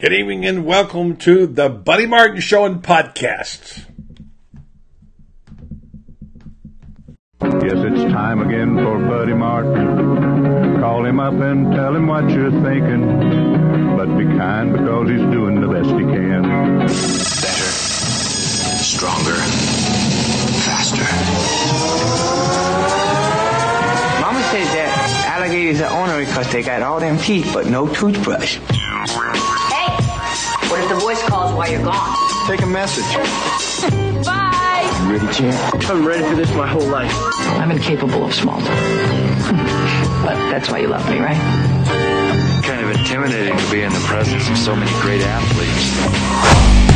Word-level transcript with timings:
Good 0.00 0.12
evening 0.12 0.46
and 0.46 0.64
welcome 0.64 1.16
to 1.16 1.48
the 1.48 1.68
Buddy 1.68 2.06
Martin 2.06 2.40
Show 2.40 2.64
and 2.66 2.80
Podcast. 2.80 3.84
Yes, 7.42 7.74
it's 7.74 8.12
time 8.12 8.40
again 8.40 8.76
for 8.76 8.96
Buddy 9.00 9.34
Martin. 9.34 10.78
Call 10.78 11.04
him 11.04 11.18
up 11.18 11.34
and 11.34 11.72
tell 11.72 11.96
him 11.96 12.06
what 12.06 12.30
you're 12.30 12.52
thinking. 12.62 13.96
But 13.96 14.16
be 14.16 14.24
kind 14.38 14.72
because 14.72 15.10
he's 15.10 15.18
doing 15.18 15.60
the 15.60 15.66
best 15.66 15.88
he 15.88 16.04
can. 16.04 16.42
Better, 16.78 17.70
stronger, 18.78 19.34
faster. 20.62 21.02
Mama 24.20 24.42
says 24.44 24.72
that 24.74 25.24
alligators 25.26 25.80
are 25.80 25.92
ornery 26.00 26.24
because 26.26 26.52
they 26.52 26.62
got 26.62 26.82
all 26.82 27.00
them 27.00 27.18
teeth 27.18 27.50
but 27.52 27.66
no 27.66 27.92
toothbrush. 27.92 28.60
Hey, 30.68 30.72
what 30.72 30.82
if 30.82 30.88
the 30.90 30.96
voice 30.96 31.22
calls 31.22 31.54
while 31.54 31.70
you're 31.70 31.82
gone? 31.82 32.14
Take 32.46 32.60
a 32.60 32.66
message. 32.66 33.04
Bye. 34.26 35.06
You 35.06 35.16
ready, 35.16 35.32
champ? 35.32 35.88
I'm 35.88 36.06
ready 36.06 36.22
for 36.22 36.34
this 36.34 36.52
my 36.54 36.66
whole 36.66 36.86
life. 36.86 37.10
I'm 37.58 37.70
incapable 37.70 38.22
of 38.24 38.34
small 38.34 38.60
talk. 38.60 38.68
but 40.24 40.36
that's 40.50 40.70
why 40.70 40.80
you 40.80 40.88
love 40.88 41.08
me, 41.08 41.20
right? 41.20 41.38
Kind 42.64 42.84
of 42.84 42.90
intimidating 42.90 43.56
to 43.56 43.70
be 43.70 43.80
in 43.80 43.92
the 43.94 44.00
presence 44.00 44.46
of 44.50 44.58
so 44.58 44.76
many 44.76 44.90
great 45.00 45.22
athletes. 45.22 46.87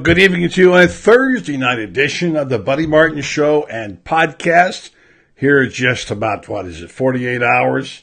Good 0.00 0.18
evening 0.18 0.48
to 0.48 0.60
you 0.60 0.72
on 0.72 0.82
a 0.82 0.88
Thursday 0.88 1.58
night 1.58 1.78
edition 1.78 2.34
of 2.34 2.48
the 2.48 2.58
Buddy 2.58 2.86
Martin 2.86 3.20
Show 3.20 3.66
and 3.66 4.02
Podcast. 4.02 4.88
Here 5.36 5.62
is 5.62 5.74
just 5.74 6.10
about, 6.10 6.48
what 6.48 6.64
is 6.64 6.80
it, 6.80 6.90
48 6.90 7.42
hours? 7.42 8.02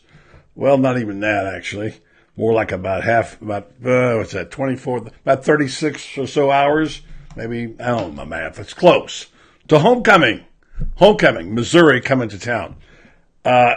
Well, 0.53 0.77
not 0.77 0.99
even 0.99 1.19
that, 1.21 1.47
actually. 1.47 1.95
More 2.37 2.53
like 2.53 2.71
about 2.71 3.03
half, 3.03 3.41
about, 3.41 3.71
uh, 3.83 4.17
what's 4.17 4.33
that, 4.33 4.51
24, 4.51 5.07
about 5.25 5.43
36 5.43 6.17
or 6.19 6.27
so 6.27 6.51
hours. 6.51 7.01
Maybe, 7.35 7.73
I 7.79 7.87
don't 7.87 8.15
know 8.15 8.23
my 8.23 8.25
math. 8.25 8.59
It's 8.59 8.75
close. 8.75 9.25
To 9.69 9.79
homecoming. 9.79 10.45
Homecoming. 10.97 11.55
Missouri 11.55 12.01
coming 12.01 12.29
to 12.29 12.37
town. 12.37 12.75
Uh, 13.43 13.75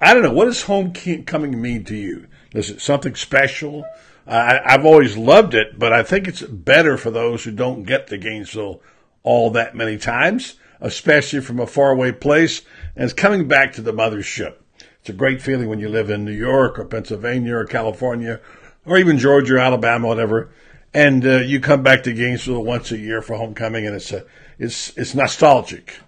I 0.00 0.14
don't 0.14 0.22
know. 0.22 0.32
What 0.32 0.46
does 0.46 0.62
homecoming 0.62 1.60
mean 1.60 1.84
to 1.84 1.94
you? 1.94 2.26
Is 2.54 2.70
it 2.70 2.80
something 2.80 3.14
special? 3.16 3.84
I, 4.26 4.60
I've 4.64 4.84
always 4.84 5.16
loved 5.16 5.54
it, 5.54 5.78
but 5.78 5.92
I 5.92 6.02
think 6.02 6.28
it's 6.28 6.42
better 6.42 6.96
for 6.96 7.10
those 7.10 7.44
who 7.44 7.50
don't 7.50 7.84
get 7.84 8.06
to 8.08 8.18
Gainesville 8.18 8.80
all 9.22 9.50
that 9.50 9.74
many 9.74 9.98
times, 9.98 10.56
especially 10.80 11.40
from 11.40 11.60
a 11.60 11.66
faraway 11.66 12.12
place. 12.12 12.62
And 12.94 13.04
it's 13.04 13.12
coming 13.12 13.48
back 13.48 13.72
to 13.74 13.82
the 13.82 13.92
mothership. 13.92 14.56
It's 15.00 15.10
a 15.10 15.12
great 15.12 15.42
feeling 15.42 15.68
when 15.68 15.80
you 15.80 15.88
live 15.88 16.10
in 16.10 16.24
New 16.24 16.32
York 16.32 16.78
or 16.78 16.84
Pennsylvania 16.84 17.56
or 17.56 17.64
California 17.64 18.40
or 18.84 18.98
even 18.98 19.18
Georgia 19.18 19.54
or 19.54 19.58
Alabama, 19.58 20.08
whatever. 20.08 20.50
And 20.94 21.26
uh, 21.26 21.38
you 21.38 21.60
come 21.60 21.82
back 21.82 22.02
to 22.02 22.12
Gainesville 22.12 22.64
once 22.64 22.92
a 22.92 22.98
year 22.98 23.22
for 23.22 23.36
homecoming, 23.36 23.86
and 23.86 23.96
it's 23.96 24.12
a, 24.12 24.26
it's 24.58 24.96
it's 24.96 25.14
nostalgic. 25.14 25.98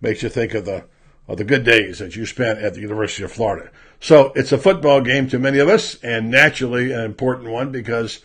Makes 0.00 0.24
you 0.24 0.28
think 0.28 0.52
of 0.54 0.64
the 0.64 0.84
of 1.28 1.38
the 1.38 1.44
good 1.44 1.64
days 1.64 2.00
that 2.00 2.16
you 2.16 2.26
spent 2.26 2.58
at 2.58 2.74
the 2.74 2.80
University 2.80 3.22
of 3.22 3.30
Florida. 3.30 3.70
So 4.02 4.32
it's 4.34 4.50
a 4.50 4.58
football 4.58 5.00
game 5.00 5.28
to 5.28 5.38
many 5.38 5.60
of 5.60 5.68
us, 5.68 5.94
and 6.02 6.28
naturally 6.28 6.90
an 6.90 7.02
important 7.02 7.50
one 7.50 7.70
because 7.70 8.18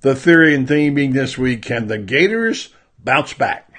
the 0.00 0.14
theory 0.14 0.54
and 0.54 0.66
theme 0.66 0.94
being 0.94 1.12
this 1.12 1.36
week 1.36 1.60
can 1.60 1.86
the 1.86 1.98
Gators 1.98 2.70
bounce 2.98 3.34
back? 3.34 3.70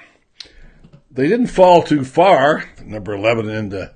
They 1.10 1.26
didn't 1.26 1.48
fall 1.48 1.82
too 1.82 2.04
far, 2.04 2.70
number 2.84 3.14
11 3.14 3.50
in 3.50 3.70
the 3.70 3.94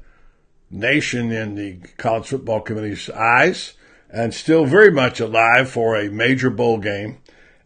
nation 0.69 1.31
in 1.31 1.54
the 1.54 1.76
college 1.97 2.26
football 2.26 2.60
committee's 2.60 3.09
eyes, 3.09 3.75
and 4.10 4.34
still 4.34 4.66
very 4.66 4.91
much 4.91 5.20
alive 5.20 5.70
for 5.70 5.94
a 5.94 6.10
major 6.10 6.50
bowl 6.50 6.78
game. 6.78 7.19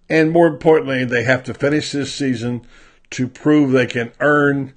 And 0.07 0.31
more 0.31 0.49
importantly, 0.49 1.07
they 1.07 1.25
have 1.25 1.45
to 1.45 1.55
finish 1.55 1.93
this 1.93 2.15
season 2.15 2.67
to 3.13 3.27
prove 3.27 3.71
they 3.71 3.87
can 3.87 4.13
earn 4.21 4.75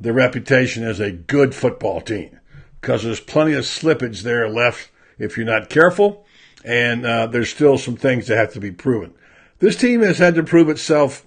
the 0.00 0.14
reputation 0.14 0.82
as 0.82 0.98
a 0.98 1.12
good 1.12 1.54
football 1.54 2.00
team 2.00 2.40
because 2.84 3.02
there's 3.02 3.18
plenty 3.18 3.54
of 3.54 3.64
slippage 3.64 4.20
there 4.20 4.46
left 4.46 4.90
if 5.18 5.38
you're 5.38 5.46
not 5.46 5.70
careful, 5.70 6.26
and 6.66 7.06
uh, 7.06 7.26
there's 7.26 7.48
still 7.48 7.78
some 7.78 7.96
things 7.96 8.26
that 8.26 8.36
have 8.36 8.52
to 8.52 8.60
be 8.60 8.70
proven. 8.70 9.14
This 9.58 9.74
team 9.74 10.02
has 10.02 10.18
had 10.18 10.34
to 10.34 10.42
prove 10.42 10.68
itself 10.68 11.26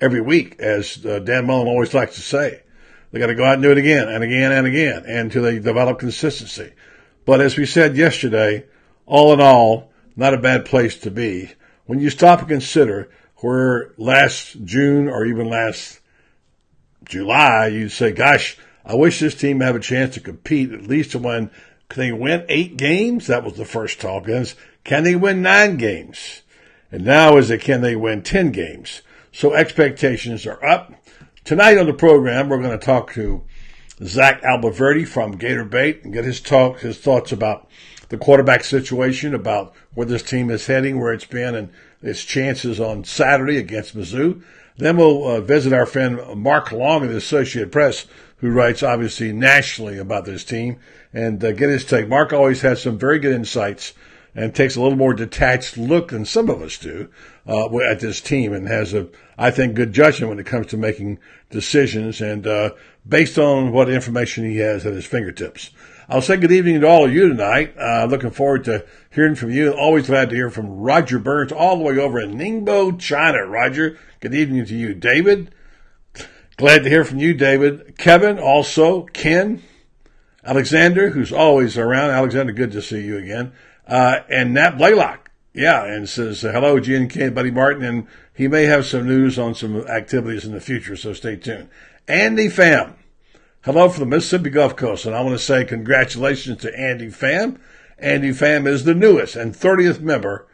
every 0.00 0.20
week, 0.20 0.60
as 0.60 1.04
uh, 1.04 1.18
Dan 1.18 1.44
Mullen 1.44 1.66
always 1.66 1.92
likes 1.92 2.14
to 2.14 2.20
say. 2.20 2.62
They 3.10 3.18
got 3.18 3.26
to 3.26 3.34
go 3.34 3.44
out 3.44 3.54
and 3.54 3.64
do 3.64 3.72
it 3.72 3.78
again 3.78 4.08
and 4.08 4.22
again 4.22 4.52
and 4.52 4.64
again 4.64 5.04
until 5.06 5.42
they 5.42 5.58
develop 5.58 5.98
consistency. 5.98 6.72
But 7.24 7.40
as 7.40 7.56
we 7.56 7.66
said 7.66 7.96
yesterday, 7.96 8.66
all 9.06 9.32
in 9.32 9.40
all, 9.40 9.90
not 10.14 10.34
a 10.34 10.38
bad 10.38 10.66
place 10.66 10.96
to 11.00 11.10
be. 11.10 11.50
When 11.86 11.98
you 11.98 12.10
stop 12.10 12.38
and 12.38 12.48
consider 12.48 13.10
where 13.38 13.92
last 13.96 14.64
June 14.64 15.08
or 15.08 15.26
even 15.26 15.48
last 15.48 15.98
July, 17.04 17.66
you'd 17.66 17.90
say, 17.90 18.12
gosh, 18.12 18.56
I 18.86 18.94
wish 18.94 19.18
this 19.18 19.34
team 19.34 19.60
had 19.60 19.74
a 19.74 19.80
chance 19.80 20.14
to 20.14 20.20
compete 20.20 20.72
at 20.72 20.86
least 20.86 21.10
to 21.12 21.18
win. 21.18 21.50
Can 21.88 22.02
they 22.02 22.12
win 22.12 22.46
eight 22.48 22.76
games? 22.76 23.26
That 23.26 23.44
was 23.44 23.54
the 23.54 23.64
first 23.64 24.00
talk. 24.00 24.26
Can 24.84 25.04
they 25.04 25.16
win 25.16 25.42
nine 25.42 25.76
games? 25.76 26.42
And 26.92 27.04
now 27.04 27.36
is 27.36 27.50
it 27.50 27.60
can 27.60 27.80
they 27.80 27.96
win 27.96 28.22
10 28.22 28.52
games? 28.52 29.02
So 29.32 29.54
expectations 29.54 30.46
are 30.46 30.64
up. 30.64 30.94
Tonight 31.44 31.78
on 31.78 31.86
the 31.86 31.92
program, 31.92 32.48
we're 32.48 32.62
going 32.62 32.78
to 32.78 32.84
talk 32.84 33.12
to 33.14 33.42
Zach 34.02 34.40
Abolverdi 34.42 35.06
from 35.06 35.32
Gator 35.32 35.64
Bait 35.64 36.04
and 36.04 36.12
get 36.12 36.24
his 36.24 36.40
talk, 36.40 36.80
his 36.80 36.98
thoughts 36.98 37.32
about 37.32 37.68
the 38.08 38.16
quarterback 38.16 38.62
situation, 38.62 39.34
about 39.34 39.74
where 39.94 40.06
this 40.06 40.22
team 40.22 40.48
is 40.48 40.66
heading, 40.66 41.00
where 41.00 41.12
it's 41.12 41.24
been, 41.24 41.54
and 41.56 41.70
its 42.02 42.24
chances 42.24 42.78
on 42.78 43.04
Saturday 43.04 43.58
against 43.58 43.96
Mizzou. 43.96 44.42
Then 44.76 44.96
we'll 44.96 45.26
uh, 45.26 45.40
visit 45.40 45.72
our 45.72 45.86
friend 45.86 46.20
Mark 46.36 46.70
Long 46.70 47.02
of 47.02 47.10
the 47.10 47.16
Associated 47.16 47.72
Press, 47.72 48.06
who 48.38 48.50
writes 48.50 48.82
obviously 48.82 49.32
nationally 49.32 49.98
about 49.98 50.24
this 50.24 50.44
team, 50.44 50.78
and 51.12 51.42
uh, 51.42 51.52
get 51.52 51.70
his 51.70 51.84
take. 51.84 52.08
Mark 52.08 52.32
always 52.32 52.62
has 52.62 52.82
some 52.82 52.98
very 52.98 53.18
good 53.18 53.34
insights 53.34 53.94
and 54.34 54.54
takes 54.54 54.76
a 54.76 54.80
little 54.82 54.98
more 54.98 55.14
detached 55.14 55.78
look 55.78 56.08
than 56.08 56.26
some 56.26 56.50
of 56.50 56.60
us 56.60 56.76
do 56.76 57.08
uh, 57.46 57.74
at 57.90 58.00
this 58.00 58.20
team, 58.20 58.52
and 58.52 58.68
has 58.68 58.92
a, 58.92 59.08
I 59.38 59.50
think, 59.50 59.74
good 59.74 59.94
judgment 59.94 60.28
when 60.28 60.38
it 60.38 60.46
comes 60.46 60.66
to 60.68 60.76
making 60.76 61.18
decisions, 61.48 62.20
and 62.20 62.46
uh, 62.46 62.70
based 63.08 63.38
on 63.38 63.72
what 63.72 63.88
information 63.88 64.44
he 64.44 64.58
has 64.58 64.84
at 64.84 64.92
his 64.92 65.06
fingertips. 65.06 65.70
I'll 66.08 66.22
say 66.22 66.36
good 66.36 66.52
evening 66.52 66.82
to 66.82 66.86
all 66.86 67.06
of 67.06 67.12
you 67.12 67.28
tonight. 67.28 67.74
Uh, 67.76 68.04
looking 68.04 68.30
forward 68.30 68.64
to 68.64 68.84
hearing 69.10 69.34
from 69.34 69.50
you. 69.50 69.72
Always 69.72 70.06
glad 70.06 70.28
to 70.30 70.36
hear 70.36 70.50
from 70.50 70.78
Roger 70.78 71.18
Burns 71.18 71.50
all 71.50 71.78
the 71.78 71.82
way 71.82 71.98
over 71.98 72.20
in 72.20 72.34
Ningbo, 72.34 72.98
China. 73.00 73.44
Roger, 73.44 73.98
good 74.20 74.34
evening 74.34 74.66
to 74.66 74.76
you. 74.76 74.94
David, 74.94 75.52
glad 76.56 76.84
to 76.84 76.90
hear 76.90 77.04
from 77.04 77.18
you, 77.18 77.34
David. 77.34 77.96
Kevin, 77.98 78.38
also. 78.38 79.02
Ken, 79.12 79.62
Alexander, 80.44 81.10
who's 81.10 81.32
always 81.32 81.76
around. 81.76 82.10
Alexander, 82.10 82.52
good 82.52 82.72
to 82.72 82.82
see 82.82 83.02
you 83.02 83.18
again. 83.18 83.52
Uh, 83.86 84.20
and 84.30 84.54
Nat 84.54 84.78
Blaylock. 84.78 85.30
Yeah, 85.52 85.84
and 85.84 86.06
says, 86.06 86.42
hello, 86.42 86.78
GNK, 86.78 87.34
Buddy 87.34 87.50
Martin, 87.50 87.82
and 87.82 88.06
he 88.34 88.46
may 88.46 88.64
have 88.64 88.84
some 88.84 89.06
news 89.06 89.38
on 89.38 89.54
some 89.54 89.76
activities 89.86 90.44
in 90.44 90.52
the 90.52 90.60
future, 90.60 90.96
so 90.96 91.14
stay 91.14 91.36
tuned. 91.36 91.70
Andy 92.06 92.48
Pham. 92.48 92.94
Hello 93.62 93.88
from 93.88 94.00
the 94.00 94.16
Mississippi 94.16 94.50
Gulf 94.50 94.76
Coast, 94.76 95.06
and 95.06 95.14
I 95.16 95.22
want 95.22 95.32
to 95.32 95.42
say 95.42 95.64
congratulations 95.64 96.58
to 96.58 96.78
Andy 96.78 97.08
Pham. 97.08 97.58
Andy 97.98 98.28
Pham 98.28 98.66
is 98.66 98.84
the 98.84 98.94
newest 98.94 99.34
and 99.34 99.54
30th 99.54 100.00
member 100.00 100.46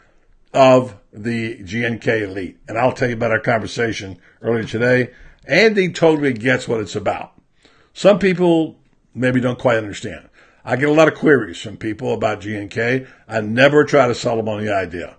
of 0.55 0.97
the 1.12 1.59
GNK 1.59 2.23
Elite. 2.23 2.59
And 2.69 2.79
I'll 2.79 2.93
tell 2.93 3.09
you 3.09 3.15
about 3.15 3.32
our 3.32 3.41
conversation 3.41 4.19
earlier 4.41 4.65
today. 4.65 5.11
Andy 5.47 5.93
totally 5.93 6.33
gets 6.33 6.69
what 6.69 6.81
it's 6.81 6.97
about. 6.97 7.33
Some 7.93 8.19
people 8.19 8.77
maybe 9.15 9.41
don't 9.41 9.59
quite 9.59 9.79
understand. 9.79 10.29
I 10.65 10.77
get 10.77 10.89
a 10.89 10.93
lot 10.93 11.09
of 11.09 11.15
queries 11.15 11.61
from 11.61 11.77
people 11.77 12.15
about 12.15 12.41
GNK. 12.41 13.09
I 13.27 13.41
never 13.41 13.85
try 13.85 14.06
to 14.06 14.15
sell 14.15 14.37
them 14.37 14.49
on 14.49 14.65
the 14.65 14.73
idea. 14.73 15.17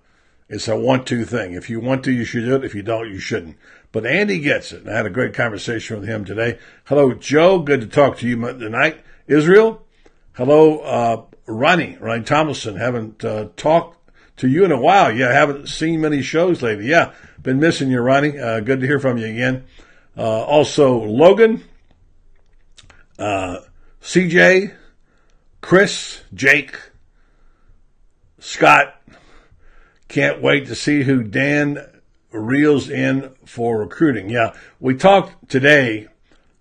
It's 0.48 0.68
a 0.68 0.78
one-two 0.78 1.26
thing. 1.26 1.54
If 1.54 1.70
you 1.70 1.80
want 1.80 2.04
to, 2.06 2.12
you 2.12 2.24
should 2.24 2.46
do 2.46 2.56
it. 2.56 2.64
If 2.64 2.76
you 2.76 2.82
don't, 2.82 3.10
you 3.10 3.20
shouldn't. 3.20 3.58
But 3.92 4.06
Andy 4.06 4.40
gets 4.40 4.72
it. 4.72 4.82
And 4.82 4.90
I 4.90 4.96
had 4.96 5.06
a 5.06 5.12
great 5.12 5.34
conversation 5.34 6.00
with 6.00 6.08
him 6.08 6.26
today. 6.26 6.60
Hello, 6.86 7.14
Joe. 7.14 7.60
Good 7.60 7.82
to 7.82 7.88
talk 7.88 8.18
to 8.20 8.28
you 8.28 8.36
tonight. 8.36 9.04
Israel. 9.28 9.86
Hello, 10.34 10.80
uh, 10.80 11.24
Ronnie, 11.46 11.98
Ronnie 12.00 12.24
Tomlinson. 12.24 12.78
Haven't 12.78 13.24
uh, 13.24 13.50
talked 13.56 13.98
to 14.38 14.48
you 14.48 14.66
in 14.66 14.72
a 14.72 14.80
while. 14.80 15.12
Yeah, 15.12 15.32
haven't 15.32 15.68
seen 15.68 16.02
many 16.02 16.22
shows 16.22 16.62
lately. 16.62 16.88
Yeah, 16.88 17.14
been 17.42 17.60
missing 17.60 17.92
you, 17.92 18.00
Ronnie. 18.02 18.40
Uh, 18.40 18.62
good 18.62 18.80
to 18.80 18.88
hear 18.88 19.00
from 19.00 19.18
you 19.18 19.28
again. 19.28 19.66
Uh, 20.18 20.44
also, 20.44 21.00
Logan, 21.00 21.64
uh, 23.18 23.60
CJ, 24.02 24.74
Chris, 25.62 26.22
Jake, 26.34 26.78
Scott. 28.40 29.02
Can't 30.08 30.42
wait 30.42 30.68
to 30.68 30.76
see 30.76 31.04
who 31.04 31.24
Dan 31.24 31.80
reels 32.32 32.90
in 32.90 33.32
for 33.46 33.80
recruiting. 33.80 34.30
Yeah, 34.30 34.54
we 34.80 34.96
talked 34.96 35.50
today 35.50 36.08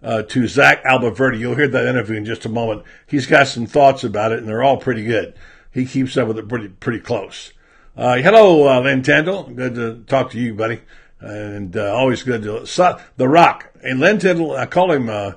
uh, 0.03 0.23
to 0.23 0.47
Zach 0.47 0.83
Abolverdi. 0.85 1.39
You'll 1.39 1.57
hear 1.57 1.69
that 1.69 1.87
interview 1.87 2.17
in 2.17 2.25
just 2.25 2.47
a 2.47 2.49
moment. 2.49 2.85
He's 3.07 3.27
got 3.27 3.49
some 3.49 3.67
thoughts 3.67 4.05
about 4.05 4.33
it, 4.33 4.39
and 4.39 4.49
they're 4.49 4.63
all 4.63 4.79
pretty 4.79 5.05
good. 5.05 5.35
He 5.71 5.85
keeps 5.85 6.17
up 6.17 6.29
with 6.29 6.39
it 6.39 6.49
pretty 6.49 6.69
pretty 6.69 7.01
close. 7.01 7.53
Uh, 7.97 8.17
hello, 8.17 8.69
uh, 8.69 8.81
Lynn 8.81 9.03
Tendall. 9.03 9.55
Good 9.55 9.75
to 9.75 10.03
talk 10.07 10.31
to 10.31 10.39
you, 10.39 10.55
buddy. 10.55 10.81
And 11.23 11.77
uh, 11.77 11.95
always 11.95 12.25
good 12.25 12.43
to 12.43 12.67
so, 12.67 12.99
the 13.17 13.29
Rock 13.29 13.71
and 13.83 14.01
Len 14.01 14.19
Tendall. 14.19 14.59
I 14.59 14.67
call 14.67 14.91
him. 14.91 15.09
Uh, 15.09 15.35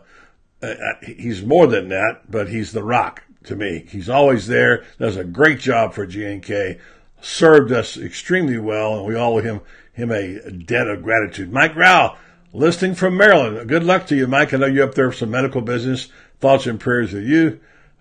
uh, 0.64 0.74
he's 1.04 1.44
more 1.44 1.68
than 1.68 1.90
that, 1.90 2.22
but 2.30 2.50
he's 2.50 2.72
the 2.72 2.84
Rock 2.84 3.22
to 3.44 3.56
me. 3.56 3.86
He's 3.88 4.10
always 4.10 4.48
there. 4.48 4.84
Does 4.98 5.16
a 5.16 5.24
great 5.24 5.60
job 5.60 5.94
for 5.94 6.08
GNK. 6.08 6.80
Served 7.22 7.72
us 7.72 7.98
extremely 7.98 8.58
well, 8.58 8.98
and 8.98 9.06
we 9.06 9.16
owe 9.16 9.38
him 9.38 9.62
him 9.94 10.12
a 10.12 10.52
debt 10.52 10.88
of 10.88 11.04
gratitude. 11.04 11.54
Mike 11.54 11.76
Rao, 11.76 12.18
listening 12.52 12.96
from 12.96 13.16
Maryland. 13.16 13.70
Good 13.70 13.84
luck 13.84 14.08
to 14.08 14.16
you, 14.16 14.26
Mike. 14.26 14.54
I 14.54 14.58
know 14.58 14.66
you're 14.66 14.88
up 14.88 14.96
there 14.96 15.12
for 15.12 15.18
some 15.18 15.32
medical 15.32 15.62
business. 15.62 16.10
Thoughts 16.40 16.66
and 16.66 16.80
prayers 16.80 17.14
with 17.14 17.26
you, 17.26 17.60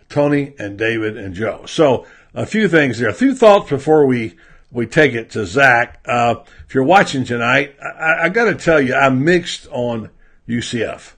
Tony 0.09 0.55
and 0.59 0.79
David 0.79 1.19
and 1.19 1.35
Joe. 1.35 1.67
So 1.67 2.07
a 2.33 2.47
few 2.47 2.67
things 2.67 2.99
there. 2.99 3.11
A 3.11 3.15
few 3.15 3.35
thoughts 3.35 3.69
before 3.69 4.07
we 4.07 4.37
we 4.75 4.87
take 4.87 5.15
it 5.15 5.31
to 5.31 5.47
Zach. 5.47 6.01
Uh, 6.05 6.37
if 6.67 6.75
you're 6.75 6.85
watching 6.85 7.25
tonight, 7.25 7.77
I, 7.81 8.25
I 8.25 8.29
got 8.29 8.47
to 8.47 8.55
tell 8.55 8.81
you, 8.81 8.95
I'm 8.95 9.25
mixed 9.25 9.67
on 9.71 10.11
UCF. 10.49 11.13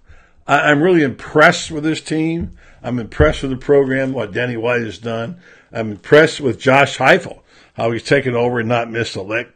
I, 0.46 0.70
I'm 0.70 0.82
really 0.82 1.02
impressed 1.02 1.70
with 1.70 1.82
this 1.82 2.00
team. 2.00 2.52
I'm 2.82 2.98
impressed 2.98 3.42
with 3.42 3.50
the 3.50 3.56
program, 3.56 4.12
what 4.12 4.32
Danny 4.32 4.56
White 4.56 4.82
has 4.82 4.98
done. 4.98 5.40
I'm 5.72 5.90
impressed 5.90 6.40
with 6.40 6.60
Josh 6.60 6.98
Heupel, 6.98 7.40
how 7.74 7.90
he's 7.90 8.04
taken 8.04 8.36
over 8.36 8.60
and 8.60 8.68
not 8.68 8.90
missed 8.90 9.16
a 9.16 9.22
lick. 9.22 9.52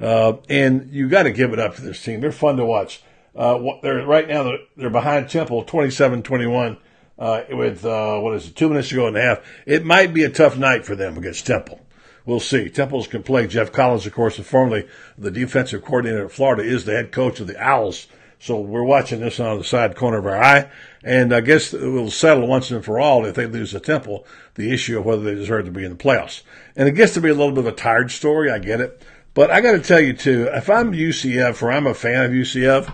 Uh, 0.00 0.38
and 0.48 0.90
you 0.90 1.08
got 1.08 1.24
to 1.24 1.30
give 1.30 1.52
it 1.52 1.60
up 1.60 1.76
to 1.76 1.82
this 1.82 2.02
team. 2.02 2.20
They're 2.20 2.32
fun 2.32 2.56
to 2.56 2.64
watch. 2.64 3.02
Uh, 3.36 3.58
they're 3.82 4.04
right 4.04 4.28
now 4.28 4.42
they're, 4.42 4.58
they're 4.76 4.90
behind 4.90 5.30
Temple 5.30 5.64
27-21 5.64 6.76
uh, 7.18 7.42
with 7.50 7.84
uh, 7.84 8.18
what 8.18 8.34
is 8.34 8.48
it 8.48 8.56
two 8.56 8.68
minutes 8.68 8.88
to 8.88 8.96
go 8.96 9.06
and 9.06 9.16
a 9.16 9.22
half. 9.22 9.40
It 9.64 9.84
might 9.84 10.12
be 10.12 10.24
a 10.24 10.28
tough 10.28 10.58
night 10.58 10.84
for 10.84 10.96
them 10.96 11.16
against 11.16 11.46
Temple. 11.46 11.80
We'll 12.24 12.40
see. 12.40 12.68
Temples 12.68 13.06
can 13.06 13.22
play. 13.22 13.46
Geoff 13.46 13.72
Collins, 13.72 14.06
of 14.06 14.14
course, 14.14 14.38
formerly 14.38 14.86
the 15.18 15.30
defensive 15.30 15.84
coordinator 15.84 16.26
at 16.26 16.32
Florida, 16.32 16.62
is 16.62 16.84
the 16.84 16.92
head 16.92 17.12
coach 17.12 17.40
of 17.40 17.46
the 17.46 17.60
Owls. 17.60 18.06
So 18.38 18.58
we're 18.58 18.82
watching 18.82 19.20
this 19.20 19.38
on 19.38 19.58
the 19.58 19.64
side 19.64 19.94
corner 19.94 20.18
of 20.18 20.26
our 20.26 20.42
eye, 20.42 20.68
and 21.04 21.32
I 21.32 21.40
guess 21.40 21.72
we'll 21.72 22.10
settle 22.10 22.48
once 22.48 22.72
and 22.72 22.84
for 22.84 22.98
all 22.98 23.24
if 23.24 23.36
they 23.36 23.46
lose 23.46 23.70
the 23.70 23.78
Temple 23.78 24.26
the 24.54 24.72
issue 24.72 24.98
of 24.98 25.04
whether 25.04 25.22
they 25.22 25.36
deserve 25.36 25.66
to 25.66 25.70
be 25.70 25.84
in 25.84 25.92
the 25.92 25.96
playoffs. 25.96 26.42
And 26.74 26.88
it 26.88 26.92
gets 26.92 27.14
to 27.14 27.20
be 27.20 27.28
a 27.28 27.34
little 27.34 27.52
bit 27.52 27.66
of 27.66 27.72
a 27.72 27.72
tired 27.72 28.10
story. 28.10 28.50
I 28.50 28.58
get 28.58 28.80
it. 28.80 29.00
But 29.34 29.50
I 29.50 29.60
got 29.60 29.72
to 29.72 29.80
tell 29.80 30.00
you 30.00 30.12
too, 30.12 30.48
if 30.52 30.68
I'm 30.68 30.92
UCF 30.92 31.62
or 31.62 31.70
I'm 31.70 31.86
a 31.86 31.94
fan 31.94 32.24
of 32.24 32.32
UCF, 32.32 32.92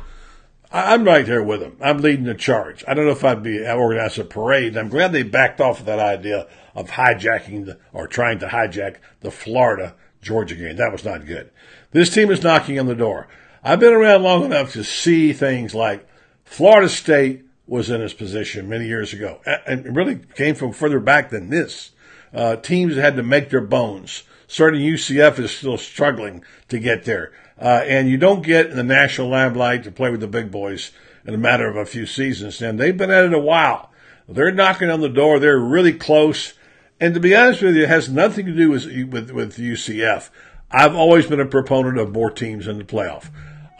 I'm 0.71 1.05
right 1.05 1.25
there 1.25 1.43
with 1.43 1.61
them. 1.61 1.79
I'm 1.81 1.99
leading 1.99 2.27
the 2.27 2.35
charge. 2.35 2.85
I 2.87 2.93
don't 2.93 3.07
know 3.07 3.13
if 3.13 3.25
I'd 3.25 3.43
be 3.43 3.67
organizing 3.67 4.25
a 4.25 4.27
parade. 4.27 4.77
I'm 4.77 4.91
glad 4.91 5.13
they 5.13 5.23
backed 5.23 5.63
off 5.63 5.81
of 5.81 5.87
that 5.87 5.99
idea 5.99 6.47
of 6.79 6.91
hijacking 6.91 7.67
the, 7.67 7.79
or 7.93 8.07
trying 8.07 8.39
to 8.39 8.47
hijack 8.47 8.97
the 9.21 9.33
Florida 9.33 9.97
Georgia 10.23 10.55
game. 10.55 10.77
That 10.77 10.93
was 10.93 11.05
not 11.05 11.27
good. 11.27 11.51
This 11.91 12.09
team 12.09 12.31
is 12.31 12.43
knocking 12.43 12.79
on 12.79 12.87
the 12.87 12.95
door. 12.95 13.27
I've 13.65 13.81
been 13.81 13.93
around 13.93 14.23
long 14.23 14.45
enough 14.45 14.73
to 14.75 14.85
see 14.85 15.33
things 15.33 15.75
like 15.75 16.09
Florida 16.45 16.89
State 16.89 17.45
was 17.67 17.91
in 17.91 18.01
this 18.01 18.15
position 18.15 18.69
many 18.69 18.87
years 18.87 19.13
ago, 19.13 19.41
and 19.67 19.97
really 19.97 20.21
came 20.37 20.55
from 20.55 20.73
further 20.73 21.01
back 21.01 21.31
than 21.31 21.51
this. 21.51 21.91
Uh, 22.33 22.57
teams 22.57 22.95
had 22.95 23.17
to 23.17 23.23
make 23.23 23.51
their 23.51 23.61
bones. 23.61 24.23
Certainly, 24.47 24.87
UCF 24.87 25.39
is 25.41 25.51
still 25.51 25.77
struggling 25.77 26.45
to 26.69 26.79
get 26.79 27.05
there. 27.05 27.33
Uh, 27.61 27.83
and 27.85 28.09
you 28.09 28.17
don't 28.17 28.43
get 28.43 28.71
in 28.71 28.77
the 28.77 28.85
national 28.85 29.29
limelight 29.29 29.83
to 29.83 29.91
play 29.91 30.11
with 30.11 30.21
the 30.21 30.29
big 30.29 30.51
boys 30.51 30.93
in 31.27 31.35
a 31.35 31.39
matter 31.39 31.69
of 31.69 31.77
a 31.77 31.85
few 31.85 32.07
seasons. 32.07 32.63
And 32.63 32.79
they've 32.79 32.97
been 32.97 33.11
at 33.11 33.25
it 33.25 33.35
a 33.35 33.39
while. 33.39 33.91
They're 34.29 34.53
knocking 34.53 34.91
on 34.91 35.01
the 35.01 35.09
door. 35.09 35.39
They're 35.39 35.59
really 35.59 35.93
close. 35.93 36.55
And 37.01 37.15
to 37.15 37.21
be 37.21 37.35
honest 37.35 37.63
with 37.63 37.77
you, 37.77 37.85
it 37.85 37.89
has 37.89 38.09
nothing 38.09 38.47
to 38.47 38.55
do 38.55 38.71
with, 38.71 38.87
with, 38.87 39.31
with 39.31 39.57
UCF. 39.57 40.31
I've 40.71 40.95
always 40.95 41.27
been 41.27 41.41
a 41.41 41.47
proponent 41.47 41.99
of 41.99 42.13
more 42.13 42.31
teams 42.31 42.67
in 42.67 42.79
the 42.79 42.85
playoff. 42.85 43.31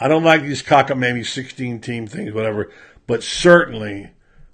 I 0.01 0.09
don't 0.09 0.25
like 0.25 0.43
these 0.43 0.63
cockamamie 0.63 1.27
16 1.27 1.81
team 1.81 2.07
things, 2.07 2.33
whatever, 2.33 2.71
but 3.07 3.23
certainly 3.23 4.11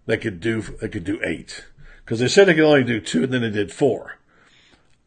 they 0.06 0.16
could 0.16 0.40
do, 0.40 0.62
they 0.62 0.88
could 0.88 1.04
do 1.04 1.20
eight. 1.22 1.66
Cause 2.06 2.18
they 2.18 2.28
said 2.28 2.48
they 2.48 2.54
could 2.54 2.64
only 2.64 2.84
do 2.84 3.00
two 3.00 3.24
and 3.24 3.32
then 3.32 3.42
they 3.42 3.50
did 3.50 3.72
four. 3.72 4.18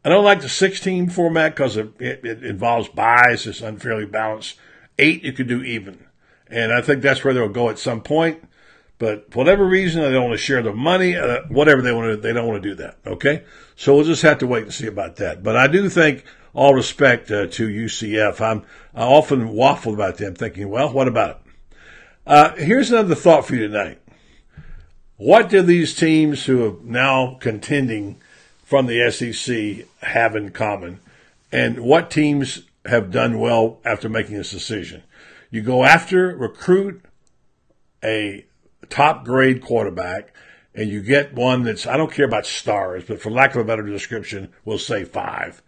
I 0.04 0.08
don't 0.08 0.24
like 0.24 0.40
the 0.40 0.48
16 0.48 1.10
format 1.10 1.54
because 1.54 1.76
it, 1.76 1.90
it, 1.98 2.24
it, 2.24 2.44
involves 2.44 2.88
buys. 2.88 3.46
It's 3.46 3.60
unfairly 3.60 4.06
balanced. 4.06 4.56
Eight, 4.98 5.22
you 5.22 5.32
could 5.32 5.48
do 5.48 5.62
even. 5.62 6.06
And 6.48 6.72
I 6.72 6.80
think 6.80 7.02
that's 7.02 7.22
where 7.22 7.34
they'll 7.34 7.48
go 7.48 7.68
at 7.68 7.78
some 7.78 8.00
point. 8.00 8.42
But 8.98 9.32
for 9.32 9.38
whatever 9.38 9.64
reason, 9.64 10.02
they 10.02 10.10
don't 10.10 10.24
want 10.24 10.34
to 10.34 10.44
share 10.44 10.62
the 10.62 10.72
money, 10.72 11.16
uh, 11.16 11.42
whatever 11.48 11.82
they 11.82 11.92
want 11.92 12.10
to, 12.10 12.16
they 12.16 12.32
don't 12.32 12.46
want 12.46 12.62
to 12.62 12.68
do 12.68 12.74
that. 12.76 12.98
Okay. 13.06 13.44
So 13.76 13.94
we'll 13.94 14.04
just 14.04 14.22
have 14.22 14.38
to 14.38 14.46
wait 14.46 14.64
and 14.64 14.74
see 14.74 14.86
about 14.86 15.16
that. 15.16 15.42
But 15.42 15.56
I 15.56 15.68
do 15.68 15.88
think 15.88 16.24
all 16.52 16.74
respect 16.74 17.30
uh, 17.30 17.46
to 17.46 17.68
UCF. 17.68 18.40
I'm, 18.40 18.64
I 18.94 19.04
often 19.04 19.50
waffle 19.50 19.94
about 19.94 20.18
them 20.18 20.34
thinking, 20.34 20.68
well, 20.68 20.92
what 20.92 21.06
about 21.06 21.30
it? 21.30 21.36
Uh, 22.26 22.56
here's 22.56 22.90
another 22.90 23.14
thought 23.14 23.46
for 23.46 23.54
you 23.54 23.68
tonight. 23.68 24.00
What 25.16 25.48
do 25.48 25.62
these 25.62 25.94
teams 25.94 26.44
who 26.46 26.66
are 26.66 26.76
now 26.82 27.38
contending 27.40 28.20
from 28.68 28.86
the 28.86 29.10
SEC 29.10 29.86
have 30.02 30.36
in 30.36 30.50
common 30.50 31.00
and 31.50 31.80
what 31.80 32.10
teams 32.10 32.64
have 32.88 33.10
done 33.10 33.38
well 33.38 33.80
after 33.84 34.08
making 34.08 34.36
this 34.36 34.50
decision. 34.50 35.02
You 35.50 35.62
go 35.62 35.84
after, 35.84 36.36
recruit 36.36 37.02
a 38.04 38.44
top 38.86 39.24
grade 39.24 39.62
quarterback, 39.62 40.34
and 40.74 40.88
you 40.88 41.02
get 41.02 41.34
one 41.34 41.64
that's, 41.64 41.86
I 41.86 41.96
don't 41.96 42.12
care 42.12 42.26
about 42.26 42.46
stars, 42.46 43.04
but 43.06 43.20
for 43.20 43.30
lack 43.30 43.54
of 43.54 43.60
a 43.60 43.64
better 43.64 43.82
description, 43.82 44.52
we'll 44.64 44.78
say 44.78 45.04
five. 45.04 45.62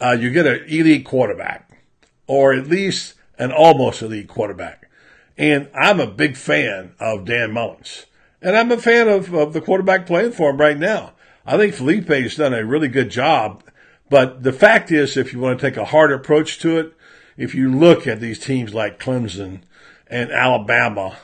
Uh, 0.00 0.16
you 0.18 0.30
get 0.30 0.46
an 0.46 0.64
elite 0.66 1.04
quarterback, 1.04 1.78
or 2.26 2.52
at 2.52 2.66
least 2.66 3.14
an 3.38 3.52
almost 3.52 4.02
elite 4.02 4.28
quarterback. 4.28 4.90
And 5.38 5.68
I'm 5.74 6.00
a 6.00 6.06
big 6.06 6.36
fan 6.36 6.94
of 6.98 7.24
Dan 7.24 7.52
Mullins. 7.52 8.06
And 8.40 8.56
I'm 8.56 8.72
a 8.72 8.78
fan 8.78 9.08
of, 9.08 9.32
of 9.32 9.52
the 9.52 9.60
quarterback 9.60 10.06
playing 10.06 10.32
for 10.32 10.50
him 10.50 10.58
right 10.58 10.78
now. 10.78 11.12
I 11.46 11.56
think 11.56 11.74
Feleipe's 11.74 12.36
done 12.36 12.52
a 12.52 12.64
really 12.64 12.88
good 12.88 13.10
job. 13.10 13.64
But 14.10 14.42
the 14.42 14.52
fact 14.52 14.90
is, 14.90 15.16
if 15.16 15.32
you 15.32 15.38
want 15.38 15.58
to 15.58 15.66
take 15.66 15.76
a 15.76 15.86
hard 15.86 16.12
approach 16.12 16.58
to 16.60 16.78
it, 16.78 16.92
if 17.36 17.54
you 17.54 17.70
look 17.70 18.06
at 18.06 18.20
these 18.20 18.38
teams 18.38 18.74
like 18.74 19.00
Clemson 19.00 19.62
and 20.06 20.30
Alabama, 20.30 21.16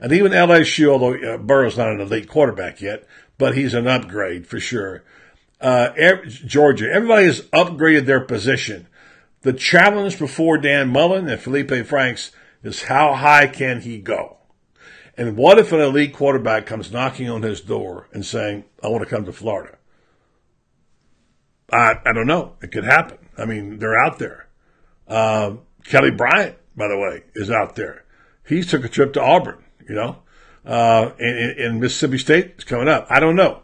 and 0.00 0.12
even 0.12 0.32
LSU, 0.32 0.88
although 0.88 1.14
uh, 1.14 1.38
Burrow's 1.38 1.76
not 1.76 1.90
an 1.90 2.00
elite 2.00 2.28
quarterback 2.28 2.80
yet, 2.80 3.06
but 3.38 3.56
he's 3.56 3.74
an 3.74 3.86
upgrade 3.86 4.46
for 4.46 4.58
sure. 4.58 5.04
Uh, 5.60 5.90
Georgia, 6.26 6.90
everybody 6.90 7.26
has 7.26 7.42
upgraded 7.52 8.06
their 8.06 8.20
position. 8.20 8.86
The 9.42 9.52
challenge 9.52 10.18
before 10.18 10.58
Dan 10.58 10.88
Mullen 10.88 11.28
and 11.28 11.40
Feleipe 11.40 11.86
Franks 11.86 12.32
is 12.62 12.84
how 12.84 13.14
high 13.14 13.46
can 13.46 13.82
he 13.82 13.98
go? 13.98 14.38
And 15.16 15.36
what 15.36 15.58
if 15.58 15.72
an 15.72 15.80
elite 15.80 16.14
quarterback 16.14 16.66
comes 16.66 16.92
knocking 16.92 17.28
on 17.28 17.42
his 17.42 17.60
door 17.60 18.08
and 18.12 18.24
saying, 18.24 18.64
I 18.82 18.88
want 18.88 19.04
to 19.04 19.10
come 19.10 19.26
to 19.26 19.32
Florida? 19.32 19.76
I, 21.70 21.96
I 22.04 22.12
don't 22.12 22.26
know. 22.26 22.54
It 22.62 22.72
could 22.72 22.84
happen. 22.84 23.18
I 23.36 23.44
mean, 23.44 23.78
they're 23.78 23.98
out 23.98 24.18
there. 24.18 24.48
Uh, 25.06 25.56
Kelly 25.84 26.10
Bryant, 26.10 26.56
by 26.76 26.88
the 26.88 26.98
way, 26.98 27.24
is 27.34 27.50
out 27.50 27.76
there. 27.76 28.04
He 28.46 28.62
took 28.62 28.84
a 28.84 28.88
trip 28.88 29.12
to 29.14 29.22
Auburn, 29.22 29.62
you 29.90 29.96
know, 29.96 30.16
uh, 30.64 31.10
and, 31.18 31.58
and 31.58 31.80
Mississippi 31.80 32.16
State 32.16 32.54
is 32.58 32.64
coming 32.64 32.86
up. 32.86 33.08
I 33.10 33.18
don't 33.18 33.34
know. 33.34 33.62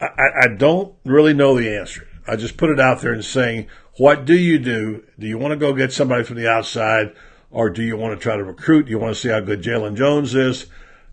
I, 0.00 0.08
I 0.42 0.48
don't 0.48 0.94
really 1.04 1.32
know 1.32 1.56
the 1.56 1.70
answer. 1.76 2.08
I 2.26 2.34
just 2.34 2.56
put 2.56 2.70
it 2.70 2.80
out 2.80 3.00
there 3.00 3.12
and 3.12 3.24
saying, 3.24 3.68
what 3.96 4.24
do 4.24 4.34
you 4.34 4.58
do? 4.58 5.04
Do 5.16 5.28
you 5.28 5.38
want 5.38 5.52
to 5.52 5.56
go 5.56 5.72
get 5.72 5.92
somebody 5.92 6.24
from 6.24 6.38
the 6.38 6.48
outside 6.48 7.14
or 7.52 7.70
do 7.70 7.84
you 7.84 7.96
want 7.96 8.18
to 8.18 8.20
try 8.20 8.36
to 8.36 8.42
recruit? 8.42 8.86
Do 8.86 8.90
you 8.90 8.98
want 8.98 9.14
to 9.14 9.20
see 9.20 9.28
how 9.28 9.38
good 9.38 9.62
Jalen 9.62 9.94
Jones 9.94 10.34
is? 10.34 10.66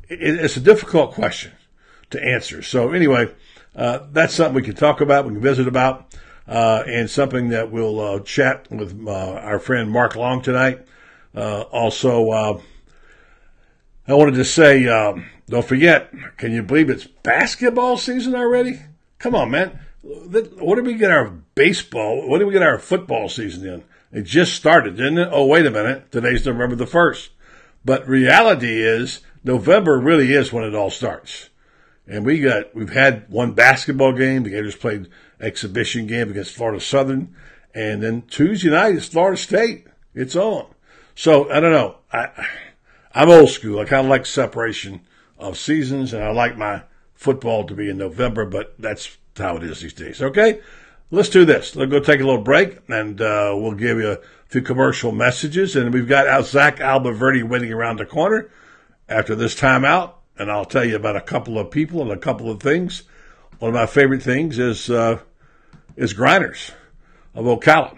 It's 0.10 0.58
a 0.58 0.62
difficult 0.62 1.14
question 1.14 1.52
to 2.10 2.24
answer. 2.24 2.64
So 2.64 2.92
anyway, 2.94 3.32
uh, 3.76 4.08
that's 4.12 4.34
something 4.34 4.56
we 4.56 4.64
can 4.64 4.76
talk 4.76 5.02
about, 5.02 5.26
we 5.26 5.34
can 5.34 5.42
visit 5.42 5.68
about, 5.68 6.16
uh, 6.48 6.84
and 6.88 7.08
something 7.08 7.50
that 7.50 7.72
we'll 7.72 8.00
uh, 8.00 8.20
chat 8.22 8.72
with 8.72 9.08
uh, 9.08 9.12
our 9.12 9.60
friend 9.60 9.92
Mark 9.92 10.16
Long 10.16 10.42
tonight. 10.42 10.84
Uh, 11.36 11.62
also, 11.72 12.30
uh, 12.32 12.62
I 14.08 14.14
wanted 14.14 14.36
to 14.36 14.46
say, 14.46 14.88
um, 14.88 15.26
don't 15.50 15.66
forget, 15.66 16.14
can 16.38 16.54
you 16.54 16.64
believe 16.64 16.90
it's 16.90 17.06
basketball 17.06 17.98
season 17.98 18.36
already? 18.36 18.80
Come 19.20 19.36
on, 19.36 19.52
man. 19.52 19.80
What 20.02 20.76
did 20.76 20.86
we 20.86 20.94
get 20.94 21.12
our 21.12 21.30
baseball? 21.56 22.28
What 22.30 22.38
did 22.38 22.46
we 22.46 22.54
get 22.54 22.62
our 22.62 22.80
football 22.80 23.28
season 23.28 23.68
in? 23.68 23.84
It 24.12 24.24
just 24.24 24.54
started, 24.54 24.96
didn't 24.96 25.18
it? 25.18 25.30
Oh, 25.32 25.46
wait 25.46 25.66
a 25.66 25.72
minute. 25.72 26.12
Today's 26.12 26.46
November 26.46 26.78
the 26.78 26.86
1st. 26.86 27.30
But 27.84 28.08
reality 28.08 28.82
is 28.82 29.20
November 29.44 30.00
really 30.00 30.32
is 30.34 30.54
when 30.54 30.64
it 30.64 30.76
all 30.76 30.90
starts. 30.90 31.50
And 32.08 32.26
we 32.26 32.40
got, 32.40 32.74
we've 32.74 32.94
had 32.94 33.30
one 33.30 33.52
basketball 33.52 34.14
game. 34.14 34.44
The 34.44 34.52
Gators 34.52 34.78
played 34.78 35.10
exhibition 35.42 36.08
game 36.08 36.30
against 36.30 36.56
Florida 36.56 36.80
Southern. 36.80 37.36
And 37.74 38.02
then 38.02 38.22
Tuesday 38.24 38.70
night 38.70 38.96
is 38.96 39.08
Florida 39.08 39.38
State. 39.38 39.88
It's 40.16 40.36
on. 40.36 40.68
So 41.16 41.52
I 41.52 41.60
don't 41.60 41.72
know. 41.74 41.98
I, 42.14 42.30
I'm 43.18 43.32
old 43.32 43.50
school. 43.50 43.80
I 43.80 43.86
kind 43.86 44.06
of 44.06 44.12
like 44.12 44.28
separation 44.28 45.02
of 45.40 45.58
seasons 45.58 46.14
and 46.14 46.24
I 46.24 46.30
like 46.30 46.56
my 46.56 46.84
football 47.16 47.66
to 47.66 47.74
be 47.74 47.90
in 47.90 47.98
November, 47.98 48.46
but 48.46 48.76
that's 48.78 49.18
how 49.36 49.58
it 49.58 49.64
is 49.64 49.82
these 49.82 49.94
days. 49.94 50.22
Okay. 50.22 50.62
Let's 51.10 51.30
do 51.30 51.44
this. 51.44 51.76
Let's 51.76 51.90
go 51.90 52.00
take 52.00 52.22
a 52.22 52.24
little 52.24 52.44
break 52.44 52.78
and, 52.88 53.20
uh, 53.20 53.56
we'll 53.58 53.72
give 53.72 53.98
you 53.98 54.12
a 54.12 54.20
few 54.46 54.62
commercial 54.62 55.12
messages 55.12 55.76
and 55.76 55.92
we've 55.92 56.08
got 56.08 56.28
out 56.28 56.46
Zach 56.46 56.78
Abolverdi 56.78 57.42
waiting 57.42 57.74
around 57.74 57.98
the 57.98 58.06
corner 58.06 58.52
after 59.10 59.34
this 59.34 59.56
timeout 59.56 60.14
and 60.38 60.52
I'll 60.52 60.66
tell 60.66 60.86
you 60.86 60.96
about 60.96 61.16
a 61.16 61.22
couple 61.22 61.58
of 61.58 61.72
people 61.72 62.04
and 62.04 62.12
a 62.12 62.18
couple 62.18 62.52
of 62.52 62.62
things. 62.62 63.02
One 63.58 63.70
of 63.70 63.76
my 63.76 63.88
favorite 63.88 64.22
things 64.22 64.60
is 64.60 64.92
uh, 64.92 65.22
is 65.96 66.14
Grinders 66.14 66.70
of 67.34 67.46
Ocala. 67.46 67.98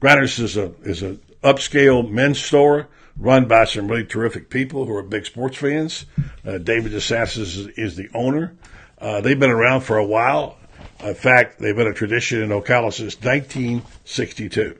Grinders 0.00 0.40
is 0.40 0.56
a 0.56 0.72
is 0.82 1.04
a 1.04 1.16
upscale 1.44 2.10
men's 2.10 2.40
store 2.40 2.88
run 3.18 3.46
by 3.46 3.64
some 3.64 3.88
really 3.88 4.04
terrific 4.04 4.48
people 4.48 4.86
who 4.86 4.94
are 4.94 5.02
big 5.02 5.26
sports 5.26 5.56
fans. 5.56 6.06
Uh, 6.46 6.58
David 6.58 6.92
DeSantis 6.92 7.38
is, 7.38 7.66
is 7.68 7.96
the 7.96 8.08
owner. 8.14 8.54
Uh, 8.98 9.20
they've 9.20 9.38
been 9.38 9.50
around 9.50 9.82
for 9.82 9.98
a 9.98 10.04
while. 10.04 10.56
In 11.00 11.14
fact, 11.14 11.58
they've 11.58 11.76
been 11.76 11.86
a 11.86 11.94
tradition 11.94 12.42
in 12.42 12.50
Ocala 12.50 12.92
since 12.92 13.16
1962. 13.16 14.78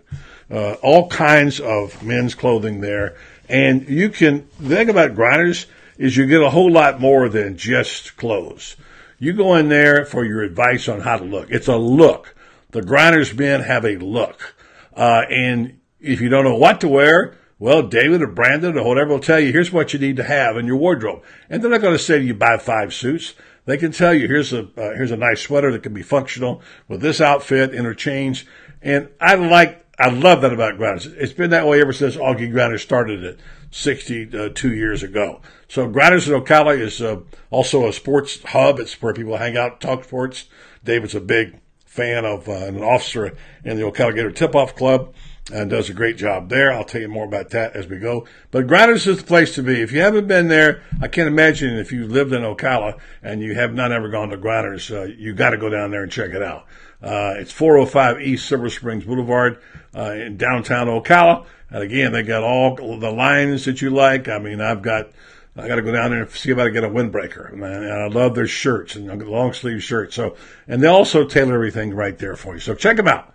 Uh, 0.50 0.73
all 0.83 1.09
kinds 1.09 1.61
of 1.61 2.02
men's 2.02 2.35
clothing 2.35 2.80
there. 2.80 3.16
And 3.49 3.88
you 3.88 4.09
can, 4.09 4.49
the 4.59 4.76
thing 4.76 4.90
about 4.90 5.14
Grinders 5.14 5.66
is 5.97 6.16
you 6.16 6.26
get 6.26 6.42
a 6.42 6.50
whole 6.50 6.71
lot 6.71 7.00
more 7.00 7.28
than 7.28 7.57
just 7.57 8.16
clothes. 8.16 8.76
You 9.18 9.33
go 9.33 9.57
in 9.57 9.68
there 9.68 10.04
for 10.04 10.25
your 10.25 10.42
advice 10.42 10.88
on 10.88 11.00
how 11.00 11.18
to 11.18 11.25
look. 11.25 11.50
It's 11.50 11.66
a 11.66 11.76
look. 11.76 12.35
The 12.71 12.83
grinders 12.83 13.35
men 13.35 13.61
have 13.62 13.85
a 13.85 13.97
look. 13.97 14.54
Uh, 14.95 15.23
and 15.28 15.80
if 16.00 16.21
you 16.21 16.28
don't 16.28 16.45
know 16.45 16.57
what 16.57 16.80
to 16.83 16.88
wear, 16.88 17.37
well, 17.59 17.83
David 17.83 18.23
or 18.23 18.29
Brandon 18.29 18.79
or 18.79 18.85
whatever 18.85 19.11
will 19.11 19.21
tell 19.21 19.41
you, 19.41 19.53
here's 19.53 19.73
what 19.73 19.93
you 19.93 19.99
need 19.99 20.17
to 20.17 20.25
have 20.25 20.57
in 20.57 20.67
your 20.67 20.77
wardrobe. 20.77 21.23
And 21.50 21.62
they're 21.62 21.71
not 21.71 21.81
going 21.81 21.97
to 21.97 22.03
say 22.03 22.19
to 22.19 22.25
you, 22.25 22.35
buy 22.35 22.57
five 22.57 22.95
suits. 22.95 23.35
They 23.65 23.77
can 23.77 23.91
tell 23.91 24.15
you, 24.15 24.29
here's 24.29 24.53
a, 24.53 24.62
uh, 24.62 24.95
here's 24.95 25.11
a 25.11 25.17
nice 25.17 25.43
sweater 25.43 25.73
that 25.73 25.83
can 25.83 25.93
be 25.93 26.03
functional 26.03 26.62
with 26.87 27.00
this 27.00 27.21
outfit, 27.21 27.75
interchange. 27.75 28.47
And 28.81 29.09
I 29.21 29.35
like, 29.35 29.85
I 29.99 30.09
love 30.09 30.43
that 30.43 30.53
about 30.53 30.77
Grinders. 30.77 31.07
It's 31.07 31.33
been 31.33 31.50
that 31.50 31.67
way 31.67 31.81
ever 31.81 31.93
since 31.93 32.17
Augie 32.17 32.50
Grinders 32.50 32.83
started 32.83 33.25
it 33.25 33.41
62 33.73 34.75
years 34.75 35.03
ago. 35.03 35.41
So 35.67 35.88
Grinders 35.88 36.29
in 36.29 36.41
Ocala 36.41 36.79
is 36.79 37.03
uh, 37.03 37.21
also 37.50 37.88
a 37.88 37.93
sports 37.93 38.41
hub. 38.45 38.79
It's 38.79 39.03
where 39.03 39.12
people 39.12 39.37
hang 39.37 39.57
out, 39.57 39.81
talk 39.81 40.05
sports. 40.05 40.45
David's 40.85 41.17
a 41.17 41.21
big 41.21 41.59
fan 41.85 42.25
of 42.25 42.49
uh, 42.49 42.53
an 42.53 42.83
officer 42.85 43.37
in 43.65 43.77
the 43.77 43.83
Ocala 43.83 44.15
Gator 44.15 44.31
Tip-Off 44.31 44.77
Club 44.77 45.12
and 45.52 45.71
does 45.71 45.88
a 45.88 45.95
great 45.95 46.17
job 46.17 46.49
there. 46.49 46.73
I'll 46.73 46.85
tell 46.85 47.00
you 47.00 47.09
more 47.09 47.25
about 47.25 47.50
that 47.50 47.75
as 47.75 47.87
we 47.87 47.99
go. 47.99 48.26
But 48.50 48.67
Grinders 48.67 49.07
is 49.07 49.19
the 49.19 49.25
place 49.25 49.55
to 49.55 49.62
be. 49.62 49.81
If 49.81 49.93
you 49.93 50.00
haven't 50.00 50.26
been 50.26 50.49
there, 50.49 50.83
I 51.00 51.09
can't 51.09 51.28
imagine 51.28 51.76
if 51.78 51.93
you 51.93 52.07
lived 52.07 52.33
in 52.33 52.43
Ocala 52.43 52.99
and 53.23 53.40
you 53.40 53.55
have 53.55 53.73
not 53.73 53.93
ever 53.93 54.09
gone 54.09 54.28
to 54.31 54.37
Grinders, 54.37 54.90
uh, 54.90 55.05
you 55.05 55.35
got 55.35 55.50
to 55.50 55.57
go 55.57 55.69
down 55.69 55.90
there 55.90 56.02
and 56.02 56.12
check 56.12 56.31
it 56.31 56.43
out. 56.43 56.67
Uh, 57.02 57.35
it's 57.37 57.52
405 57.52 58.21
East 58.21 58.47
Silver 58.47 58.69
Springs 58.69 59.05
Boulevard 59.05 59.61
uh, 59.95 60.12
in 60.12 60.37
downtown 60.37 60.88
Ocala. 60.88 61.47
And 61.71 61.83
again, 61.83 62.12
they 62.12 62.23
got 62.23 62.43
all 62.43 62.75
the 62.76 63.11
lines 63.11 63.64
that 63.67 63.81
you 63.81 63.90
like. 63.90 64.28
I 64.28 64.38
mean, 64.38 64.61
I've 64.61 64.83
got 64.83 65.11
I 65.57 65.67
got 65.67 65.76
to 65.76 65.83
go 65.83 65.93
down 65.93 66.11
there 66.11 66.23
and 66.23 66.31
see 66.31 66.52
if 66.52 66.59
I 66.59 66.64
can 66.64 66.73
get 66.73 66.85
a 66.85 66.88
windbreaker. 66.88 67.52
And 67.52 67.64
I 67.64 68.07
love 68.07 68.35
their 68.37 68.47
shirts 68.47 68.95
and 68.95 69.26
long 69.26 69.52
sleeve 69.52 69.83
shirts. 69.83 70.14
So, 70.14 70.37
and 70.69 70.83
they 70.83 70.87
also 70.87 71.25
tailor 71.25 71.55
everything 71.55 71.95
right 71.95 72.17
there 72.17 72.37
for 72.37 72.55
you. 72.55 72.61
So 72.61 72.75
check 72.75 72.97
them 72.97 73.09
out. 73.09 73.35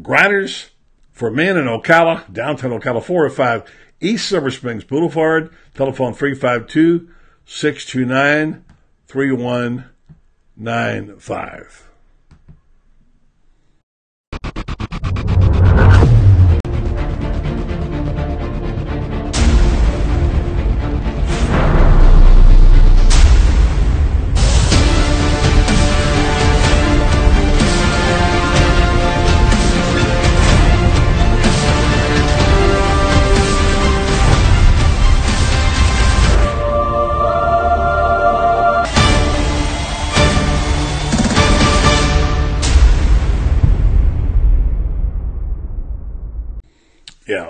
Grinders 0.00 0.70
for 1.16 1.30
men 1.30 1.56
in 1.56 1.64
Ocala, 1.64 2.30
downtown 2.30 2.78
Ocala, 2.78 3.02
405 3.02 3.64
East 4.02 4.28
Silver 4.28 4.50
Springs 4.50 4.84
Boulevard. 4.84 5.50
Telephone 5.72 6.12
352 6.12 7.08
629 7.46 8.62
3195. 9.08 11.85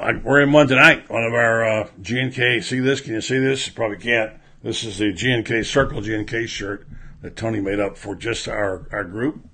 Yeah, 0.07 0.21
we're 0.23 0.41
in 0.41 0.53
one 0.53 0.69
tonight. 0.69 1.11
One 1.11 1.25
of 1.25 1.35
our 1.35 1.65
uh, 1.65 1.89
G&K. 2.01 2.61
See 2.61 2.79
this? 2.79 3.01
Can 3.01 3.15
you 3.15 3.21
see 3.21 3.39
this? 3.39 3.69
Probably 3.69 3.97
can't. 3.97 4.35
This 4.63 4.85
is 4.85 4.99
the 4.99 5.13
G&K 5.13 5.65
Circle 5.65 6.01
G&K 6.01 6.47
shirt 6.47 6.87
that 7.23 7.35
Tony 7.35 7.61
made 7.61 7.81
up 7.81 7.99
for 7.99 8.15
just 8.15 8.47
our, 8.47 8.87
our 8.93 9.03
group. 9.03 9.45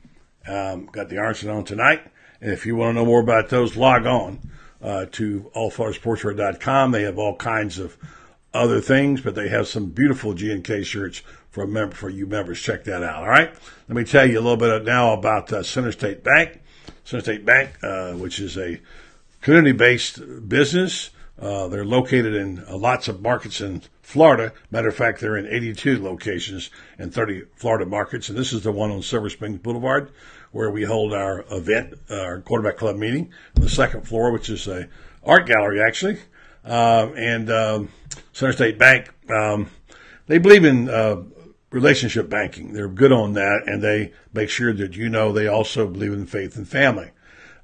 Um, 0.46 0.90
got 0.92 1.08
the 1.08 1.16
Arsenal 1.16 1.56
on 1.56 1.64
tonight. 1.64 2.02
And 2.42 2.52
if 2.52 2.66
you 2.66 2.76
want 2.76 2.90
to 2.90 3.00
know 3.00 3.06
more 3.06 3.20
about 3.20 3.48
those, 3.48 3.76
log 3.76 4.04
on 4.04 4.40
uh, 4.82 5.06
to 5.12 5.50
allfloridasportswear.com. 5.56 6.90
They 6.90 7.04
have 7.04 7.18
all 7.18 7.36
kinds 7.36 7.78
of 7.78 7.96
other 8.52 8.82
things, 8.82 9.22
but 9.22 9.34
they 9.34 9.48
have 9.48 9.68
some 9.68 9.86
beautiful 9.86 10.34
G&K 10.34 10.82
shirts 10.82 11.22
for 11.48 11.66
member, 11.66 11.94
for 11.94 12.10
you 12.10 12.26
members. 12.26 12.60
Check 12.60 12.84
that 12.84 13.02
out. 13.02 13.22
All 13.22 13.28
right. 13.28 13.54
Let 13.88 13.96
me 13.96 14.04
tell 14.04 14.28
you 14.28 14.38
a 14.38 14.42
little 14.42 14.58
bit 14.58 14.84
now 14.84 15.14
about 15.14 15.50
uh, 15.50 15.62
Center 15.62 15.92
State 15.92 16.22
Bank. 16.22 16.60
Center 17.04 17.22
State 17.22 17.46
Bank, 17.46 17.70
uh, 17.82 18.12
which 18.12 18.38
is 18.38 18.58
a 18.58 18.78
community 19.42 19.72
based 19.72 20.48
business. 20.48 21.10
Uh, 21.38 21.66
they're 21.68 21.84
located 21.84 22.34
in 22.34 22.64
uh, 22.68 22.76
lots 22.76 23.08
of 23.08 23.20
markets 23.20 23.60
in 23.60 23.82
Florida. 24.00 24.52
Matter 24.70 24.88
of 24.88 24.94
fact, 24.94 25.20
they're 25.20 25.36
in 25.36 25.46
82 25.46 26.02
locations 26.02 26.70
in 26.98 27.10
30 27.10 27.42
Florida 27.56 27.84
markets. 27.84 28.28
And 28.28 28.38
this 28.38 28.52
is 28.52 28.62
the 28.62 28.72
one 28.72 28.90
on 28.90 29.02
Silver 29.02 29.28
Springs 29.28 29.58
Boulevard 29.58 30.10
where 30.52 30.70
we 30.70 30.84
hold 30.84 31.12
our 31.12 31.44
event, 31.50 31.94
uh, 32.10 32.20
our 32.20 32.40
quarterback 32.40 32.76
club 32.76 32.96
meeting 32.96 33.32
on 33.56 33.62
the 33.62 33.68
second 33.68 34.06
floor, 34.06 34.30
which 34.30 34.48
is 34.48 34.68
a 34.68 34.88
art 35.24 35.46
gallery 35.46 35.82
actually. 35.82 36.18
Um, 36.64 37.14
and 37.16 37.50
um, 37.50 37.88
Center 38.32 38.52
State 38.52 38.78
Bank, 38.78 39.10
um, 39.28 39.68
they 40.28 40.38
believe 40.38 40.64
in 40.64 40.88
uh, 40.88 41.22
relationship 41.70 42.28
banking. 42.28 42.72
They're 42.72 42.86
good 42.86 43.10
on 43.10 43.32
that, 43.32 43.62
and 43.66 43.82
they 43.82 44.12
make 44.32 44.48
sure 44.48 44.72
that 44.72 44.94
you 44.94 45.08
know 45.08 45.32
they 45.32 45.48
also 45.48 45.88
believe 45.88 46.12
in 46.12 46.26
faith 46.26 46.56
and 46.56 46.68
family. 46.68 47.10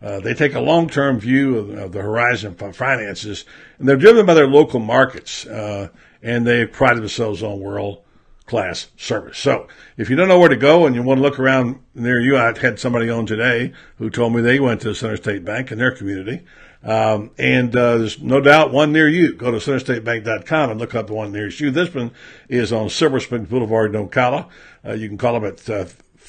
Uh, 0.01 0.21
they 0.21 0.35
take 0.35 0.55
a 0.55 0.61
long-term 0.61 1.19
view 1.19 1.59
of, 1.59 1.71
of, 1.71 1.93
the 1.93 2.01
horizon 2.01 2.55
for 2.55 2.73
finances, 2.73 3.45
and 3.79 3.89
they're 3.89 3.97
driven 3.97 4.25
by 4.25 4.35
their 4.35 4.47
local 4.47 4.79
markets, 4.79 5.45
uh, 5.47 5.89
and 6.23 6.47
they 6.47 6.65
pride 6.65 6.97
themselves 6.97 7.43
on 7.43 7.59
world-class 7.59 8.89
service. 8.97 9.39
So, 9.39 9.67
if 9.97 10.09
you 10.09 10.15
don't 10.15 10.29
know 10.29 10.39
where 10.39 10.49
to 10.49 10.57
go 10.57 10.87
and 10.87 10.95
you 10.95 11.03
want 11.03 11.19
to 11.19 11.23
look 11.23 11.41
around 11.41 11.81
near 11.97 12.21
you, 12.21 12.39
I 12.39 12.57
had 12.57 12.79
somebody 12.79 13.11
on 13.11 13.27
today 13.27 13.73
who 13.97 14.09
told 14.09 14.35
me 14.35 14.41
they 14.41 14.61
went 14.61 14.83
to 14.83 14.89
the 14.89 14.95
Center 14.95 15.17
State 15.17 15.45
Bank 15.45 15.73
in 15.73 15.79
their 15.79 15.93
community, 15.93 16.45
um, 16.85 17.33
and 17.37 17.75
uh, 17.75 17.99
there's 17.99 18.21
no 18.21 18.41
doubt 18.41 18.73
one 18.73 18.93
near 18.93 19.09
you. 19.09 19.35
Go 19.35 19.51
to 19.51 19.57
centerstatebank.com 19.57 20.71
and 20.71 20.79
look 20.79 20.95
up 20.95 21.09
the 21.09 21.15
one 21.15 21.33
nearest 21.33 21.59
you. 21.59 21.73
This 21.73 21.93
one 21.93 22.13
is 22.49 22.73
on 22.73 22.89
Silver 22.89 23.19
Springs 23.19 23.49
Boulevard 23.49 23.95
in 23.95 24.09
Ocala. 24.09 24.49
Uh, 24.87 24.93
you 24.93 25.09
can 25.09 25.19
call 25.19 25.35
them 25.35 25.45
at 25.45 25.69
uh, 25.69 25.87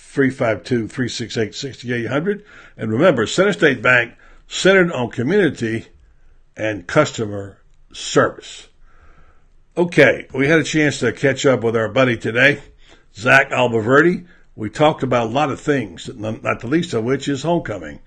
352 0.10 0.88
368 0.88 1.54
6800. 1.54 2.44
And 2.76 2.92
remember, 2.92 3.28
Center 3.28 3.54
State 3.54 3.84
Bank 3.84 4.16
centered 4.48 4.92
on 4.92 5.12
community 5.12 5.86
and 6.58 6.88
customer 6.88 7.62
service. 7.94 8.70
Okay, 9.78 10.26
we 10.34 10.48
had 10.48 10.60
a 10.60 10.64
chance 10.64 11.00
to 11.00 11.12
catch 11.12 11.46
up 11.46 11.64
with 11.64 11.76
our 11.76 11.90
buddy 11.90 12.18
today, 12.18 12.64
Zach 13.16 13.52
Abolverdi. 13.52 14.26
We 14.56 14.72
talked 14.72 15.04
about 15.04 15.28
a 15.28 15.30
lot 15.32 15.52
of 15.52 15.62
things, 15.62 16.10
not 16.16 16.60
the 16.60 16.68
least 16.68 16.96
of 16.96 17.04
which 17.04 17.28
is 17.28 17.44
homecoming. 17.44 18.00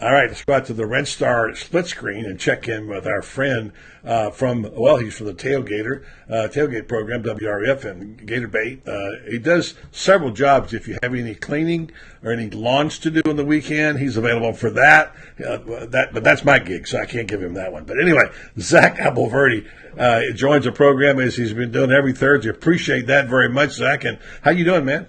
All 0.00 0.12
right, 0.12 0.28
let's 0.28 0.44
go 0.44 0.54
out 0.54 0.66
to 0.66 0.74
the 0.74 0.86
Red 0.86 1.08
Star 1.08 1.52
split 1.56 1.88
screen 1.88 2.24
and 2.24 2.38
check 2.38 2.68
in 2.68 2.86
with 2.86 3.04
our 3.04 3.20
friend 3.20 3.72
uh, 4.04 4.30
from, 4.30 4.70
well, 4.76 4.98
he's 4.98 5.16
from 5.16 5.26
the 5.26 5.34
Tailgater, 5.34 6.04
uh, 6.30 6.46
Tailgate 6.46 6.86
program, 6.86 7.24
WRUF, 7.24 7.84
and 7.84 8.24
Gator 8.24 8.46
Bait. 8.46 8.86
Uh, 8.86 9.16
he 9.28 9.40
does 9.40 9.74
several 9.90 10.30
jobs. 10.30 10.72
If 10.72 10.86
you 10.86 10.96
have 11.02 11.12
any 11.12 11.34
cleaning 11.34 11.90
or 12.22 12.30
any 12.30 12.48
lawns 12.48 13.00
to 13.00 13.10
do 13.10 13.22
on 13.28 13.34
the 13.34 13.44
weekend, 13.44 13.98
he's 13.98 14.16
available 14.16 14.52
for 14.52 14.70
that. 14.70 15.16
Uh, 15.44 15.86
that 15.86 16.10
but 16.14 16.22
that's 16.22 16.44
my 16.44 16.60
gig, 16.60 16.86
so 16.86 17.00
I 17.00 17.06
can't 17.06 17.26
give 17.26 17.42
him 17.42 17.54
that 17.54 17.72
one. 17.72 17.82
But 17.82 18.00
anyway, 18.00 18.30
Zach 18.60 18.98
Abolverdi 18.98 19.66
uh, 19.98 20.20
joins 20.36 20.64
the 20.64 20.70
program 20.70 21.18
as 21.18 21.34
he's 21.34 21.54
been 21.54 21.72
doing 21.72 21.90
every 21.90 22.12
Thursday. 22.12 22.50
Appreciate 22.50 23.08
that 23.08 23.26
very 23.26 23.48
much, 23.48 23.72
Zach. 23.72 24.04
And 24.04 24.20
how 24.42 24.52
you 24.52 24.64
doing, 24.64 24.84
man? 24.84 25.08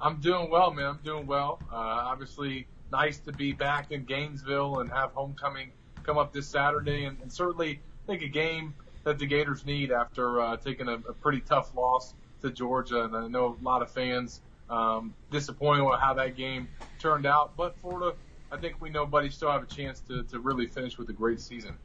I'm 0.00 0.20
doing 0.20 0.50
well, 0.50 0.70
man. 0.70 0.86
I'm 0.86 1.00
doing 1.02 1.26
well. 1.26 1.58
Uh, 1.72 1.76
obviously 1.76 2.68
nice 2.94 3.18
to 3.18 3.32
be 3.32 3.52
back 3.52 3.90
in 3.90 4.04
Gainesville 4.04 4.78
and 4.78 4.88
have 4.92 5.10
homecoming 5.10 5.72
come 6.04 6.16
up 6.16 6.32
this 6.32 6.46
Saturday, 6.46 7.06
and, 7.06 7.18
and 7.22 7.32
certainly 7.32 7.80
I 8.04 8.06
think 8.06 8.22
a 8.22 8.28
game 8.28 8.72
that 9.02 9.18
the 9.18 9.26
Gators 9.26 9.66
need 9.66 9.90
after 9.90 10.40
uh, 10.40 10.56
taking 10.58 10.86
a, 10.86 10.92
a 10.92 11.12
pretty 11.12 11.40
tough 11.40 11.74
loss 11.74 12.14
to 12.42 12.52
Georgia. 12.52 13.02
And 13.02 13.16
I 13.16 13.26
know 13.26 13.56
a 13.60 13.64
lot 13.64 13.82
of 13.82 13.90
fans 13.90 14.40
um, 14.70 15.12
disappointed 15.32 15.82
with 15.82 15.98
how 15.98 16.14
that 16.14 16.36
game 16.36 16.68
turned 17.00 17.26
out, 17.26 17.56
but 17.56 17.76
Florida, 17.80 18.16
I 18.52 18.58
think 18.58 18.80
we 18.80 18.90
know, 18.90 19.06
buddy, 19.06 19.28
still 19.28 19.50
have 19.50 19.64
a 19.64 19.66
chance 19.66 19.98
to, 20.08 20.22
to 20.22 20.38
really 20.38 20.68
finish 20.68 20.96
with 20.96 21.08
a 21.10 21.12
great 21.12 21.40
season. 21.40 21.76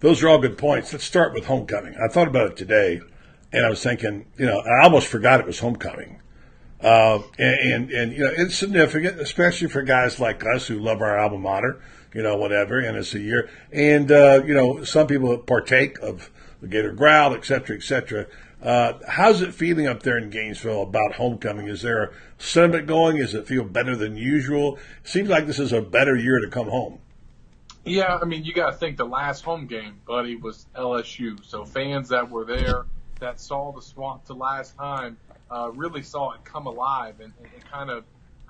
Those 0.00 0.20
are 0.24 0.28
all 0.28 0.38
good 0.38 0.58
points. 0.58 0.92
Let's 0.92 1.04
start 1.04 1.32
with 1.32 1.46
homecoming. 1.46 1.94
I 1.94 2.08
thought 2.08 2.26
about 2.26 2.48
it 2.48 2.56
today, 2.56 3.00
and 3.52 3.64
I 3.64 3.70
was 3.70 3.82
thinking, 3.84 4.26
you 4.36 4.46
know, 4.46 4.58
I 4.58 4.82
almost 4.82 5.06
forgot 5.06 5.38
it 5.38 5.46
was 5.46 5.60
homecoming. 5.60 6.20
Uh, 6.82 7.22
and, 7.38 7.72
and, 7.72 7.90
and, 7.90 8.12
you 8.12 8.24
know, 8.24 8.30
it's 8.36 8.56
significant, 8.56 9.20
especially 9.20 9.68
for 9.68 9.82
guys 9.82 10.18
like 10.18 10.42
us 10.46 10.66
who 10.66 10.78
love 10.78 11.02
our 11.02 11.18
alma 11.18 11.38
mater, 11.38 11.82
you 12.14 12.22
know, 12.22 12.36
whatever, 12.36 12.78
and 12.78 12.96
it's 12.96 13.14
a 13.14 13.20
year. 13.20 13.50
And, 13.70 14.10
uh, 14.10 14.42
you 14.46 14.54
know, 14.54 14.82
some 14.84 15.06
people 15.06 15.36
partake 15.38 15.98
of 15.98 16.30
the 16.62 16.68
Gator 16.68 16.92
Growl, 16.92 17.34
et 17.34 17.44
cetera, 17.44 17.76
et 17.76 17.82
cetera. 17.82 18.26
Uh, 18.62 18.94
how's 19.08 19.42
it 19.42 19.54
feeling 19.54 19.86
up 19.86 20.02
there 20.02 20.16
in 20.16 20.30
Gainesville 20.30 20.82
about 20.82 21.14
homecoming? 21.14 21.68
Is 21.68 21.82
there 21.82 22.04
a 22.04 22.10
sentiment 22.38 22.86
going? 22.86 23.18
Does 23.18 23.34
it 23.34 23.46
feel 23.46 23.64
better 23.64 23.94
than 23.94 24.16
usual? 24.16 24.78
Seems 25.04 25.28
like 25.28 25.46
this 25.46 25.58
is 25.58 25.72
a 25.72 25.82
better 25.82 26.16
year 26.16 26.40
to 26.40 26.48
come 26.48 26.68
home. 26.68 26.98
Yeah, 27.84 28.18
I 28.20 28.24
mean, 28.24 28.44
you 28.44 28.52
got 28.52 28.70
to 28.70 28.76
think 28.76 28.96
the 28.96 29.06
last 29.06 29.42
home 29.44 29.66
game, 29.66 30.00
buddy, 30.06 30.36
was 30.36 30.66
LSU. 30.76 31.42
So 31.44 31.64
fans 31.64 32.08
that 32.10 32.30
were 32.30 32.44
there 32.44 32.84
that 33.18 33.40
saw 33.40 33.72
the 33.72 33.82
swamp 33.82 34.24
the 34.24 34.34
last 34.34 34.78
time– 34.78 35.18
uh, 35.50 35.70
really 35.74 36.02
saw 36.02 36.32
it 36.32 36.44
come 36.44 36.66
alive 36.66 37.20
and, 37.20 37.32
and, 37.42 37.64
kind 37.70 37.90
of 37.90 38.04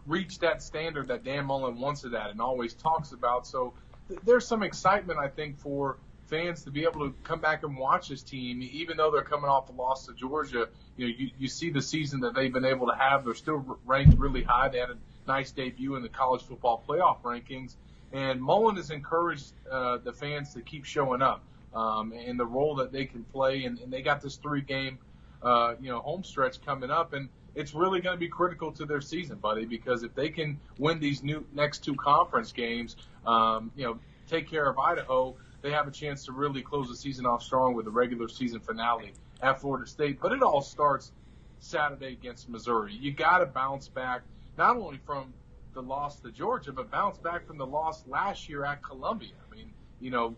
reach 0.07 0.39
that 0.39 0.63
standard 0.63 1.09
that 1.09 1.25
Dan 1.25 1.47
Mullen 1.47 1.79
wants 1.79 2.05
it 2.05 2.15
at 2.15 2.31
and 2.31 2.41
always 2.41 2.75
talks 2.75 3.13
about. 3.13 3.47
So 3.47 3.73
th- 4.09 4.21
there's 4.25 4.47
some 4.47 4.63
excitement, 4.63 5.19
I 5.19 5.29
think, 5.29 5.59
for 5.59 5.99
fans 6.27 6.63
to 6.63 6.71
be 6.71 6.85
able 6.85 7.01
to 7.01 7.15
come 7.25 7.41
back 7.41 7.65
and 7.65 7.77
watch 7.77 8.09
this 8.09 8.23
team, 8.23 8.63
even 8.63 8.97
though 8.97 9.11
they're 9.11 9.23
coming 9.23 9.51
off 9.51 9.67
the 9.67 9.73
loss 9.73 10.07
to 10.07 10.15
Georgia. 10.15 10.69
You 10.97 11.09
know, 11.09 11.15
you, 11.17 11.31
you 11.39 11.49
see 11.49 11.71
the 11.71 11.83
season 11.83 12.21
that 12.21 12.35
they've 12.35 12.53
been 12.53 12.65
able 12.65 12.87
to 12.87 12.95
have. 12.95 13.25
They're 13.25 13.35
still 13.35 13.79
ranked 13.85 14.19
really 14.19 14.43
high. 14.43 14.69
They 14.69 14.79
had 14.79 14.91
a 14.91 14.97
nice 15.27 15.51
debut 15.51 15.97
in 15.97 16.03
the 16.03 16.09
college 16.09 16.43
football 16.43 16.83
playoff 16.89 17.23
rankings. 17.23 17.75
And 18.13 18.41
Mullen 18.41 18.77
has 18.77 18.91
encouraged 18.91 19.53
uh, 19.71 19.99
the 19.99 20.13
fans 20.13 20.55
to 20.55 20.61
keep 20.61 20.85
showing 20.85 21.23
up 21.23 21.43
um, 21.75 22.13
and 22.13 22.39
the 22.39 22.47
role 22.47 22.77
that 22.77 22.93
they 22.93 23.07
can 23.07 23.25
play. 23.25 23.65
And, 23.65 23.79
and 23.81 23.93
they 23.93 24.03
got 24.03 24.21
this 24.21 24.37
three 24.37 24.63
game 24.63 24.99
uh, 25.43 25.75
you 25.81 25.91
know, 25.91 26.01
home 26.01 26.23
stretch 26.25 26.61
coming 26.65 26.91
up, 26.91 27.13
and 27.13 27.29
it's 27.55 27.75
really 27.75 28.01
going 28.01 28.15
to 28.15 28.21
be 28.21 28.29
critical 28.29 28.71
to 28.73 28.85
their 28.85 29.01
season, 29.01 29.37
buddy, 29.39 29.65
because 29.65 30.03
if 30.03 30.15
they 30.15 30.29
can 30.29 30.59
win 30.79 31.01
these 31.01 31.23
new 31.23 31.45
next 31.53 31.85
two 31.85 31.95
conference 31.97 32.53
games, 32.53 32.97
um, 33.27 33.71
you 33.77 33.85
know, 33.85 33.99
take 34.29 34.49
care 34.49 34.69
of 34.69 34.79
Idaho, 34.79 35.35
they 35.63 35.71
have 35.73 35.89
a 35.89 35.91
chance 35.91 36.25
to 36.27 36.33
really 36.33 36.63
close 36.63 36.89
the 36.89 36.97
season 36.97 37.27
off 37.27 37.43
strong 37.43 37.75
with 37.75 37.87
a 37.87 37.91
regular 37.91 38.29
season 38.29 38.61
finale 38.61 39.13
at 39.43 39.61
Florida 39.61 39.87
State. 39.87 40.21
But 40.21 40.33
it 40.33 40.43
all 40.43 40.63
starts 40.63 41.13
Saturday 41.59 42.13
against 42.13 42.49
Missouri. 42.49 42.95
You 42.95 43.13
got 43.13 43.39
to 43.39 43.47
bounce 43.47 43.89
back 43.89 44.23
not 44.57 44.77
only 44.77 44.99
from 45.05 45.33
the 45.75 45.83
loss 45.83 46.21
to 46.21 46.31
Georgia, 46.31 46.73
but 46.73 46.91
bounce 46.91 47.19
back 47.19 47.47
from 47.47 47.59
the 47.59 47.67
loss 47.67 48.07
last 48.07 48.49
year 48.49 48.65
at 48.65 48.83
Columbia. 48.83 49.33
I 49.51 49.55
mean, 49.55 49.71
you 50.01 50.11
know, 50.11 50.35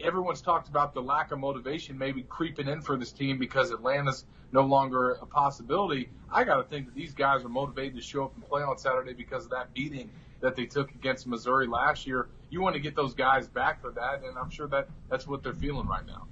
everyone's 0.00 0.40
talked 0.40 0.68
about 0.68 0.94
the 0.94 1.02
lack 1.02 1.32
of 1.32 1.38
motivation 1.38 1.96
maybe 1.96 2.22
creeping 2.22 2.68
in 2.68 2.80
for 2.80 2.96
this 2.96 3.12
team 3.12 3.38
because 3.38 3.70
Atlanta's 3.70 4.24
no 4.52 4.62
longer 4.62 5.12
a 5.12 5.26
possibility. 5.26 6.08
I 6.30 6.44
got 6.44 6.56
to 6.56 6.64
think 6.64 6.86
that 6.86 6.94
these 6.94 7.12
guys 7.12 7.44
are 7.44 7.48
motivated 7.48 7.96
to 7.96 8.02
show 8.02 8.24
up 8.24 8.34
and 8.34 8.46
play 8.46 8.62
on 8.62 8.78
Saturday 8.78 9.12
because 9.12 9.44
of 9.44 9.50
that 9.50 9.72
beating 9.74 10.10
that 10.40 10.56
they 10.56 10.66
took 10.66 10.90
against 10.94 11.26
Missouri 11.26 11.66
last 11.66 12.06
year. 12.06 12.28
You 12.50 12.60
want 12.60 12.74
to 12.74 12.80
get 12.80 12.94
those 12.94 13.14
guys 13.14 13.48
back 13.48 13.80
for 13.80 13.90
that, 13.92 14.22
and 14.24 14.38
I'm 14.38 14.50
sure 14.50 14.68
that 14.68 14.88
that's 15.08 15.26
what 15.26 15.42
they're 15.42 15.54
feeling 15.54 15.88
right 15.88 16.06
now. 16.06 16.26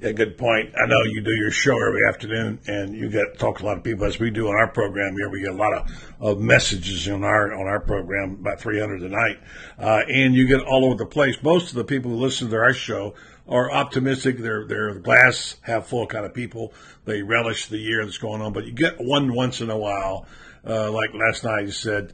Yeah, 0.00 0.12
good 0.12 0.36
point. 0.36 0.74
I 0.76 0.86
know 0.86 0.96
you 1.06 1.22
do 1.22 1.34
your 1.34 1.50
show 1.50 1.72
every 1.72 2.00
afternoon, 2.08 2.60
and 2.66 2.94
you 2.94 3.08
get 3.08 3.38
talk 3.38 3.58
to 3.58 3.64
a 3.64 3.66
lot 3.66 3.78
of 3.78 3.84
people 3.84 4.04
as 4.04 4.18
we 4.18 4.30
do 4.30 4.48
on 4.48 4.54
our 4.54 4.68
program 4.68 5.14
here. 5.16 5.30
We 5.30 5.40
get 5.40 5.52
a 5.52 5.56
lot 5.56 5.72
of, 5.72 5.90
of 6.20 6.40
messages 6.40 7.08
on 7.08 7.24
our 7.24 7.54
on 7.54 7.66
our 7.66 7.80
program, 7.80 8.32
about 8.40 8.60
300 8.60 9.02
a 9.02 9.08
night, 9.08 9.38
uh, 9.78 10.02
and 10.08 10.34
you 10.34 10.46
get 10.46 10.60
all 10.60 10.84
over 10.84 10.96
the 10.96 11.06
place. 11.06 11.42
Most 11.42 11.70
of 11.70 11.76
the 11.76 11.84
people 11.84 12.10
who 12.10 12.18
listen 12.18 12.50
to 12.50 12.56
our 12.56 12.74
show 12.74 13.14
are 13.48 13.72
optimistic. 13.72 14.38
They're 14.38 14.66
they're 14.66 14.94
glass 14.94 15.56
half 15.62 15.86
full 15.86 16.06
kind 16.06 16.26
of 16.26 16.34
people. 16.34 16.74
They 17.04 17.22
relish 17.22 17.68
the 17.68 17.78
year 17.78 18.04
that's 18.04 18.18
going 18.18 18.42
on, 18.42 18.52
but 18.52 18.66
you 18.66 18.72
get 18.72 18.96
one 18.98 19.34
once 19.34 19.60
in 19.60 19.70
a 19.70 19.78
while, 19.78 20.26
uh, 20.66 20.90
like 20.90 21.14
last 21.14 21.44
night. 21.44 21.66
You 21.66 21.72
said. 21.72 22.12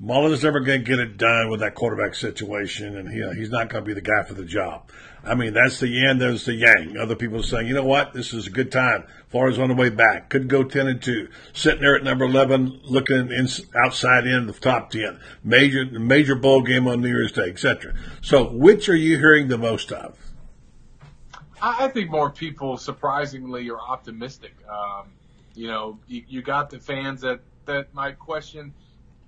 Mullen's 0.00 0.44
never 0.44 0.60
going 0.60 0.84
to 0.84 0.86
get 0.86 1.00
it 1.00 1.16
done 1.16 1.50
with 1.50 1.58
that 1.58 1.74
quarterback 1.74 2.14
situation, 2.14 2.96
and 2.96 3.08
he, 3.08 3.20
he's 3.36 3.50
not 3.50 3.68
going 3.68 3.82
to 3.82 3.88
be 3.88 3.94
the 3.94 4.00
guy 4.00 4.22
for 4.22 4.34
the 4.34 4.44
job. 4.44 4.88
I 5.24 5.34
mean, 5.34 5.52
that's 5.52 5.80
the 5.80 5.88
yin, 5.88 6.18
there's 6.18 6.44
the 6.44 6.54
yang. 6.54 6.96
Other 6.96 7.16
people 7.16 7.40
are 7.40 7.42
saying, 7.42 7.66
you 7.66 7.74
know 7.74 7.84
what, 7.84 8.12
this 8.14 8.32
is 8.32 8.46
a 8.46 8.50
good 8.50 8.70
time. 8.70 9.04
Florida's 9.28 9.58
on 9.58 9.68
the 9.68 9.74
way 9.74 9.90
back. 9.90 10.30
Could 10.30 10.48
go 10.48 10.64
10 10.64 10.86
and 10.86 11.02
2. 11.02 11.28
Sitting 11.52 11.80
there 11.80 11.96
at 11.96 12.04
number 12.04 12.24
11, 12.24 12.80
looking 12.84 13.30
in, 13.30 13.48
outside 13.76 14.26
in 14.26 14.46
the 14.46 14.52
top 14.52 14.90
10. 14.90 15.20
Major, 15.44 15.84
major 15.86 16.34
bowl 16.34 16.62
game 16.62 16.86
on 16.88 17.00
New 17.00 17.08
Year's 17.08 17.32
Day, 17.32 17.50
etc. 17.50 17.94
So, 18.22 18.50
which 18.50 18.88
are 18.88 18.96
you 18.96 19.18
hearing 19.18 19.48
the 19.48 19.58
most 19.58 19.92
of? 19.92 20.16
I 21.60 21.88
think 21.88 22.10
more 22.10 22.30
people, 22.30 22.76
surprisingly, 22.76 23.68
are 23.68 23.80
optimistic. 23.80 24.54
Um, 24.70 25.08
you 25.54 25.66
know, 25.66 25.98
you, 26.06 26.22
you 26.28 26.42
got 26.42 26.70
the 26.70 26.78
fans 26.78 27.20
that, 27.22 27.40
that 27.66 27.92
might 27.92 28.18
question. 28.18 28.72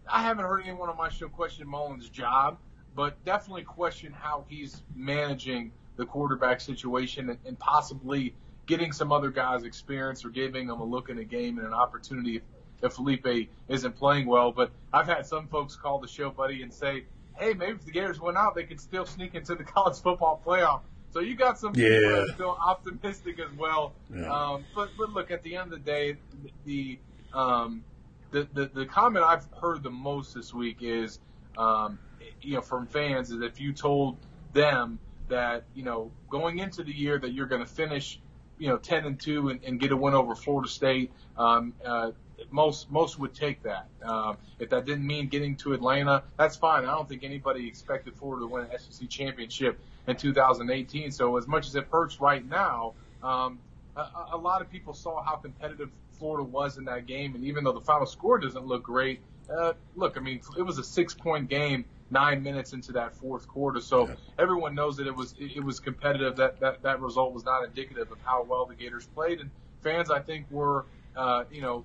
I 0.09 0.23
haven't 0.23 0.45
heard 0.45 0.63
anyone 0.63 0.89
on 0.89 0.97
my 0.97 1.09
show 1.09 1.29
question 1.29 1.69
Mullen's 1.69 2.09
job, 2.09 2.59
but 2.95 3.23
definitely 3.25 3.65
question 3.65 4.13
how 4.13 4.45
he's 4.49 4.83
managing 4.95 5.73
the 6.01 6.07
quarterback 6.07 6.63
situation 6.63 7.29
and, 7.29 7.39
and 7.45 7.59
possibly 7.59 8.35
getting 8.65 8.91
some 8.91 9.13
other 9.13 9.31
guys 9.31 9.65
experience 9.65 10.25
or 10.25 10.31
giving 10.31 10.67
them 10.67 10.81
a 10.81 10.85
look 10.85 11.11
in 11.11 11.19
a 11.19 11.25
game 11.25 11.59
and 11.59 11.67
an 11.67 11.75
opportunity 11.75 12.37
if, 12.37 12.43
if 12.83 12.97
Feleipe 12.97 13.49
isn't 13.69 13.97
playing 13.97 14.27
well. 14.27 14.51
But 14.51 14.71
I've 14.95 15.07
had 15.07 15.27
some 15.27 15.47
folks 15.47 15.77
call 15.77 15.99
the 15.99 16.09
show, 16.09 16.31
buddy, 16.31 16.63
and 16.63 16.73
say, 16.73 17.05
hey, 17.39 17.53
maybe 17.53 17.73
if 17.73 17.85
the 17.85 17.91
Gators 17.91 18.19
went 18.19 18.39
out, 18.39 18.55
they 18.55 18.65
could 18.65 18.81
still 18.81 19.05
sneak 19.05 19.35
into 19.35 19.55
the 19.55 19.65
college 19.77 19.99
football 19.99 20.43
playoff. 20.45 20.81
So 21.13 21.21
you 21.21 21.37
got 21.37 21.59
some 21.59 21.75
people 21.75 21.91
yeah. 21.91 22.01
that 22.01 22.19
are 22.21 22.35
still 22.35 22.57
optimistic 22.65 23.39
as 23.41 23.53
well. 23.59 23.93
Yeah. 24.15 24.33
Um, 24.33 24.65
but 24.75 24.89
but 24.97 25.11
look, 25.11 25.31
at 25.31 25.43
the 25.43 25.57
end 25.57 25.73
of 25.73 25.85
the 25.85 25.91
day, 25.91 26.17
the 26.65 26.99
um, 27.35 27.85
the, 28.31 28.49
the 28.55 28.71
the 28.73 28.87
comment 28.87 29.25
I've 29.25 29.47
heard 29.61 29.83
the 29.83 29.91
most 29.91 30.35
this 30.35 30.55
week 30.55 30.79
is, 30.81 31.19
um, 31.59 31.99
you 32.41 32.55
know, 32.55 32.61
from 32.61 32.87
fans 32.87 33.33
is 33.33 33.43
if 33.43 33.61
you 33.61 33.73
told 33.73 34.17
them 34.53 35.01
that 35.31 35.65
you 35.75 35.83
know 35.83 36.11
going 36.29 36.59
into 36.59 36.85
the 36.85 36.93
year 36.93 37.19
that 37.19 37.33
you're 37.33 37.47
going 37.47 37.63
to 37.63 37.67
finish 37.67 38.21
you 38.59 38.69
know 38.69 38.77
10 38.77 39.07
and 39.07 39.21
2 39.21 39.49
and, 39.49 39.65
and 39.65 39.81
get 39.81 39.93
a 39.93 39.97
win 39.97 40.15
over 40.15 40.35
Florida 40.35 40.69
State 40.69 41.11
um, 41.37 41.73
uh, 41.85 42.11
most 42.51 42.91
most 42.91 43.19
would 43.19 43.35
take 43.35 43.63
that. 43.63 43.87
Um, 44.03 44.37
if 44.59 44.71
that 44.71 44.87
didn't 44.87 45.07
mean 45.07 45.29
getting 45.29 45.57
to 45.57 45.73
Atlanta 45.73 46.23
that's 46.37 46.57
fine. 46.57 46.85
I 46.85 46.93
don't 46.93 47.09
think 47.09 47.25
anybody 47.25 47.67
expected 47.67 48.15
Florida 48.17 48.45
to 48.45 48.47
win 48.47 48.65
an 48.65 48.79
SEC 48.79 49.09
championship 49.09 49.79
in 50.07 50.17
2018 50.17 51.11
so 51.11 51.37
as 51.37 51.47
much 51.47 51.67
as 51.67 51.75
it 51.75 51.87
hurts 51.91 52.21
right 52.21 52.47
now 52.47 52.95
um, 53.23 53.59
a, 53.97 54.07
a 54.33 54.37
lot 54.37 54.61
of 54.61 54.71
people 54.71 54.95
saw 54.95 55.23
how 55.23 55.37
competitive 55.37 55.91
Florida 56.19 56.45
was 56.45 56.79
in 56.79 56.85
that 56.85 57.07
game. 57.07 57.35
And 57.35 57.45
even 57.45 57.65
though 57.65 57.73
the 57.73 57.81
final 57.81 58.07
score 58.07 58.39
doesn't 58.39 58.67
look 58.67 58.83
great 58.83 59.21
uh, 59.51 59.73
look 59.97 60.17
I 60.17 60.21
mean 60.21 60.41
it 60.59 60.63
was 60.63 60.79
a 60.79 60.85
six 60.85 61.15
point 61.15 61.49
game 61.49 61.85
nine 62.11 62.43
minutes 62.43 62.73
into 62.73 62.93
that 62.93 63.15
fourth 63.15 63.47
quarter. 63.47 63.81
So 63.81 64.09
yeah. 64.09 64.15
everyone 64.39 64.75
knows 64.75 64.97
that 64.97 65.07
it 65.07 65.15
was 65.15 65.35
it 65.39 65.63
was 65.63 65.81
competitive. 65.81 66.37
That, 66.37 66.61
that 66.61 66.83
that 66.83 67.01
result 67.01 67.33
was 67.33 67.45
not 67.45 67.65
indicative 67.65 68.11
of 68.11 68.19
how 68.23 68.43
well 68.43 68.67
the 68.67 68.75
Gators 68.75 69.07
played, 69.15 69.41
and 69.41 69.51
fans 69.83 70.11
I 70.11 70.21
think 70.21 70.47
were 70.51 70.87
uh, 71.17 71.45
you 71.51 71.63
know 71.63 71.85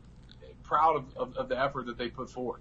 proud 0.64 0.96
of, 0.96 1.06
of, 1.16 1.38
of, 1.38 1.48
the 1.48 1.60
effort 1.62 1.86
that 1.86 1.96
they 1.96 2.08
put 2.08 2.28
forth. 2.28 2.60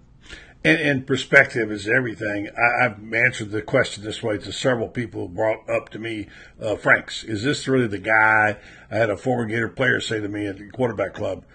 And, 0.63 0.79
and 0.79 1.07
perspective 1.07 1.71
is 1.71 1.87
everything. 1.87 2.49
I, 2.49 2.83
have 2.83 2.99
answered 3.13 3.49
the 3.49 3.63
question 3.63 4.03
this 4.03 4.21
way 4.21 4.37
to 4.37 4.51
several 4.51 4.89
people 4.89 5.27
who 5.27 5.33
brought 5.33 5.67
up 5.67 5.89
to 5.89 5.99
me, 5.99 6.27
uh, 6.61 6.75
Franks, 6.75 7.23
is 7.23 7.43
this 7.43 7.67
really 7.67 7.87
the 7.87 7.97
guy? 7.97 8.57
I 8.91 8.95
had 8.95 9.09
a 9.09 9.17
former 9.17 9.45
Gator 9.45 9.69
player 9.69 9.99
say 9.99 10.21
to 10.21 10.27
me 10.27 10.45
at 10.45 10.59
the 10.59 10.69
quarterback 10.69 11.15
club, 11.15 11.45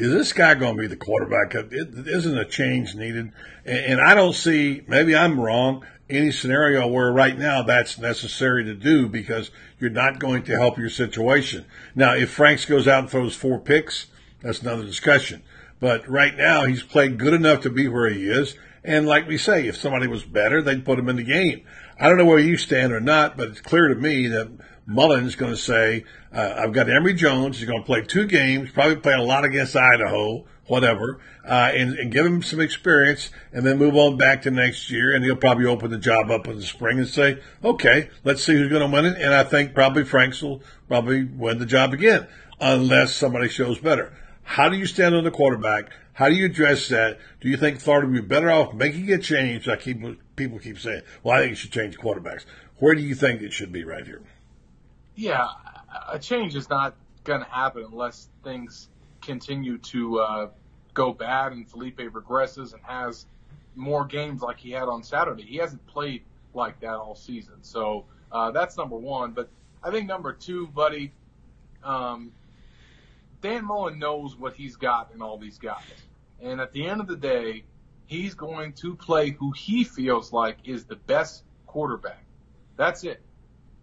is 0.00 0.10
this 0.10 0.32
guy 0.32 0.54
going 0.54 0.76
to 0.76 0.80
be 0.80 0.86
the 0.86 0.96
quarterback? 0.96 1.54
It 1.54 1.72
isn't 1.72 2.38
a 2.38 2.44
change 2.44 2.94
needed. 2.94 3.32
And, 3.64 3.78
and 3.78 4.00
I 4.00 4.14
don't 4.14 4.32
see, 4.34 4.82
maybe 4.88 5.14
I'm 5.14 5.38
wrong. 5.38 5.84
any 6.10 6.32
scenario 6.32 6.86
where 6.86 7.12
right 7.12 7.38
now 7.38 7.62
that's 7.62 7.98
necessary 7.98 8.64
to 8.64 8.74
do 8.74 9.08
because 9.08 9.50
you're 9.78 9.90
not 9.90 10.18
going 10.18 10.42
to 10.44 10.58
help 10.58 10.78
your 10.78 10.90
situation. 10.90 11.64
Now, 11.94 12.14
if 12.14 12.30
Franks 12.30 12.64
goes 12.64 12.88
out 12.88 13.00
and 13.00 13.10
throws 13.10 13.36
four 13.36 13.58
picks, 13.58 14.06
that's 14.42 14.60
another 14.60 14.84
discussion. 14.84 15.42
But 15.78 16.06
right 16.08 16.36
now, 16.36 16.64
he's 16.64 16.82
played 16.82 17.18
good 17.18 17.32
enough 17.32 17.62
to 17.62 17.70
be 17.70 17.88
where 17.88 18.10
he 18.10 18.28
is. 18.28 18.56
And 18.82 19.06
like 19.06 19.28
we 19.28 19.38
say, 19.38 19.66
if 19.66 19.76
somebody 19.76 20.06
was 20.06 20.24
better, 20.24 20.60
they'd 20.62 20.84
put 20.84 20.98
him 20.98 21.08
in 21.08 21.16
the 21.16 21.22
game. 21.22 21.62
I 21.98 22.08
don't 22.08 22.18
know 22.18 22.24
where 22.24 22.38
you 22.38 22.56
stand 22.56 22.92
or 22.92 23.00
not, 23.00 23.36
but 23.36 23.48
it's 23.48 23.60
clear 23.60 23.88
to 23.88 23.94
me 23.94 24.26
that 24.28 24.50
Mullen's 24.90 25.36
going 25.36 25.52
to 25.52 25.56
say, 25.56 26.04
uh, 26.32 26.54
I've 26.58 26.72
got 26.72 26.90
Emory 26.90 27.14
Jones. 27.14 27.58
He's 27.58 27.68
going 27.68 27.80
to 27.80 27.86
play 27.86 28.02
two 28.02 28.26
games, 28.26 28.70
probably 28.72 28.96
play 28.96 29.14
a 29.14 29.22
lot 29.22 29.44
against 29.44 29.76
Idaho, 29.76 30.44
whatever, 30.66 31.20
uh, 31.44 31.70
and, 31.72 31.94
and, 31.94 32.10
give 32.10 32.26
him 32.26 32.42
some 32.42 32.58
experience, 32.60 33.30
and 33.52 33.64
then 33.64 33.78
move 33.78 33.94
on 33.94 34.16
back 34.16 34.42
to 34.42 34.50
next 34.50 34.90
year. 34.90 35.14
And 35.14 35.24
he'll 35.24 35.36
probably 35.36 35.66
open 35.66 35.92
the 35.92 35.98
job 35.98 36.32
up 36.32 36.48
in 36.48 36.56
the 36.56 36.64
spring 36.64 36.98
and 36.98 37.06
say, 37.06 37.38
okay, 37.62 38.10
let's 38.24 38.42
see 38.42 38.54
who's 38.54 38.68
going 38.68 38.82
to 38.82 38.92
win 38.92 39.04
it. 39.06 39.16
And 39.16 39.32
I 39.32 39.44
think 39.44 39.74
probably 39.74 40.02
Franks 40.02 40.42
will 40.42 40.60
probably 40.88 41.22
win 41.22 41.58
the 41.58 41.66
job 41.66 41.92
again, 41.92 42.26
unless 42.60 43.14
somebody 43.14 43.48
shows 43.48 43.78
better. 43.78 44.12
How 44.42 44.68
do 44.68 44.76
you 44.76 44.86
stand 44.86 45.14
on 45.14 45.22
the 45.22 45.30
quarterback? 45.30 45.92
How 46.14 46.28
do 46.28 46.34
you 46.34 46.46
address 46.46 46.88
that? 46.88 47.18
Do 47.40 47.48
you 47.48 47.56
think 47.56 47.80
Florida 47.80 48.08
would 48.08 48.14
be 48.14 48.20
better 48.22 48.50
off 48.50 48.74
making 48.74 49.08
a 49.12 49.18
change? 49.18 49.68
I 49.68 49.76
keep 49.76 50.02
people 50.34 50.58
keep 50.58 50.80
saying, 50.80 51.02
"Well, 51.22 51.36
I 51.36 51.42
think 51.42 51.50
you 51.50 51.56
should 51.56 51.70
change 51.70 51.96
quarterbacks." 51.96 52.44
Where 52.78 52.96
do 52.96 53.02
you 53.02 53.14
think 53.14 53.40
it 53.40 53.52
should 53.52 53.70
be 53.70 53.84
right 53.84 54.04
here? 54.04 54.20
Yeah, 55.20 55.48
a 56.10 56.18
change 56.18 56.56
is 56.56 56.70
not 56.70 56.96
going 57.24 57.40
to 57.40 57.50
happen 57.50 57.84
unless 57.84 58.30
things 58.42 58.88
continue 59.20 59.76
to 59.76 60.18
uh, 60.18 60.48
go 60.94 61.12
bad 61.12 61.52
and 61.52 61.70
Feleipe 61.70 62.08
regresses 62.08 62.72
and 62.72 62.82
has 62.84 63.26
more 63.76 64.06
games 64.06 64.40
like 64.40 64.58
he 64.58 64.70
had 64.70 64.84
on 64.84 65.02
Saturday. 65.02 65.42
He 65.42 65.58
hasn't 65.58 65.86
played 65.86 66.22
like 66.54 66.80
that 66.80 66.94
all 66.94 67.14
season, 67.14 67.56
so 67.60 68.06
uh, 68.32 68.50
that's 68.52 68.78
number 68.78 68.96
one. 68.96 69.32
But 69.32 69.50
I 69.82 69.90
think 69.90 70.08
number 70.08 70.32
two, 70.32 70.68
buddy, 70.68 71.12
um, 71.84 72.32
Dan 73.42 73.66
Mullen 73.66 73.98
knows 73.98 74.38
what 74.38 74.54
he's 74.54 74.76
got 74.76 75.10
in 75.14 75.20
all 75.20 75.36
these 75.36 75.58
guys. 75.58 75.84
And 76.40 76.62
at 76.62 76.72
the 76.72 76.88
end 76.88 77.02
of 77.02 77.06
the 77.06 77.16
day, 77.16 77.64
he's 78.06 78.32
going 78.32 78.72
to 78.72 78.96
play 78.96 79.32
who 79.32 79.52
he 79.52 79.84
feels 79.84 80.32
like 80.32 80.56
is 80.64 80.86
the 80.86 80.96
best 80.96 81.44
quarterback. 81.66 82.24
That's 82.78 83.04
it. 83.04 83.20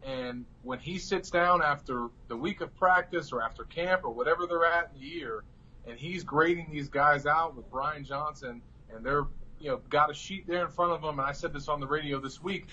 And 0.07 0.45
when 0.63 0.79
he 0.79 0.97
sits 0.97 1.29
down 1.29 1.61
after 1.61 2.07
the 2.29 2.35
week 2.35 2.61
of 2.61 2.73
practice 2.75 3.31
or 3.31 3.41
after 3.41 3.65
camp 3.65 4.01
or 4.05 4.09
whatever 4.09 4.47
they're 4.47 4.65
at 4.65 4.91
in 4.93 5.01
the 5.01 5.05
year, 5.05 5.43
and 5.85 5.99
he's 5.99 6.23
grading 6.23 6.69
these 6.71 6.89
guys 6.89 7.25
out 7.25 7.55
with 7.55 7.69
Brian 7.69 8.03
Johnson, 8.03 8.61
and 8.93 9.05
they're 9.05 9.25
you 9.59 9.69
know 9.69 9.81
got 9.89 10.09
a 10.09 10.13
sheet 10.13 10.47
there 10.47 10.65
in 10.65 10.71
front 10.71 10.93
of 10.93 11.01
them. 11.01 11.19
And 11.19 11.27
I 11.27 11.33
said 11.33 11.53
this 11.53 11.67
on 11.67 11.79
the 11.79 11.87
radio 11.87 12.19
this 12.19 12.41
week. 12.41 12.67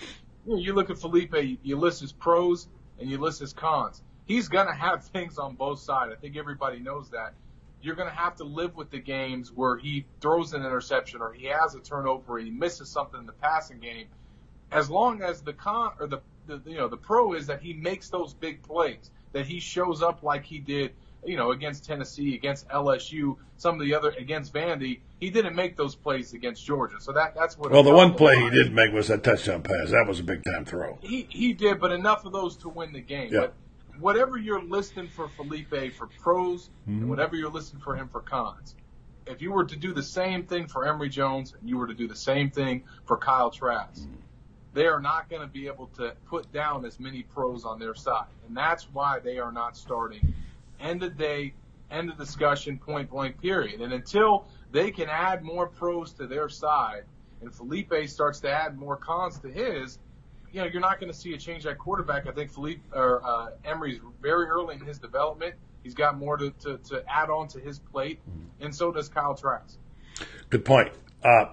You, 0.47 0.53
know, 0.53 0.59
you 0.59 0.73
look 0.73 0.89
at 0.89 0.95
Feleipe, 0.95 1.57
you 1.61 1.77
list 1.77 2.01
his 2.01 2.13
pros 2.13 2.67
and 2.99 3.09
you 3.09 3.17
list 3.17 3.39
his 3.39 3.51
cons 3.51 4.01
he's 4.25 4.49
to 4.67 4.73
have 4.73 5.05
things 5.13 5.37
on 5.37 5.55
both 5.55 5.79
sides. 5.79 6.11
I 6.11 6.19
think 6.19 6.37
everybody 6.37 6.79
knows 6.79 7.09
that. 7.11 7.33
You're 7.81 7.95
to 7.95 8.09
have 8.09 8.35
to 8.37 8.43
live 8.43 8.75
with 8.75 8.89
the 8.89 8.99
games 8.99 9.51
where 9.51 9.77
he 9.77 10.05
throws 10.19 10.53
an 10.53 10.61
interception 10.61 11.21
or 11.21 11.33
he 11.33 11.45
has 11.45 11.75
a 11.75 11.79
turnover 11.79 12.33
or 12.33 12.39
he 12.39 12.49
misses 12.49 12.89
something 12.89 13.19
in 13.19 13.25
the 13.27 13.33
passing 13.33 13.79
game. 13.79 14.07
As 14.71 14.89
long 14.89 15.21
as 15.21 15.41
the 15.41 15.53
con 15.53 15.91
or 15.99 16.07
the, 16.07 16.21
the 16.47 16.61
you 16.65 16.77
know 16.77 16.87
the 16.87 16.97
pro 16.97 17.33
is 17.33 17.47
that 17.47 17.61
he 17.61 17.73
makes 17.73 18.09
those 18.09 18.33
big 18.33 18.63
plays, 18.63 19.11
that 19.33 19.45
he 19.45 19.59
shows 19.59 20.01
up 20.01 20.23
like 20.23 20.45
he 20.45 20.59
did 20.59 20.91
you 21.25 21.37
know, 21.37 21.51
against 21.51 21.85
Tennessee, 21.85 22.35
against 22.35 22.67
LSU, 22.69 23.37
some 23.57 23.75
of 23.75 23.81
the 23.81 23.93
other 23.93 24.11
against 24.11 24.53
Vandy, 24.53 24.99
he 25.19 25.29
didn't 25.29 25.55
make 25.55 25.75
those 25.75 25.95
plays 25.95 26.33
against 26.33 26.65
Georgia. 26.65 26.97
So 26.99 27.11
that 27.13 27.35
that's 27.35 27.57
what. 27.57 27.71
Well, 27.71 27.83
the 27.83 27.93
one 27.93 28.13
play 28.13 28.39
he 28.39 28.49
did 28.49 28.73
make 28.73 28.93
was 28.93 29.07
that 29.07 29.23
touchdown 29.23 29.63
pass. 29.63 29.91
That 29.91 30.05
was 30.07 30.19
a 30.19 30.23
big 30.23 30.43
time 30.43 30.65
throw. 30.65 30.97
He 31.01 31.27
he 31.29 31.53
did, 31.53 31.79
but 31.79 31.91
enough 31.91 32.25
of 32.25 32.31
those 32.31 32.57
to 32.57 32.69
win 32.69 32.93
the 32.93 33.01
game. 33.01 33.33
Yeah. 33.33 33.41
But 33.41 33.53
whatever 33.99 34.37
you're 34.37 34.63
listing 34.63 35.07
for 35.07 35.29
Feleipe 35.29 35.93
for 35.93 36.07
pros 36.07 36.69
mm-hmm. 36.87 37.01
and 37.01 37.09
whatever 37.09 37.35
you're 37.35 37.51
listing 37.51 37.79
for 37.79 37.95
him 37.95 38.09
for 38.09 38.21
cons, 38.21 38.75
if 39.25 39.41
you 39.41 39.51
were 39.51 39.65
to 39.65 39.75
do 39.75 39.93
the 39.93 40.03
same 40.03 40.43
thing 40.43 40.67
for 40.67 40.85
Emory 40.85 41.09
Jones 41.09 41.53
and 41.59 41.69
you 41.69 41.77
were 41.77 41.87
to 41.87 41.93
do 41.93 42.07
the 42.07 42.15
same 42.15 42.51
thing 42.51 42.83
for 43.05 43.17
Kyle 43.17 43.49
Trask, 43.49 44.01
mm-hmm. 44.01 44.15
They 44.75 44.87
are 44.87 44.99
not 44.99 45.29
going 45.29 45.41
to 45.41 45.47
be 45.47 45.67
able 45.67 45.87
to 45.95 46.13
put 46.27 46.51
down 46.51 46.85
as 46.85 46.99
many 46.99 47.23
pros 47.23 47.63
on 47.63 47.79
their 47.79 47.95
side. 47.95 48.27
And 48.45 48.55
that's 48.55 48.83
why 48.91 49.19
they 49.19 49.37
are 49.37 49.51
not 49.51 49.77
starting. 49.77 50.33
End 50.81 51.01
of 51.01 51.17
day, 51.17 51.53
end 51.89 52.11
of 52.11 52.17
discussion, 52.17 52.77
point 52.77 53.09
blank, 53.09 53.41
period. 53.41 53.79
And 53.79 53.93
until 53.93 54.45
they 54.73 54.91
can 54.91 55.07
add 55.07 55.43
more 55.43 55.67
pros 55.67 56.11
to 56.15 56.27
their 56.27 56.49
side 56.49 57.05
and 57.41 57.53
Feleipe 57.53 58.09
starts 58.09 58.41
to 58.41 58.51
add 58.51 58.77
more 58.77 58.97
cons 58.97 59.39
to 59.39 59.47
his, 59.47 59.97
you 60.51 60.59
know, 60.59 60.67
you're 60.67 60.81
not 60.81 60.99
going 60.99 61.11
to 61.11 61.17
see 61.17 61.33
a 61.33 61.37
change 61.37 61.65
at 61.65 61.77
quarterback. 61.77 62.27
I 62.27 62.31
think 62.31 62.51
Feleipe 62.51 62.81
or 62.93 63.21
uh, 63.25 63.51
Emory's 63.63 64.01
very 64.21 64.47
early 64.47 64.75
in 64.75 64.81
his 64.81 64.99
development. 64.99 65.55
He's 65.83 65.93
got 65.93 66.17
more 66.17 66.35
to, 66.35 66.51
to, 66.63 66.77
to 66.89 67.03
add 67.07 67.29
on 67.29 67.47
to 67.49 67.59
his 67.59 67.79
plate, 67.79 68.19
and 68.59 68.75
so 68.75 68.91
does 68.91 69.07
Kyle 69.07 69.35
Trask. 69.35 69.77
Good 70.49 70.65
point. 70.65 70.91
Uh, 71.23 71.45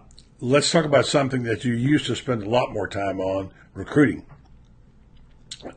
let's 0.43 0.73
talk 0.73 0.85
about 0.85 1.07
something 1.07 1.45
that 1.45 1.65
you 1.65 1.73
used 1.73 2.07
to 2.07 2.17
spend 2.17 2.43
a 2.43 2.51
lot 2.51 2.73
more 2.73 2.89
time 2.89 3.21
on 3.21 3.51
recruiting. 3.75 4.27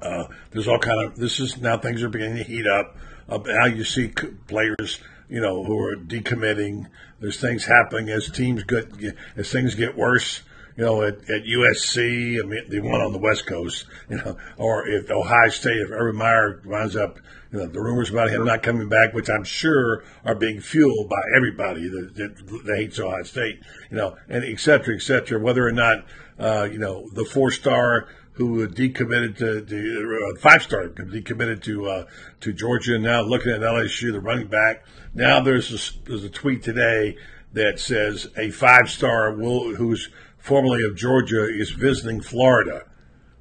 Uh, 0.02 0.26
there's 0.50 0.68
all 0.68 0.80
kind 0.80 1.06
of 1.06 1.16
this 1.16 1.40
is 1.40 1.62
now 1.62 1.78
things 1.78 2.02
are 2.02 2.10
beginning 2.10 2.38
to 2.38 2.44
heat 2.44 2.66
up. 2.66 2.98
Uh, 3.30 3.38
now 3.46 3.66
you 3.66 3.84
see 3.84 4.08
players, 4.48 5.00
you 5.30 5.40
know, 5.40 5.64
who 5.64 5.80
are 5.80 5.96
decommitting. 5.96 6.88
There's 7.20 7.40
things 7.40 7.66
happening 7.66 8.10
as 8.10 8.30
teams 8.32 8.64
get 8.64 8.92
as 9.38 9.52
things 9.52 9.76
get 9.76 9.96
worse 9.96 10.42
you 10.78 10.84
know, 10.84 11.04
at, 11.04 11.16
at 11.30 11.44
USC, 11.44 12.44
I 12.44 12.46
mean, 12.46 12.70
the 12.70 12.82
one 12.82 13.02
on 13.02 13.14
the 13.14 13.18
West 13.18 13.46
Coast, 13.48 13.86
you 14.10 14.18
know, 14.18 14.38
or 14.58 14.88
if 14.88 15.10
Ohio 15.10 15.50
State, 15.50 15.78
if 15.78 15.92
Urban 15.92 16.18
Meyer 16.18 16.62
winds 16.66 16.96
up, 16.96 17.20
you 17.52 17.60
know, 17.60 17.68
the 17.68 17.80
rumors 17.80 18.10
about 18.10 18.30
him 18.30 18.44
not 18.44 18.62
coming 18.62 18.90
back, 18.90 19.14
which 19.14 19.30
I'm 19.30 19.46
sure 19.46 20.04
are 20.26 20.36
being 20.36 20.60
fueled 20.60 21.10
by 21.10 21.22
everybody 21.36 21.88
that, 21.88 22.16
that, 22.16 22.66
that 22.66 22.76
hates 22.76 23.00
Ohio 23.00 23.24
State, 23.24 23.62
you 23.90 23.98
know, 23.98 24.18
and 24.28 24.44
et 24.44 24.60
cetera, 24.60 24.96
et 24.96 25.02
cetera, 25.02 25.40
whether 25.40 25.66
or 25.66 25.72
not, 25.72 26.06
uh, 26.38 26.68
you 26.70 26.78
know, 26.78 27.10
the 27.14 27.24
four 27.24 27.52
star 27.52 28.10
who 28.34 28.68
decommitted 28.68 29.38
to, 29.38 30.34
uh, 30.36 30.40
five 30.40 30.62
star 30.62 30.90
decommitted 30.90 31.64
to 31.64 31.88
uh, 31.88 32.06
to 32.42 32.52
Georgia. 32.52 33.00
Now 33.00 33.22
looking 33.22 33.54
at 33.54 33.62
LSU, 33.62 34.12
the 34.12 34.20
running 34.20 34.48
back. 34.48 34.86
Now 35.14 35.40
there's 35.40 35.72
a, 35.72 36.04
there's 36.04 36.26
a 36.26 36.30
tweet 36.30 36.62
today 36.62 37.18
that 37.54 37.80
says 37.80 38.28
a 38.38 38.52
five 38.52 38.90
star 38.90 39.34
will 39.34 39.76
who's 39.76 40.10
formerly 40.46 40.84
of 40.84 40.96
Georgia, 40.96 41.48
is 41.50 41.72
visiting 41.72 42.22
Florida. 42.22 42.84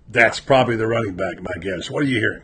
That's 0.08 0.40
probably 0.40 0.76
the 0.76 0.86
running 0.86 1.14
back, 1.14 1.42
my 1.42 1.52
guess. 1.60 1.90
What 1.90 2.02
are 2.02 2.06
you 2.06 2.18
hearing? 2.18 2.42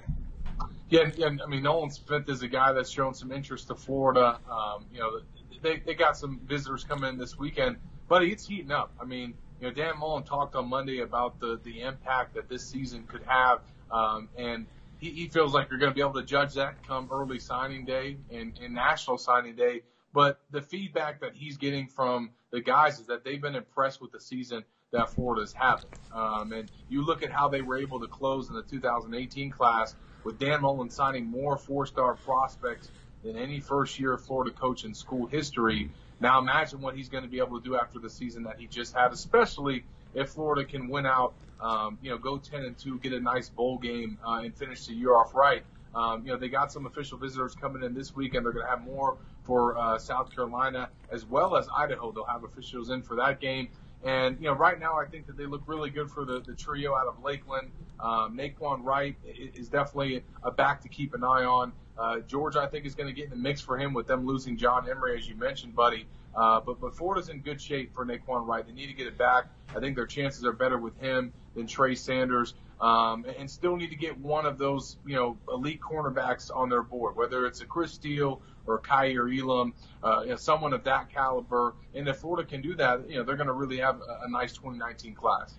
Yeah, 0.90 1.10
yeah 1.16 1.30
I 1.42 1.48
mean, 1.48 1.62
Nolan 1.62 1.90
Smith 1.90 2.28
is 2.28 2.42
a 2.42 2.48
guy 2.48 2.72
that's 2.72 2.90
shown 2.90 3.14
some 3.14 3.32
interest 3.32 3.68
to 3.68 3.74
Florida. 3.74 4.38
Um, 4.50 4.84
you 4.92 5.00
know, 5.00 5.20
they, 5.62 5.78
they 5.78 5.94
got 5.94 6.16
some 6.16 6.40
visitors 6.44 6.84
coming 6.84 7.08
in 7.08 7.18
this 7.18 7.38
weekend, 7.38 7.78
but 8.06 8.22
it's 8.22 8.46
heating 8.46 8.70
up. 8.70 8.92
I 9.00 9.06
mean, 9.06 9.32
you 9.60 9.68
know, 9.68 9.72
Dan 9.72 9.98
Mullen 9.98 10.24
talked 10.24 10.54
on 10.54 10.68
Monday 10.68 11.00
about 11.00 11.40
the, 11.40 11.58
the 11.64 11.80
impact 11.80 12.34
that 12.34 12.50
this 12.50 12.66
season 12.66 13.04
could 13.06 13.22
have, 13.26 13.60
um, 13.90 14.28
and 14.36 14.66
he, 14.98 15.10
he 15.10 15.28
feels 15.28 15.54
like 15.54 15.70
you're 15.70 15.78
going 15.78 15.90
to 15.90 15.94
be 15.94 16.02
able 16.02 16.14
to 16.14 16.22
judge 16.22 16.52
that 16.54 16.86
come 16.86 17.08
early 17.10 17.38
signing 17.38 17.86
day 17.86 18.18
and, 18.30 18.58
and 18.62 18.74
national 18.74 19.16
signing 19.16 19.56
day 19.56 19.80
but 20.12 20.40
the 20.50 20.60
feedback 20.60 21.20
that 21.20 21.34
he's 21.34 21.56
getting 21.56 21.86
from 21.86 22.30
the 22.50 22.60
guys 22.60 22.98
is 22.98 23.06
that 23.06 23.24
they've 23.24 23.40
been 23.40 23.54
impressed 23.54 24.00
with 24.00 24.12
the 24.12 24.20
season 24.20 24.64
that 24.92 25.10
Florida's 25.10 25.52
having. 25.52 25.90
Um, 26.12 26.52
and 26.52 26.70
you 26.88 27.04
look 27.04 27.22
at 27.22 27.30
how 27.30 27.48
they 27.48 27.62
were 27.62 27.78
able 27.78 28.00
to 28.00 28.08
close 28.08 28.48
in 28.48 28.54
the 28.54 28.62
2018 28.62 29.50
class 29.50 29.94
with 30.24 30.38
Dan 30.38 30.60
Mullen 30.60 30.90
signing 30.90 31.26
more 31.26 31.56
four-star 31.56 32.14
prospects 32.16 32.90
than 33.22 33.36
any 33.36 33.60
first-year 33.60 34.18
Florida 34.18 34.50
coach 34.50 34.84
in 34.84 34.94
school 34.94 35.26
history. 35.26 35.90
Now 36.18 36.38
imagine 36.40 36.80
what 36.80 36.96
he's 36.96 37.08
going 37.08 37.24
to 37.24 37.30
be 37.30 37.38
able 37.38 37.60
to 37.60 37.64
do 37.64 37.76
after 37.76 37.98
the 37.98 38.10
season 38.10 38.42
that 38.44 38.58
he 38.58 38.66
just 38.66 38.94
had, 38.94 39.12
especially 39.12 39.84
if 40.14 40.30
Florida 40.30 40.64
can 40.64 40.88
win 40.88 41.06
out, 41.06 41.34
um, 41.60 41.98
you 42.02 42.10
know, 42.10 42.18
go 42.18 42.36
10 42.36 42.64
and 42.64 42.76
2, 42.76 42.98
get 42.98 43.12
a 43.12 43.20
nice 43.20 43.48
bowl 43.48 43.78
game, 43.78 44.18
uh, 44.26 44.40
and 44.44 44.54
finish 44.54 44.86
the 44.86 44.94
year 44.94 45.14
off 45.14 45.34
right. 45.34 45.62
Um, 45.94 46.24
you 46.24 46.32
know, 46.32 46.38
they 46.38 46.48
got 46.48 46.72
some 46.72 46.86
official 46.86 47.18
visitors 47.18 47.54
coming 47.54 47.82
in 47.82 47.94
this 47.94 48.14
week, 48.14 48.34
and 48.34 48.44
they're 48.44 48.52
going 48.52 48.64
to 48.64 48.70
have 48.70 48.82
more 48.82 49.16
for 49.50 49.76
uh, 49.76 49.98
South 49.98 50.32
Carolina 50.32 50.88
as 51.10 51.26
well 51.26 51.56
as 51.56 51.66
Idaho. 51.76 52.12
They'll 52.12 52.22
have 52.22 52.44
officials 52.44 52.90
in 52.90 53.02
for 53.02 53.16
that 53.16 53.40
game. 53.40 53.68
And, 54.04 54.36
you 54.38 54.46
know, 54.46 54.52
right 54.52 54.78
now 54.78 54.96
I 54.96 55.06
think 55.06 55.26
that 55.26 55.36
they 55.36 55.44
look 55.44 55.62
really 55.66 55.90
good 55.90 56.08
for 56.08 56.24
the, 56.24 56.38
the 56.38 56.54
trio 56.54 56.94
out 56.94 57.08
of 57.08 57.20
Lakeland. 57.20 57.72
Um, 57.98 58.36
Nay'Quan 58.36 58.84
Wright 58.84 59.16
is 59.24 59.68
definitely 59.68 60.22
a 60.44 60.52
back 60.52 60.80
to 60.82 60.88
keep 60.88 61.14
an 61.14 61.24
eye 61.24 61.42
on. 61.42 61.72
Uh, 61.98 62.20
Georgia, 62.20 62.60
I 62.60 62.68
think, 62.68 62.86
is 62.86 62.94
going 62.94 63.08
to 63.08 63.12
get 63.12 63.24
in 63.24 63.30
the 63.30 63.36
mix 63.36 63.60
for 63.60 63.76
him 63.76 63.92
with 63.92 64.06
them 64.06 64.24
losing 64.24 64.56
John 64.56 64.88
Emery, 64.88 65.18
as 65.18 65.28
you 65.28 65.34
mentioned, 65.34 65.74
buddy. 65.74 66.06
Uh, 66.32 66.60
but, 66.60 66.80
but 66.80 66.96
Florida's 66.96 67.28
in 67.28 67.40
good 67.40 67.60
shape 67.60 67.92
for 67.92 68.06
Nay'Quan 68.06 68.46
Wright. 68.46 68.64
They 68.64 68.72
need 68.72 68.86
to 68.86 68.94
get 68.94 69.08
it 69.08 69.18
back. 69.18 69.46
I 69.74 69.80
think 69.80 69.96
their 69.96 70.06
chances 70.06 70.44
are 70.44 70.52
better 70.52 70.78
with 70.78 70.96
him 71.00 71.32
than 71.56 71.66
Trey 71.66 71.96
Sanders. 71.96 72.54
Um, 72.80 73.26
and 73.38 73.50
still 73.50 73.76
need 73.76 73.90
to 73.90 73.96
get 73.96 74.18
one 74.18 74.46
of 74.46 74.56
those, 74.56 74.96
you 75.06 75.14
know, 75.14 75.36
elite 75.52 75.80
cornerbacks 75.80 76.50
on 76.54 76.70
their 76.70 76.82
board, 76.82 77.14
whether 77.14 77.46
it's 77.46 77.60
a 77.60 77.66
Chris 77.66 77.92
Steele 77.92 78.40
or 78.66 78.78
Kaiir 78.78 79.28
Elam, 79.28 79.74
uh, 80.02 80.20
you 80.22 80.30
know, 80.30 80.36
someone 80.36 80.72
of 80.72 80.82
that 80.84 81.12
caliber. 81.12 81.74
And 81.94 82.08
if 82.08 82.18
Florida 82.18 82.48
can 82.48 82.62
do 82.62 82.74
that, 82.76 83.08
you 83.08 83.16
know, 83.16 83.22
they're 83.24 83.36
going 83.36 83.48
to 83.48 83.52
really 83.52 83.78
have 83.78 83.96
a, 83.96 84.24
a 84.24 84.30
nice 84.30 84.52
2019 84.52 85.14
class. 85.14 85.54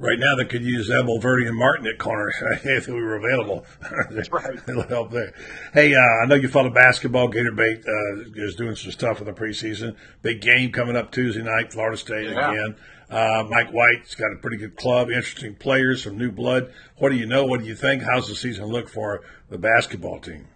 Right 0.00 0.18
now, 0.18 0.36
they 0.36 0.44
could 0.44 0.62
use 0.62 0.88
Abolverdi 0.90 1.48
and 1.48 1.58
Martin 1.58 1.84
at 1.88 1.98
corner 1.98 2.30
if 2.64 2.86
we 2.86 2.94
were 2.94 3.16
available. 3.16 3.66
That's 4.10 4.30
right. 4.30 4.56
It'll 4.68 4.84
help 4.84 5.10
there. 5.10 5.34
Hey, 5.74 5.92
uh, 5.92 5.98
I 6.22 6.26
know 6.26 6.36
you 6.36 6.46
follow 6.46 6.70
basketball. 6.70 7.26
Gator 7.28 7.50
Bait 7.52 7.80
uh, 7.84 8.20
is 8.36 8.54
doing 8.54 8.76
some 8.76 8.92
stuff 8.92 9.18
in 9.20 9.26
the 9.26 9.32
preseason. 9.32 9.96
Big 10.22 10.40
game 10.40 10.70
coming 10.70 10.94
up 10.94 11.10
Tuesday 11.10 11.42
night, 11.42 11.72
Florida 11.72 11.96
State 11.96 12.30
Yeah. 12.30 12.52
again. 12.52 12.76
Uh, 13.10 13.44
Mike 13.48 13.70
White's 13.70 14.14
got 14.14 14.32
a 14.32 14.36
pretty 14.36 14.58
good 14.58 14.76
club, 14.76 15.08
interesting 15.08 15.54
players, 15.54 16.04
some 16.04 16.18
new 16.18 16.30
blood. 16.30 16.72
What 16.98 17.08
do 17.08 17.16
you 17.16 17.26
know? 17.26 17.46
What 17.46 17.60
do 17.60 17.66
you 17.66 17.74
think? 17.74 18.02
How's 18.02 18.28
the 18.28 18.34
season 18.34 18.66
look 18.66 18.88
for 18.88 19.22
the 19.48 19.56
basketball 19.56 20.20
team? 20.20 20.46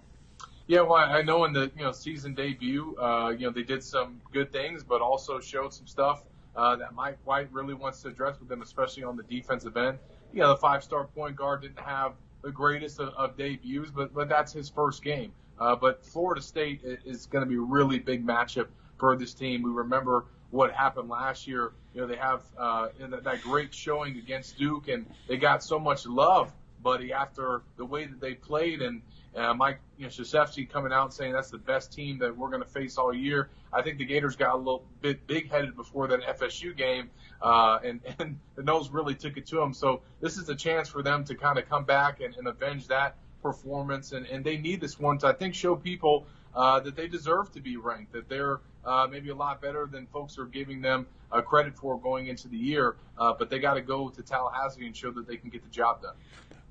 Yeah, 0.67 0.83
well, 0.83 0.95
I 0.95 1.23
know 1.23 1.45
in 1.45 1.53
the 1.53 1.71
you 1.77 1.85
know 1.85 1.93
season 1.93 2.35
debut, 2.35 2.97
uh, 2.99 3.31
you 3.31 3.47
know 3.47 3.53
they 3.53 3.63
did 3.63 3.83
some 3.83 4.21
good 4.33 4.53
things, 4.53 4.85
but 4.85 5.01
also 5.01 5.41
showed 5.41 5.73
some 5.73 5.87
stuff 5.87 6.25
uh, 6.55 6.77
that 6.77 6.95
Mike 6.95 7.19
White 7.25 7.51
really 7.53 7.75
wants 7.75 8.03
to 8.03 8.09
address 8.09 8.39
with 8.39 8.49
them, 8.49 8.63
especially 8.63 9.05
on 9.05 9.17
the 9.17 9.23
defensive 9.23 9.77
end. 9.77 9.99
You 10.33 10.41
know, 10.41 10.49
the 10.49 10.57
five-star 10.57 11.07
point 11.07 11.37
guard 11.37 11.63
didn't 11.63 11.81
have 11.81 12.15
the 12.43 12.51
greatest 12.51 13.01
of, 13.01 13.15
of 13.15 13.37
debuts, 13.37 13.91
but 13.91 14.13
but 14.13 14.29
that's 14.29 14.53
his 14.53 14.69
first 14.69 15.03
game. 15.03 15.33
Uh, 15.59 15.77
but 15.77 16.05
Florida 16.05 16.43
State 16.43 16.81
is 17.05 17.27
going 17.27 17.45
to 17.45 17.49
be 17.49 17.57
a 17.57 17.61
really 17.61 17.99
big 17.99 18.27
matchup 18.27 18.69
for 18.99 19.17
this 19.17 19.35
team. 19.35 19.63
We 19.63 19.71
remember 19.71 20.27
what 20.51 20.73
happened 20.73 21.09
last 21.09 21.47
year. 21.47 21.73
You 21.95 22.03
know, 22.03 22.07
they 22.07 22.17
have 22.17 22.43
uh, 22.57 22.89
that, 22.99 23.43
great 23.43 23.75
showing 23.75 24.17
against 24.17 24.57
Duke, 24.59 24.89
and 24.89 25.07
they 25.29 25.37
got 25.37 25.63
so 25.63 25.79
much 25.79 26.07
love, 26.07 26.53
buddy, 26.83 27.13
after 27.13 27.63
the 27.77 27.85
way 27.85 28.07
that 28.07 28.21
they 28.21 28.35
played 28.35 28.81
and 28.81 29.03
uh, 29.35 29.55
Mike 29.55 29.81
you 29.97 30.05
know, 30.05 30.11
Krzyzewski 30.11 30.69
coming 30.69 30.93
out 30.93 31.05
and 31.05 31.13
saying 31.13 31.33
that's 31.33 31.51
the 31.51 31.59
best 31.59 31.93
team 31.93 32.19
that 32.19 32.37
we're 32.37 32.49
going 32.49 32.63
to 32.63 32.69
face 32.69 32.99
all 32.99 33.15
year. 33.15 33.49
I 33.73 33.83
think 33.83 33.99
the 33.99 34.05
Gators 34.05 34.37
got 34.37 34.55
a 34.55 34.59
little 34.59 34.85
bit 35.01 35.27
big 35.27 35.51
headed 35.51 35.75
before 35.75 36.07
that 36.09 36.21
FSU 36.39 36.77
game, 36.77 37.11
uh, 37.41 37.79
and, 37.83 38.01
and 38.19 38.39
the 38.57 38.63
Noles 38.63 38.93
really 38.93 39.15
took 39.15 39.37
it 39.37 39.47
to 39.47 39.57
them. 39.57 39.73
So 39.73 40.03
this 40.21 40.37
is 40.37 40.49
a 40.49 40.55
chance 40.55 40.89
for 40.89 41.03
them 41.03 41.25
to 41.25 41.35
kind 41.35 41.59
of 41.59 41.69
come 41.69 41.85
back 41.85 42.21
and, 42.21 42.35
and 42.37 42.47
avenge 42.47 42.89
that 42.89 43.17
performance, 43.43 44.13
and, 44.13 44.27
and 44.27 44.45
they 44.45 44.59
need 44.59 44.81
this 44.81 44.99
one 44.99 45.19
to, 45.19 45.29
I 45.29 45.33
think, 45.33 45.55
show 45.55 45.77
people 45.77 46.27
uh, 46.55 46.81
that 46.81 46.97
they 46.97 47.09
deserve 47.09 47.51
to 47.53 47.61
be 47.61 47.77
ranked, 47.77 48.13
that 48.13 48.29
they're 48.29 48.61
uh, 48.85 49.07
maybe 49.11 49.31
a 49.31 49.35
lot 49.35 49.61
better 49.61 49.89
than 49.91 50.07
folks 50.07 50.39
are 50.39 50.47
giving 50.47 50.81
them 50.81 51.07
uh, 51.31 51.41
credit 51.41 51.77
for 51.77 51.99
going 51.99 52.27
into 52.27 52.49
the 52.49 52.57
year. 52.57 52.97
Uh, 53.19 53.33
but 53.39 53.51
they 53.51 53.59
got 53.59 53.75
to 53.75 53.83
go 53.83 54.09
to 54.11 54.23
Tallahassee 54.23 54.87
and 54.87 54.97
show 54.97 55.11
that 55.13 55.27
they 55.27 55.37
can 55.37 55.51
get 55.51 55.63
the 55.63 55.71
job 55.71 56.03
done. 56.03 56.15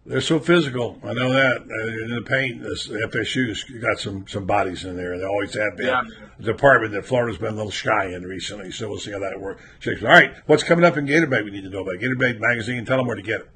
They're 0.04 0.20
so 0.20 0.40
physical. 0.40 1.00
I 1.04 1.14
know 1.14 1.32
that. 1.32 1.58
Uh, 1.62 2.06
in 2.06 2.16
the 2.16 2.24
paint, 2.24 2.64
this 2.64 2.88
FSU's 2.88 3.64
got 3.64 4.00
some 4.00 4.28
some 4.28 4.46
bodies 4.46 4.84
in 4.84 4.98
there. 4.98 5.16
They 5.20 5.26
always 5.26 5.54
have 5.54 5.78
been. 5.78 5.88
Yeah. 5.88 6.04
Department 6.42 6.94
that 6.94 7.06
Florida's 7.06 7.38
been 7.38 7.54
a 7.54 7.58
little 7.58 7.70
shy 7.70 8.08
in 8.08 8.24
recently, 8.24 8.72
so 8.72 8.90
we'll 8.90 8.98
see 8.98 9.12
how 9.12 9.20
that 9.20 9.40
works. 9.40 9.62
All 9.88 10.08
right, 10.08 10.34
what's 10.48 10.64
coming 10.64 10.86
up 10.86 10.98
in 10.98 11.06
Gator 11.06 11.28
Bait 11.28 11.46
we 11.46 11.52
need 11.52 11.66
to 11.66 11.70
know 11.70 11.82
about? 11.82 12.00
Gator 12.00 12.16
Bait 12.16 12.40
magazine. 12.40 12.84
Tell 12.84 12.98
them 12.98 13.06
where 13.06 13.16
to 13.16 13.22
get 13.22 13.42
it. 13.42 13.50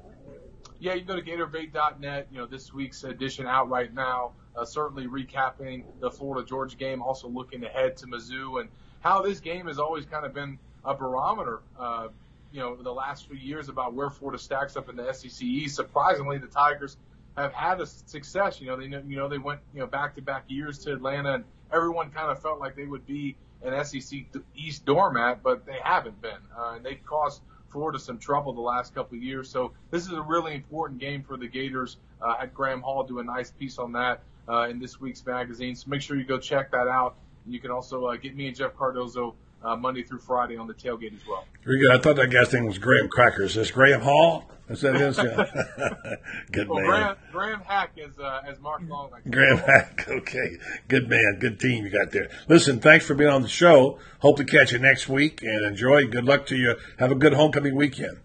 Yeah, 0.78 0.94
you 0.94 1.04
can 1.04 1.08
go 1.08 1.16
to 1.16 1.22
GatorBait.net. 1.22 2.28
You 2.30 2.38
know, 2.38 2.46
this 2.46 2.72
week's 2.72 3.02
edition 3.02 3.46
out 3.46 3.68
right 3.68 3.92
now. 3.92 4.32
Uh, 4.56 4.64
certainly 4.64 5.06
recapping 5.06 5.84
the 6.00 6.10
Florida 6.10 6.46
Georgia 6.46 6.76
game, 6.76 7.02
also 7.02 7.28
looking 7.28 7.64
ahead 7.64 7.96
to 7.98 8.06
Mizzou 8.06 8.60
and 8.60 8.70
how 9.00 9.22
this 9.22 9.40
game 9.40 9.66
has 9.66 9.78
always 9.78 10.06
kind 10.06 10.24
of 10.24 10.32
been 10.32 10.58
a 10.84 10.94
barometer. 10.94 11.60
Uh, 11.78 12.08
you 12.52 12.60
know, 12.60 12.74
the 12.74 12.92
last 12.92 13.26
few 13.28 13.36
years 13.36 13.68
about 13.68 13.92
where 13.92 14.08
Florida 14.08 14.38
stacks 14.38 14.76
up 14.76 14.88
in 14.88 14.96
the 14.96 15.12
SEC 15.12 15.42
East. 15.42 15.76
Surprisingly, 15.76 16.38
the 16.38 16.46
Tigers 16.46 16.96
have 17.36 17.52
had 17.52 17.80
a 17.80 17.86
success. 17.86 18.60
You 18.60 18.68
know, 18.68 18.76
they 18.76 18.86
you 18.86 19.16
know 19.16 19.28
they 19.28 19.38
went 19.38 19.60
you 19.74 19.80
know 19.80 19.86
back 19.86 20.14
to 20.14 20.22
back 20.22 20.44
years 20.48 20.78
to 20.80 20.92
Atlanta, 20.94 21.34
and 21.34 21.44
everyone 21.72 22.10
kind 22.10 22.30
of 22.30 22.40
felt 22.40 22.58
like 22.58 22.76
they 22.76 22.86
would 22.86 23.06
be 23.06 23.36
an 23.62 23.84
SEC 23.84 24.20
East 24.54 24.84
doormat, 24.86 25.42
but 25.42 25.66
they 25.66 25.78
haven't 25.82 26.20
been. 26.22 26.38
Uh, 26.56 26.74
and 26.76 26.84
they've 26.84 27.04
caused 27.04 27.42
Florida 27.68 27.98
some 27.98 28.18
trouble 28.18 28.52
the 28.52 28.60
last 28.60 28.94
couple 28.94 29.18
of 29.18 29.22
years. 29.22 29.50
So 29.50 29.72
this 29.90 30.06
is 30.06 30.12
a 30.12 30.22
really 30.22 30.54
important 30.54 31.00
game 31.00 31.22
for 31.22 31.36
the 31.36 31.46
Gators. 31.46 31.96
Uh, 32.22 32.36
had 32.36 32.54
Graham 32.54 32.80
Hall 32.80 33.04
do 33.04 33.18
a 33.18 33.24
nice 33.24 33.50
piece 33.50 33.78
on 33.78 33.92
that 33.92 34.22
uh, 34.48 34.68
in 34.68 34.78
this 34.78 35.00
week's 35.00 35.24
magazine. 35.24 35.74
So 35.74 35.88
make 35.88 36.02
sure 36.02 36.16
you 36.16 36.24
go 36.24 36.38
check 36.38 36.70
that 36.72 36.88
out. 36.88 37.16
You 37.46 37.60
can 37.60 37.70
also 37.70 38.06
uh, 38.06 38.16
get 38.16 38.34
me 38.36 38.48
and 38.48 38.56
Jeff 38.56 38.74
Cardozo 38.76 39.34
uh, 39.62 39.76
Monday 39.76 40.02
through 40.02 40.18
Friday 40.20 40.56
on 40.56 40.66
the 40.66 40.74
tailgate 40.74 41.14
as 41.14 41.26
well. 41.28 41.44
Very 41.64 41.80
good. 41.80 41.90
I 41.92 41.98
thought 41.98 42.16
that 42.16 42.30
guy's 42.30 42.52
name 42.52 42.66
was 42.66 42.78
Graham 42.78 43.08
Crackers. 43.08 43.50
Is 43.50 43.54
this 43.56 43.70
Graham 43.70 44.00
Hall? 44.00 44.50
Is 44.68 44.80
that 44.80 44.96
his? 44.96 45.16
good 46.52 46.68
Well, 46.68 46.80
man. 46.80 46.86
Graham, 46.88 47.16
Graham 47.32 47.60
Hack 47.60 47.92
is 47.96 48.18
uh, 48.18 48.42
as 48.48 48.58
Mark 48.60 48.82
Long. 48.88 49.10
Graham 49.30 49.58
Hack. 49.58 50.06
Okay. 50.16 50.56
Good 50.88 51.08
man. 51.08 51.38
Good 51.38 51.60
team 51.60 51.84
you 51.84 51.90
got 51.90 52.10
there. 52.12 52.28
Listen, 52.48 52.80
thanks 52.80 53.06
for 53.06 53.14
being 53.14 53.30
on 53.30 53.42
the 53.42 53.48
show. 53.48 53.98
Hope 54.20 54.36
to 54.38 54.44
catch 54.44 54.72
you 54.72 54.78
next 54.78 55.08
week 55.08 55.42
and 55.42 55.64
enjoy. 55.64 56.06
Good 56.06 56.24
luck 56.24 56.46
to 56.46 56.56
you. 56.56 56.76
Have 56.98 57.12
a 57.12 57.14
good 57.14 57.32
homecoming 57.34 57.76
weekend. 57.76 58.18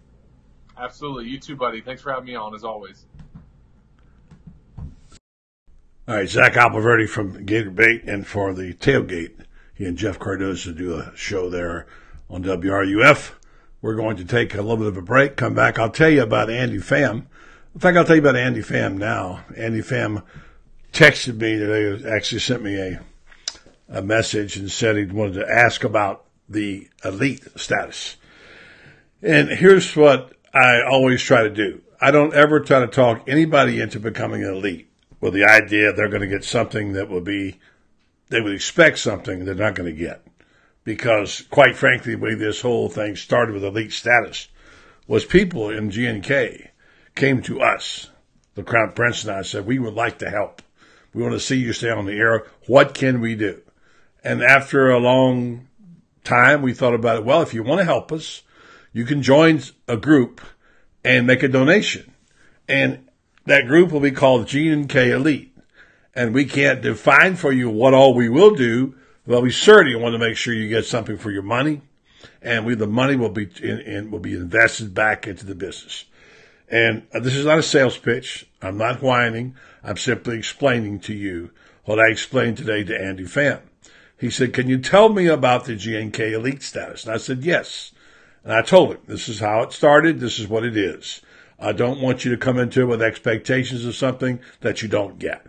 Absolutely. 0.76 1.28
You 1.30 1.38
too, 1.38 1.54
buddy. 1.56 1.80
Thanks 1.80 2.02
for 2.02 2.10
having 2.10 2.26
me 2.26 2.34
on 2.34 2.54
as 2.54 2.64
always. 2.64 3.04
All 6.12 6.18
right, 6.18 6.28
Zach 6.28 6.52
Abolverdi 6.52 7.08
from 7.08 7.46
Gator 7.46 7.70
Bait 7.70 8.04
and 8.04 8.26
for 8.26 8.52
the 8.52 8.74
tailgate. 8.74 9.32
He 9.72 9.86
and 9.86 9.96
Jeff 9.96 10.18
Cardozo 10.18 10.72
do 10.72 10.94
a 10.96 11.10
show 11.16 11.48
there 11.48 11.86
on 12.28 12.44
WRUF. 12.44 13.30
We're 13.80 13.94
going 13.94 14.18
to 14.18 14.24
take 14.26 14.52
a 14.52 14.60
little 14.60 14.76
bit 14.76 14.88
of 14.88 14.98
a 14.98 15.02
break, 15.02 15.36
come 15.36 15.54
back. 15.54 15.78
I'll 15.78 15.88
tell 15.88 16.10
you 16.10 16.22
about 16.22 16.50
Andy 16.50 16.76
Pham. 16.76 17.24
In 17.74 17.80
fact, 17.80 17.96
I'll 17.96 18.04
tell 18.04 18.16
you 18.16 18.20
about 18.20 18.36
Andy 18.36 18.60
Pham 18.60 18.98
now. 18.98 19.42
Andy 19.56 19.80
Pham 19.80 20.22
texted 20.92 21.40
me 21.40 21.58
today, 21.58 22.06
actually 22.06 22.40
sent 22.40 22.62
me 22.62 22.78
a, 22.78 23.00
a 23.88 24.02
message 24.02 24.58
and 24.58 24.70
said 24.70 24.98
he 24.98 25.06
wanted 25.06 25.40
to 25.40 25.50
ask 25.50 25.82
about 25.82 26.26
the 26.46 26.88
elite 27.06 27.42
status. 27.56 28.16
And 29.22 29.48
here's 29.48 29.96
what 29.96 30.34
I 30.52 30.82
always 30.82 31.22
try 31.22 31.44
to 31.44 31.48
do. 31.48 31.80
I 32.02 32.10
don't 32.10 32.34
ever 32.34 32.60
try 32.60 32.80
to 32.80 32.86
talk 32.86 33.26
anybody 33.26 33.80
into 33.80 33.98
becoming 33.98 34.44
an 34.44 34.52
elite 34.52 34.91
with 35.22 35.32
the 35.32 35.44
idea 35.44 35.92
they're 35.92 36.08
going 36.08 36.20
to 36.20 36.26
get 36.26 36.44
something 36.44 36.92
that 36.92 37.08
would 37.08 37.22
be, 37.22 37.60
they 38.28 38.40
would 38.40 38.52
expect 38.52 38.98
something 38.98 39.44
they're 39.44 39.54
not 39.54 39.76
going 39.76 39.88
to 39.88 39.98
get. 39.98 40.26
Because 40.84 41.42
quite 41.42 41.76
frankly, 41.76 42.16
the 42.16 42.20
way 42.20 42.34
this 42.34 42.60
whole 42.60 42.88
thing 42.88 43.14
started 43.14 43.54
with 43.54 43.64
elite 43.64 43.92
status 43.92 44.48
was 45.06 45.24
people 45.24 45.70
in 45.70 45.90
GNK 45.90 46.68
came 47.14 47.40
to 47.42 47.60
us, 47.60 48.10
the 48.56 48.64
Crown 48.64 48.92
Prince 48.92 49.22
and 49.22 49.36
I 49.36 49.42
said, 49.42 49.64
we 49.64 49.78
would 49.78 49.94
like 49.94 50.18
to 50.18 50.28
help. 50.28 50.60
We 51.14 51.22
want 51.22 51.34
to 51.34 51.40
see 51.40 51.56
you 51.56 51.72
stay 51.72 51.90
on 51.90 52.06
the 52.06 52.18
air. 52.18 52.44
What 52.66 52.92
can 52.92 53.20
we 53.20 53.36
do? 53.36 53.62
And 54.24 54.42
after 54.42 54.90
a 54.90 54.98
long 54.98 55.68
time, 56.24 56.62
we 56.62 56.74
thought 56.74 56.94
about 56.94 57.18
it. 57.18 57.24
Well, 57.24 57.42
if 57.42 57.54
you 57.54 57.62
want 57.62 57.78
to 57.78 57.84
help 57.84 58.10
us, 58.10 58.42
you 58.92 59.04
can 59.04 59.22
join 59.22 59.62
a 59.86 59.96
group 59.96 60.40
and 61.04 61.28
make 61.28 61.44
a 61.44 61.48
donation. 61.48 62.12
And 62.68 63.08
that 63.46 63.66
group 63.66 63.90
will 63.90 64.00
be 64.00 64.10
called 64.10 64.46
G&K 64.46 65.10
Elite. 65.10 65.56
And 66.14 66.34
we 66.34 66.44
can't 66.44 66.82
define 66.82 67.36
for 67.36 67.52
you 67.52 67.70
what 67.70 67.94
all 67.94 68.14
we 68.14 68.28
will 68.28 68.54
do, 68.54 68.94
but 69.26 69.42
we 69.42 69.50
certainly 69.50 69.96
want 69.96 70.12
to 70.12 70.18
make 70.18 70.36
sure 70.36 70.52
you 70.52 70.68
get 70.68 70.84
something 70.84 71.16
for 71.16 71.30
your 71.30 71.42
money. 71.42 71.80
And 72.42 72.66
we, 72.66 72.74
the 72.74 72.86
money 72.86 73.16
will 73.16 73.30
be 73.30 73.48
in, 73.62 73.80
in, 73.80 74.10
will 74.10 74.18
be 74.18 74.34
invested 74.34 74.94
back 74.94 75.26
into 75.26 75.46
the 75.46 75.54
business. 75.54 76.04
And 76.68 77.06
uh, 77.14 77.20
this 77.20 77.34
is 77.34 77.46
not 77.46 77.58
a 77.58 77.62
sales 77.62 77.98
pitch. 77.98 78.46
I'm 78.60 78.76
not 78.76 79.02
whining. 79.02 79.56
I'm 79.82 79.96
simply 79.96 80.38
explaining 80.38 81.00
to 81.00 81.14
you 81.14 81.50
what 81.84 81.98
I 81.98 82.08
explained 82.08 82.56
today 82.56 82.84
to 82.84 83.00
Andy 83.00 83.24
Pham. 83.24 83.60
He 84.18 84.30
said, 84.30 84.52
can 84.52 84.68
you 84.68 84.78
tell 84.78 85.08
me 85.08 85.26
about 85.26 85.64
the 85.64 85.74
GNK 85.74 86.32
elite 86.32 86.62
status? 86.62 87.04
And 87.04 87.12
I 87.12 87.16
said, 87.16 87.42
yes. 87.42 87.92
And 88.44 88.52
I 88.52 88.62
told 88.62 88.92
him, 88.92 89.00
this 89.06 89.28
is 89.28 89.40
how 89.40 89.62
it 89.62 89.72
started. 89.72 90.20
This 90.20 90.38
is 90.38 90.46
what 90.46 90.64
it 90.64 90.76
is. 90.76 91.22
I 91.62 91.72
don't 91.72 92.00
want 92.00 92.24
you 92.24 92.32
to 92.32 92.36
come 92.36 92.58
into 92.58 92.80
it 92.82 92.86
with 92.86 93.00
expectations 93.00 93.86
of 93.86 93.94
something 93.94 94.40
that 94.62 94.82
you 94.82 94.88
don't 94.88 95.18
get. 95.18 95.46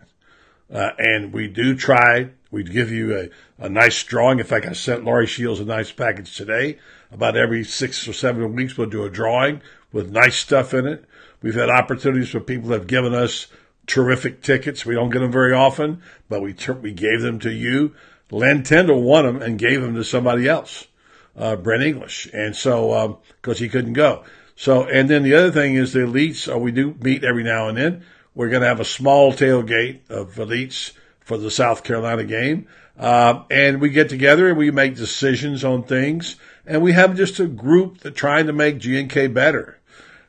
Uh, 0.72 0.92
and 1.00 1.34
we 1.34 1.48
do 1.48 1.76
try, 1.76 2.30
we 2.52 2.64
give 2.64 2.92
you 2.92 3.18
a, 3.18 3.30
a 3.66 3.68
nice 3.68 4.04
drawing. 4.04 4.40
In 4.40 4.46
fact, 4.46 4.68
I 4.68 4.74
sent 4.74 5.04
Laurie 5.04 5.26
Shields 5.26 5.60
a 5.60 5.66
nice 5.66 5.92
package 5.92 6.36
today. 6.38 6.78
About 7.12 7.36
every 7.36 7.64
six 7.64 8.08
or 8.08 8.14
seven 8.14 8.56
weeks, 8.56 8.78
we'll 8.78 8.90
do 8.90 9.04
a 9.04 9.10
drawing 9.10 9.62
with 9.92 10.12
nice 10.12 10.36
stuff 10.36 10.74
in 10.74 10.86
it. 10.86 11.06
We've 11.42 11.56
had 11.56 11.70
opportunities 11.70 12.34
where 12.34 12.42
people 12.42 12.70
that 12.70 12.80
have 12.82 12.88
given 12.88 13.16
us 13.16 13.48
terrific 13.88 14.44
tickets. 14.44 14.86
We 14.86 14.94
don't 14.94 15.10
get 15.10 15.20
them 15.20 15.32
very 15.32 15.54
often, 15.54 16.04
but 16.30 16.42
we, 16.42 16.54
ter- 16.54 16.74
we 16.74 16.92
gave 16.92 17.22
them 17.22 17.40
to 17.40 17.52
you. 17.52 17.96
Len 18.30 18.62
Tyndall 18.62 19.02
won 19.02 19.26
them 19.26 19.42
and 19.42 19.60
gave 19.60 19.82
them 19.82 19.96
to 19.96 20.04
somebody 20.04 20.48
else, 20.48 20.88
uh, 21.36 21.56
Brent 21.56 21.84
English. 21.84 22.30
And 22.34 22.56
so, 22.56 22.94
um, 22.94 23.18
cause 23.42 23.60
he 23.60 23.68
couldn't 23.68 23.94
go. 23.94 24.24
So, 24.56 24.84
and 24.84 25.10
then 25.10 25.24
the 25.24 25.36
other 25.36 25.52
thing 25.52 25.76
is 25.76 25.94
the 25.94 26.00
elites, 26.00 26.52
uh, 26.52 26.58
we 26.58 26.72
do 26.72 26.96
meet 27.02 27.24
every 27.24 27.44
now 27.44 27.68
and 27.68 27.78
then. 27.78 28.06
We're 28.36 28.50
going 28.50 28.62
to 28.62 28.68
have 28.68 28.80
a 28.80 28.86
small 28.86 29.34
tailgate 29.34 30.10
of 30.10 30.36
elites 30.36 30.94
for 31.22 31.38
the 31.38 31.52
South 31.52 31.84
Carolina 31.84 32.24
game. 32.24 32.68
Uh, 32.98 33.44
and 33.50 33.82
we 33.82 33.90
get 33.90 34.10
together 34.10 34.50
and 34.50 34.58
we 34.58 34.70
make 34.70 34.96
decisions 34.96 35.64
on 35.64 35.84
things 35.84 36.36
and 36.66 36.82
we 36.82 36.94
have 36.94 37.18
just 37.18 37.40
a 37.40 37.48
group 37.48 38.00
that 38.00 38.16
trying 38.16 38.48
to 38.48 38.54
make 38.54 38.80
GNK 38.80 39.34
better. 39.34 39.80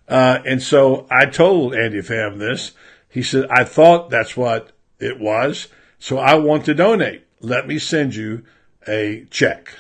Uh, 0.09 0.39
and 0.45 0.63
so 0.63 1.07
I 1.11 1.27
told 1.27 1.75
Andy 1.75 2.01
Pham 2.01 2.39
this. 2.39 2.73
He 3.09 3.23
said, 3.23 3.47
I 3.51 3.65
thought 3.65 4.11
that's 4.11 4.37
what 4.37 4.73
it 4.99 5.21
was. 5.21 5.69
So 5.99 6.19
I 6.19 6.35
want 6.35 6.65
to 6.67 6.75
donate. 6.75 7.25
Let 7.41 7.67
me 7.67 7.79
send 7.79 8.15
you 8.15 8.45
a 8.89 9.27
check. 9.31 9.73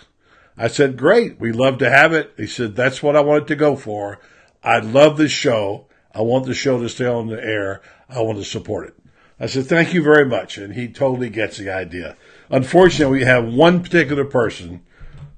I 0.57 0.69
said, 0.69 0.97
great. 0.97 1.41
We 1.41 1.51
love 1.51 1.79
to 1.79 1.91
have 1.91 2.13
it. 2.13 2.33
He 2.37 2.47
said, 2.47 2.77
that's 2.77 3.03
what 3.03 3.17
I 3.17 3.21
wanted 3.21 3.49
to 3.49 3.57
go 3.57 3.75
for. 3.75 4.21
I 4.65 4.79
love 4.79 5.19
this 5.19 5.31
show. 5.31 5.87
I 6.13 6.23
want 6.23 6.47
the 6.47 6.55
show 6.55 6.81
to 6.81 6.89
stay 6.89 7.07
on 7.07 7.29
the 7.29 7.43
air. 7.43 7.83
I 8.09 8.23
want 8.23 8.39
to 8.39 8.45
support 8.45 8.89
it. 8.89 8.95
I 9.39 9.47
said, 9.47 9.67
thank 9.67 9.93
you 9.93 10.03
very 10.03 10.25
much. 10.25 10.57
And 10.59 10.75
he 10.75 10.89
totally 10.89 11.29
gets 11.29 11.59
the 11.59 11.71
idea. 11.71 12.17
Unfortunately, 12.49 13.19
we 13.19 13.25
have 13.25 13.53
one 13.53 13.83
particular 13.83 14.25
person 14.25 14.83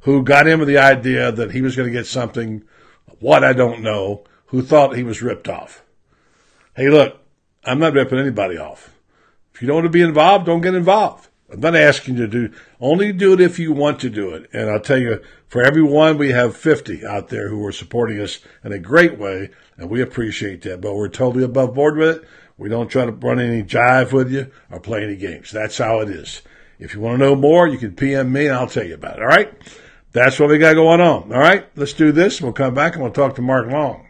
who 0.00 0.22
got 0.22 0.46
him 0.46 0.64
the 0.64 0.78
idea 0.78 1.32
that 1.32 1.50
he 1.50 1.62
was 1.62 1.74
going 1.74 1.88
to 1.88 1.92
get 1.92 2.06
something, 2.06 2.62
what 3.18 3.42
I 3.42 3.52
don't 3.52 3.82
know, 3.82 4.24
who 4.46 4.62
thought 4.62 4.96
he 4.96 5.02
was 5.02 5.22
ripped 5.22 5.48
off. 5.48 5.82
Hey, 6.74 6.88
look, 6.88 7.18
I'm 7.64 7.80
not 7.80 7.94
ripping 7.94 8.18
anybody 8.18 8.58
off. 8.58 8.94
If 9.54 9.62
you 9.62 9.66
don't 9.66 9.76
want 9.76 9.86
to 9.86 9.90
be 9.90 10.02
involved, 10.02 10.46
don't 10.46 10.60
get 10.60 10.74
involved. 10.74 11.28
I'm 11.50 11.60
not 11.60 11.76
asking 11.76 12.16
you 12.16 12.22
to 12.22 12.48
do, 12.48 12.54
only 12.80 13.12
do 13.12 13.32
it 13.32 13.40
if 13.40 13.58
you 13.58 13.72
want 13.72 14.00
to 14.00 14.10
do 14.10 14.30
it. 14.30 14.50
And 14.52 14.68
I'll 14.68 14.80
tell 14.80 14.98
you, 14.98 15.22
for 15.46 15.62
everyone, 15.62 16.18
we 16.18 16.30
have 16.32 16.56
50 16.56 17.06
out 17.06 17.28
there 17.28 17.48
who 17.48 17.64
are 17.64 17.72
supporting 17.72 18.20
us 18.20 18.40
in 18.64 18.72
a 18.72 18.78
great 18.78 19.16
way, 19.16 19.50
and 19.76 19.88
we 19.88 20.02
appreciate 20.02 20.62
that. 20.62 20.80
But 20.80 20.94
we're 20.94 21.08
totally 21.08 21.44
above 21.44 21.74
board 21.74 21.96
with 21.96 22.16
it. 22.16 22.28
We 22.58 22.68
don't 22.68 22.88
try 22.88 23.04
to 23.04 23.12
run 23.12 23.38
any 23.38 23.62
jive 23.62 24.12
with 24.12 24.32
you 24.32 24.50
or 24.70 24.80
play 24.80 25.04
any 25.04 25.16
games. 25.16 25.52
That's 25.52 25.78
how 25.78 26.00
it 26.00 26.08
is. 26.08 26.42
If 26.78 26.94
you 26.94 27.00
want 27.00 27.18
to 27.18 27.24
know 27.24 27.36
more, 27.36 27.68
you 27.68 27.78
can 27.78 27.94
PM 27.94 28.32
me 28.32 28.46
and 28.46 28.56
I'll 28.56 28.66
tell 28.66 28.84
you 28.84 28.94
about 28.94 29.18
it. 29.18 29.22
All 29.22 29.28
right? 29.28 29.52
That's 30.12 30.40
what 30.40 30.48
we 30.48 30.58
got 30.58 30.74
going 30.74 31.00
on. 31.00 31.32
All 31.32 31.38
right? 31.38 31.66
Let's 31.76 31.92
do 31.92 32.12
this. 32.12 32.40
We'll 32.40 32.52
come 32.52 32.74
back 32.74 32.94
and 32.94 33.02
we'll 33.02 33.12
talk 33.12 33.34
to 33.36 33.42
Mark 33.42 33.70
Long. 33.70 34.05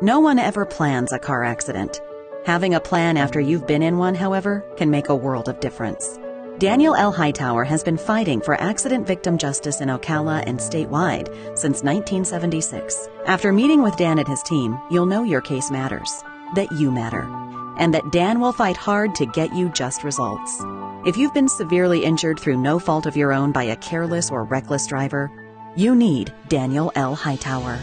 No 0.00 0.20
one 0.20 0.38
ever 0.38 0.64
plans 0.64 1.10
a 1.10 1.18
car 1.18 1.42
accident. 1.42 2.00
Having 2.44 2.74
a 2.74 2.80
plan 2.80 3.16
after 3.16 3.40
you've 3.40 3.66
been 3.66 3.82
in 3.82 3.98
one, 3.98 4.14
however, 4.14 4.64
can 4.76 4.92
make 4.92 5.08
a 5.08 5.16
world 5.16 5.48
of 5.48 5.58
difference. 5.58 6.20
Daniel 6.58 6.94
L. 6.94 7.10
Hightower 7.10 7.64
has 7.64 7.82
been 7.82 7.96
fighting 7.96 8.40
for 8.40 8.60
accident 8.60 9.08
victim 9.08 9.36
justice 9.36 9.80
in 9.80 9.88
Ocala 9.88 10.44
and 10.46 10.60
statewide 10.60 11.26
since 11.58 11.82
1976. 11.82 13.08
After 13.26 13.52
meeting 13.52 13.82
with 13.82 13.96
Dan 13.96 14.20
and 14.20 14.28
his 14.28 14.42
team, 14.44 14.78
you'll 14.88 15.04
know 15.04 15.24
your 15.24 15.40
case 15.40 15.68
matters, 15.68 16.22
that 16.54 16.70
you 16.70 16.92
matter, 16.92 17.24
and 17.76 17.92
that 17.92 18.12
Dan 18.12 18.38
will 18.38 18.52
fight 18.52 18.76
hard 18.76 19.16
to 19.16 19.26
get 19.26 19.52
you 19.52 19.68
just 19.70 20.04
results. 20.04 20.62
If 21.06 21.16
you've 21.16 21.34
been 21.34 21.48
severely 21.48 22.04
injured 22.04 22.38
through 22.38 22.58
no 22.58 22.78
fault 22.78 23.06
of 23.06 23.16
your 23.16 23.32
own 23.32 23.50
by 23.50 23.64
a 23.64 23.76
careless 23.76 24.30
or 24.30 24.44
reckless 24.44 24.86
driver, 24.86 25.28
you 25.74 25.96
need 25.96 26.32
Daniel 26.46 26.92
L. 26.94 27.16
Hightower. 27.16 27.80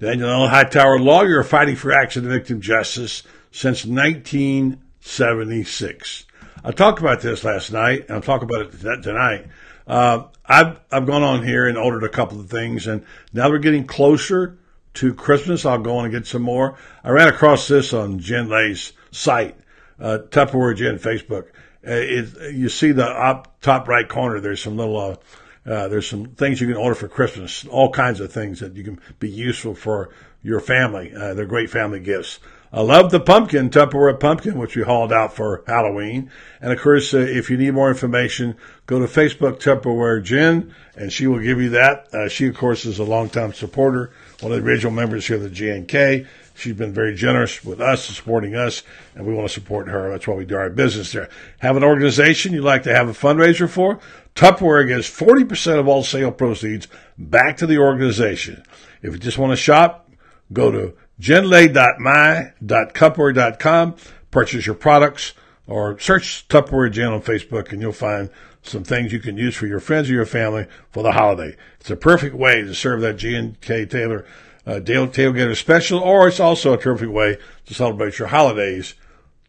Daniel 0.00 0.30
L. 0.30 0.46
Hightower, 0.46 1.00
lawyer 1.00 1.42
fighting 1.42 1.74
for 1.74 1.90
accident 1.92 2.32
victim 2.32 2.60
justice 2.60 3.24
since 3.50 3.84
1976. 3.84 6.26
I 6.62 6.70
talked 6.70 7.00
about 7.00 7.20
this 7.20 7.42
last 7.42 7.72
night, 7.72 8.02
and 8.02 8.12
I'll 8.12 8.20
talk 8.20 8.42
about 8.42 8.60
it 8.60 9.02
tonight. 9.02 9.48
Uh, 9.88 10.28
I've, 10.44 10.78
I've 10.92 11.06
gone 11.06 11.24
on 11.24 11.44
here 11.44 11.66
and 11.66 11.76
ordered 11.76 12.04
a 12.04 12.08
couple 12.08 12.38
of 12.38 12.48
things, 12.48 12.86
and 12.86 13.04
now 13.32 13.50
we're 13.50 13.58
getting 13.58 13.88
closer 13.88 14.56
to 14.94 15.14
Christmas. 15.14 15.66
I'll 15.66 15.78
go 15.78 15.96
on 15.96 16.04
and 16.04 16.14
get 16.14 16.28
some 16.28 16.42
more. 16.42 16.78
I 17.02 17.10
ran 17.10 17.26
across 17.26 17.66
this 17.66 17.92
on 17.92 18.20
Jen 18.20 18.48
Lay's 18.48 18.92
site, 19.10 19.56
uh, 19.98 20.18
Tupperware 20.30 20.76
Jen 20.76 21.00
Facebook. 21.00 21.46
Uh, 21.84 21.90
it, 21.92 22.54
you 22.54 22.68
see 22.68 22.92
the 22.92 23.42
top 23.62 23.88
right 23.88 24.08
corner, 24.08 24.38
there's 24.38 24.62
some 24.62 24.76
little, 24.76 25.20
uh, 25.68 25.88
there's 25.88 26.08
some 26.08 26.26
things 26.26 26.60
you 26.60 26.66
can 26.66 26.76
order 26.76 26.94
for 26.94 27.08
Christmas, 27.08 27.66
all 27.66 27.92
kinds 27.92 28.20
of 28.20 28.32
things 28.32 28.60
that 28.60 28.74
you 28.74 28.84
can 28.84 29.00
be 29.18 29.28
useful 29.28 29.74
for 29.74 30.10
your 30.42 30.60
family. 30.60 31.12
Uh, 31.14 31.34
they're 31.34 31.46
great 31.46 31.70
family 31.70 32.00
gifts. 32.00 32.38
I 32.70 32.82
love 32.82 33.10
the 33.10 33.20
pumpkin, 33.20 33.70
Tupperware 33.70 34.20
pumpkin, 34.20 34.58
which 34.58 34.76
we 34.76 34.82
hauled 34.82 35.12
out 35.12 35.34
for 35.34 35.64
Halloween. 35.66 36.30
And 36.60 36.70
of 36.70 36.78
course, 36.78 37.14
uh, 37.14 37.18
if 37.18 37.48
you 37.48 37.56
need 37.56 37.72
more 37.72 37.88
information, 37.88 38.56
go 38.86 38.98
to 38.98 39.06
Facebook 39.06 39.58
Tupperware 39.58 40.22
Jen, 40.22 40.74
and 40.94 41.10
she 41.10 41.26
will 41.26 41.40
give 41.40 41.60
you 41.60 41.70
that. 41.70 42.12
Uh, 42.12 42.28
she, 42.28 42.46
of 42.46 42.56
course, 42.56 42.84
is 42.84 42.98
a 42.98 43.04
longtime 43.04 43.54
supporter, 43.54 44.12
one 44.40 44.52
of 44.52 44.62
the 44.62 44.68
original 44.68 44.92
members 44.92 45.26
here 45.26 45.36
of 45.36 45.42
the 45.42 45.48
GNK. 45.48 46.26
She's 46.54 46.74
been 46.74 46.92
very 46.92 47.14
generous 47.14 47.64
with 47.64 47.80
us, 47.80 48.04
supporting 48.04 48.54
us, 48.54 48.82
and 49.14 49.24
we 49.24 49.32
want 49.32 49.48
to 49.48 49.54
support 49.54 49.88
her. 49.88 50.10
That's 50.10 50.26
why 50.26 50.34
we 50.34 50.44
do 50.44 50.56
our 50.56 50.68
business 50.68 51.12
there. 51.12 51.30
Have 51.58 51.76
an 51.76 51.84
organization 51.84 52.52
you'd 52.52 52.64
like 52.64 52.82
to 52.82 52.94
have 52.94 53.08
a 53.08 53.12
fundraiser 53.12 53.68
for? 53.68 54.00
Tupperware 54.38 54.86
gives 54.86 55.10
40% 55.10 55.80
of 55.80 55.88
all 55.88 56.04
sale 56.04 56.30
proceeds 56.30 56.86
back 57.18 57.56
to 57.56 57.66
the 57.66 57.78
organization. 57.78 58.62
If 59.02 59.12
you 59.12 59.18
just 59.18 59.36
want 59.36 59.50
to 59.50 59.56
shop, 59.56 60.08
go 60.52 60.70
to 60.70 60.94
jenlay.my.cupware.com. 61.20 63.96
Purchase 64.30 64.64
your 64.64 64.76
products 64.76 65.32
or 65.66 65.98
search 65.98 66.46
Tupperware 66.46 66.92
Jen 66.92 67.14
on 67.14 67.20
Facebook 67.20 67.72
and 67.72 67.82
you'll 67.82 67.90
find 67.90 68.30
some 68.62 68.84
things 68.84 69.12
you 69.12 69.18
can 69.18 69.36
use 69.36 69.56
for 69.56 69.66
your 69.66 69.80
friends 69.80 70.08
or 70.08 70.12
your 70.12 70.24
family 70.24 70.68
for 70.92 71.02
the 71.02 71.10
holiday. 71.10 71.56
It's 71.80 71.90
a 71.90 71.96
perfect 71.96 72.36
way 72.36 72.62
to 72.62 72.76
serve 72.76 73.00
that 73.00 73.16
G&K 73.16 73.86
Taylor 73.86 74.24
uh, 74.64 74.74
tailgater 74.74 75.56
special, 75.56 75.98
or 75.98 76.28
it's 76.28 76.38
also 76.38 76.74
a 76.74 76.78
terrific 76.78 77.10
way 77.10 77.38
to 77.66 77.74
celebrate 77.74 78.20
your 78.20 78.28
holidays, 78.28 78.94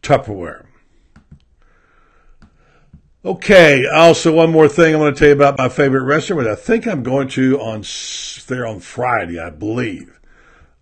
Tupperware. 0.02 0.66
Okay, 3.22 3.84
also 3.86 4.32
one 4.32 4.50
more 4.50 4.66
thing 4.66 4.94
I 4.94 4.98
want 4.98 5.14
to 5.14 5.18
tell 5.18 5.28
you 5.28 5.34
about 5.34 5.58
my 5.58 5.68
favorite 5.68 6.04
restaurant. 6.04 6.38
Which 6.38 6.48
I 6.48 6.54
think 6.54 6.86
I'm 6.86 7.02
going 7.02 7.28
to 7.28 7.60
on 7.60 7.84
there 8.46 8.66
on 8.66 8.80
Friday, 8.80 9.38
I 9.38 9.50
believe. 9.50 10.18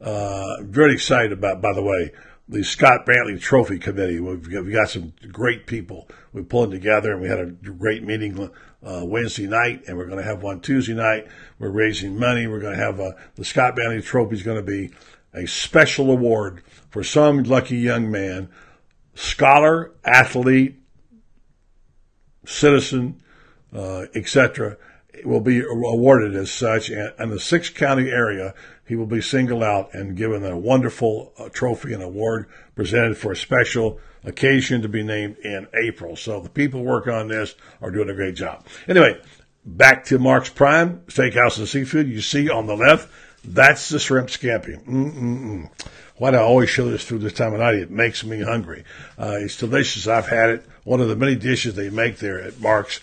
Uh, 0.00 0.62
very 0.62 0.92
excited 0.92 1.32
about, 1.32 1.60
by 1.60 1.72
the 1.72 1.82
way, 1.82 2.12
the 2.48 2.62
Scott 2.62 3.04
Brantley 3.04 3.40
Trophy 3.40 3.80
Committee. 3.80 4.20
We've 4.20 4.48
got, 4.48 4.64
we 4.64 4.70
got 4.70 4.88
some 4.88 5.14
great 5.32 5.66
people. 5.66 6.08
We're 6.32 6.44
pulling 6.44 6.70
together 6.70 7.12
and 7.12 7.20
we 7.20 7.26
had 7.26 7.40
a 7.40 7.46
great 7.46 8.04
meeting 8.04 8.48
uh, 8.84 9.02
Wednesday 9.04 9.48
night, 9.48 9.82
and 9.88 9.98
we're 9.98 10.06
going 10.06 10.18
to 10.18 10.24
have 10.24 10.40
one 10.40 10.60
Tuesday 10.60 10.94
night. 10.94 11.26
We're 11.58 11.70
raising 11.70 12.16
money. 12.16 12.46
We're 12.46 12.60
going 12.60 12.78
to 12.78 12.84
have 12.84 13.00
uh, 13.00 13.12
the 13.34 13.44
Scott 13.44 13.74
Brantley 13.74 14.04
Trophy 14.04 14.36
is 14.36 14.44
going 14.44 14.64
to 14.64 14.70
be 14.70 14.92
a 15.34 15.44
special 15.46 16.08
award 16.12 16.62
for 16.88 17.02
some 17.02 17.42
lucky 17.42 17.78
young 17.78 18.12
man, 18.12 18.48
scholar, 19.16 19.90
athlete, 20.04 20.76
citizen, 22.48 23.20
uh, 23.74 24.06
etc. 24.14 24.76
Will 25.24 25.40
be 25.40 25.60
awarded 25.60 26.34
as 26.34 26.50
such, 26.50 26.90
and 26.90 27.12
in 27.18 27.30
the 27.30 27.40
six 27.40 27.70
county 27.70 28.08
area, 28.08 28.54
he 28.86 28.96
will 28.96 29.06
be 29.06 29.20
singled 29.20 29.62
out 29.62 29.92
and 29.94 30.16
given 30.16 30.44
a 30.44 30.56
wonderful 30.56 31.32
uh, 31.38 31.48
trophy 31.48 31.92
and 31.92 32.02
award 32.02 32.46
presented 32.74 33.16
for 33.16 33.32
a 33.32 33.36
special 33.36 34.00
occasion 34.24 34.82
to 34.82 34.88
be 34.88 35.02
named 35.02 35.36
in 35.38 35.66
April. 35.74 36.16
So 36.16 36.40
the 36.40 36.48
people 36.48 36.82
working 36.82 37.12
on 37.12 37.28
this 37.28 37.54
are 37.80 37.90
doing 37.90 38.08
a 38.08 38.14
great 38.14 38.34
job. 38.34 38.64
Anyway, 38.86 39.20
back 39.64 40.04
to 40.06 40.18
Mark's 40.18 40.50
Prime 40.50 41.00
Steakhouse 41.08 41.58
and 41.58 41.68
Seafood. 41.68 42.08
You 42.08 42.20
see 42.20 42.48
on 42.48 42.66
the 42.66 42.76
left, 42.76 43.10
that's 43.44 43.88
the 43.88 43.98
shrimp 43.98 44.28
scampi. 44.28 44.82
Mm-mm-mm. 44.84 45.70
Why 46.18 46.32
do 46.32 46.36
I 46.36 46.40
always 46.40 46.68
show 46.68 46.90
this 46.90 47.04
through 47.04 47.20
this 47.20 47.32
time 47.32 47.54
of 47.54 47.60
night? 47.60 47.76
It 47.76 47.90
makes 47.90 48.24
me 48.24 48.42
hungry. 48.42 48.84
Uh, 49.18 49.36
it's 49.38 49.56
delicious. 49.56 50.06
I've 50.06 50.28
had 50.28 50.50
it. 50.50 50.66
One 50.84 51.00
of 51.00 51.08
the 51.08 51.16
many 51.16 51.36
dishes 51.36 51.74
they 51.74 51.90
make 51.90 52.18
there 52.18 52.40
at 52.40 52.60
Mark's 52.60 53.00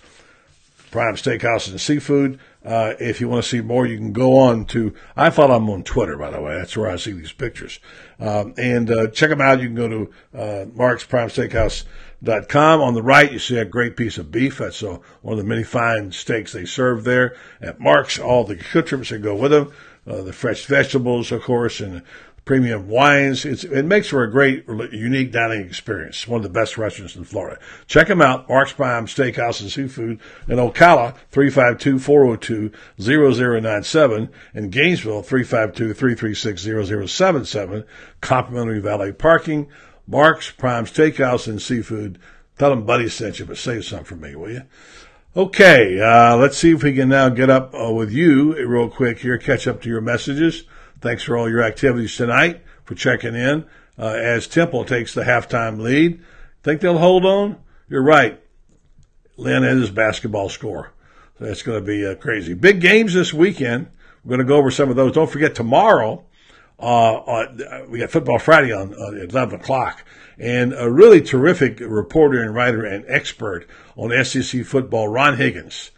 Prime 0.92 1.16
Steakhouse 1.16 1.70
and 1.70 1.80
Seafood. 1.80 2.40
Uh, 2.64 2.94
if 3.00 3.22
you 3.22 3.30
want 3.30 3.44
to 3.44 3.50
see 3.50 3.62
more, 3.62 3.86
you 3.86 3.98
can 3.98 4.12
go 4.12 4.38
on 4.38 4.66
to, 4.66 4.94
I 5.16 5.30
follow 5.30 5.54
them 5.54 5.70
on 5.70 5.84
Twitter, 5.84 6.18
by 6.18 6.32
the 6.32 6.42
way. 6.42 6.56
That's 6.56 6.76
where 6.76 6.90
I 6.90 6.96
see 6.96 7.12
these 7.12 7.32
pictures. 7.32 7.80
Um, 8.20 8.54
and 8.58 8.90
uh, 8.90 9.08
check 9.08 9.30
them 9.30 9.42
out. 9.42 9.62
You 9.62 9.68
can 9.68 9.76
go 9.76 9.88
to 9.88 10.14
uh, 10.34 10.66
Mark's 10.74 11.04
Prime 11.04 11.30
Steakhouse.com. 11.30 12.82
On 12.82 12.94
the 12.96 13.04
right, 13.04 13.32
you 13.32 13.40
see 13.40 13.58
a 13.58 13.66
great 13.66 13.96
piece 13.96 14.18
of 14.18 14.32
beef. 14.32 14.58
That's 14.58 14.82
uh, 14.82 14.98
one 15.22 15.34
of 15.34 15.38
the 15.38 15.44
many 15.44 15.64
fine 15.64 16.12
steaks 16.12 16.54
they 16.54 16.66
serve 16.66 17.04
there 17.04 17.36
at 17.62 17.80
Mark's. 17.80 18.18
All 18.18 18.44
the 18.44 18.56
accoutrements 18.56 19.10
that 19.10 19.20
go 19.20 19.36
with 19.36 19.52
them. 19.52 19.72
Uh, 20.08 20.22
the 20.22 20.34
fresh 20.34 20.66
vegetables, 20.66 21.32
of 21.32 21.44
course, 21.44 21.80
and 21.80 22.04
premium 22.46 22.88
wines. 22.88 23.44
It's, 23.44 23.64
it 23.64 23.86
makes 23.86 24.10
for 24.10 24.24
a 24.24 24.32
great, 24.32 24.66
unique 24.92 25.32
dining 25.32 25.62
experience. 25.62 26.28
One 26.28 26.38
of 26.38 26.44
the 26.44 26.50
best 26.50 26.78
restaurants 26.78 27.16
in 27.16 27.24
Florida. 27.24 27.60
Check 27.88 28.06
them 28.08 28.22
out. 28.22 28.48
Mark's 28.48 28.72
Prime 28.72 29.08
Steakhouse 29.08 29.62
and 29.62 29.72
Seafood 29.72 30.20
in 30.48 30.58
Ocala, 30.58 31.16
352-402-0097. 31.32 34.30
In 34.54 34.70
Gainesville, 34.70 35.24
352-336-0077. 35.24 37.86
Complimentary 38.22 38.80
valet 38.80 39.12
parking. 39.12 39.68
Mark's 40.08 40.52
Prime 40.52 40.86
Steakhouse 40.86 41.48
and 41.48 41.60
Seafood. 41.62 42.18
Tell 42.60 42.70
them 42.70 42.86
Buddy 42.86 43.10
sent 43.10 43.40
you, 43.40 43.46
but 43.46 43.58
save 43.58 43.84
some 43.84 44.06
for 44.06 44.16
me, 44.16 44.36
will 44.36 44.52
you? 44.52 44.62
Okay, 45.36 46.00
uh, 46.00 46.38
let's 46.38 46.58
see 46.58 46.72
if 46.72 46.82
we 46.82 46.94
can 46.94 47.10
now 47.10 47.28
get 47.28 47.50
up 47.50 47.76
uh, 47.76 47.92
with 47.92 48.10
you 48.10 48.56
real 48.66 48.88
quick 48.88 49.20
here, 49.20 49.38
catch 49.38 49.68
up 49.68 49.82
to 49.82 49.90
your 49.90 50.00
messages. 50.00 50.64
Thanks 51.06 51.22
for 51.22 51.38
all 51.38 51.48
your 51.48 51.62
activities 51.62 52.18
tonight, 52.18 52.64
for 52.84 52.96
checking 52.96 53.36
in. 53.36 53.68
Uh, 53.96 54.08
as 54.08 54.48
Temple 54.48 54.86
takes 54.86 55.14
the 55.14 55.22
halftime 55.22 55.80
lead, 55.80 56.20
think 56.64 56.82
they'll 56.82 56.98
hold 56.98 57.28
on? 57.28 57.58
You're 57.88 58.02
right. 58.02 58.42
Lynn 59.38 59.64
is 59.64 59.82
his 59.82 59.92
basketball 59.92 60.50
score. 60.50 60.94
So 61.38 61.46
that's 61.46 61.62
going 61.62 61.80
to 61.80 61.86
be 61.86 62.04
uh, 62.08 62.16
crazy. 62.16 62.56
Big 62.56 62.82
games 62.82 63.14
this 63.14 63.32
weekend. 63.32 63.86
We're 64.24 64.30
going 64.30 64.40
to 64.40 64.46
go 64.46 64.56
over 64.56 64.72
some 64.72 64.90
of 64.90 64.96
those. 64.96 65.12
Don't 65.12 65.30
forget 65.30 65.54
tomorrow 65.54 66.26
Uh, 66.80 66.84
on, 66.84 67.92
we 67.92 68.00
got 68.00 68.10
Football 68.10 68.40
Friday 68.40 68.74
on, 68.74 68.96
on 68.96 69.16
at 69.20 69.30
11 69.30 69.60
o'clock. 69.60 70.04
And 70.40 70.74
a 70.74 70.90
really 70.90 71.22
terrific 71.22 71.82
reporter 71.82 72.42
and 72.42 72.56
writer 72.56 72.84
and 72.84 73.06
expert 73.08 73.68
on 73.96 74.26
SEC 74.26 74.66
football, 74.66 75.08
Ron 75.08 75.38
Higgins, 75.38 75.92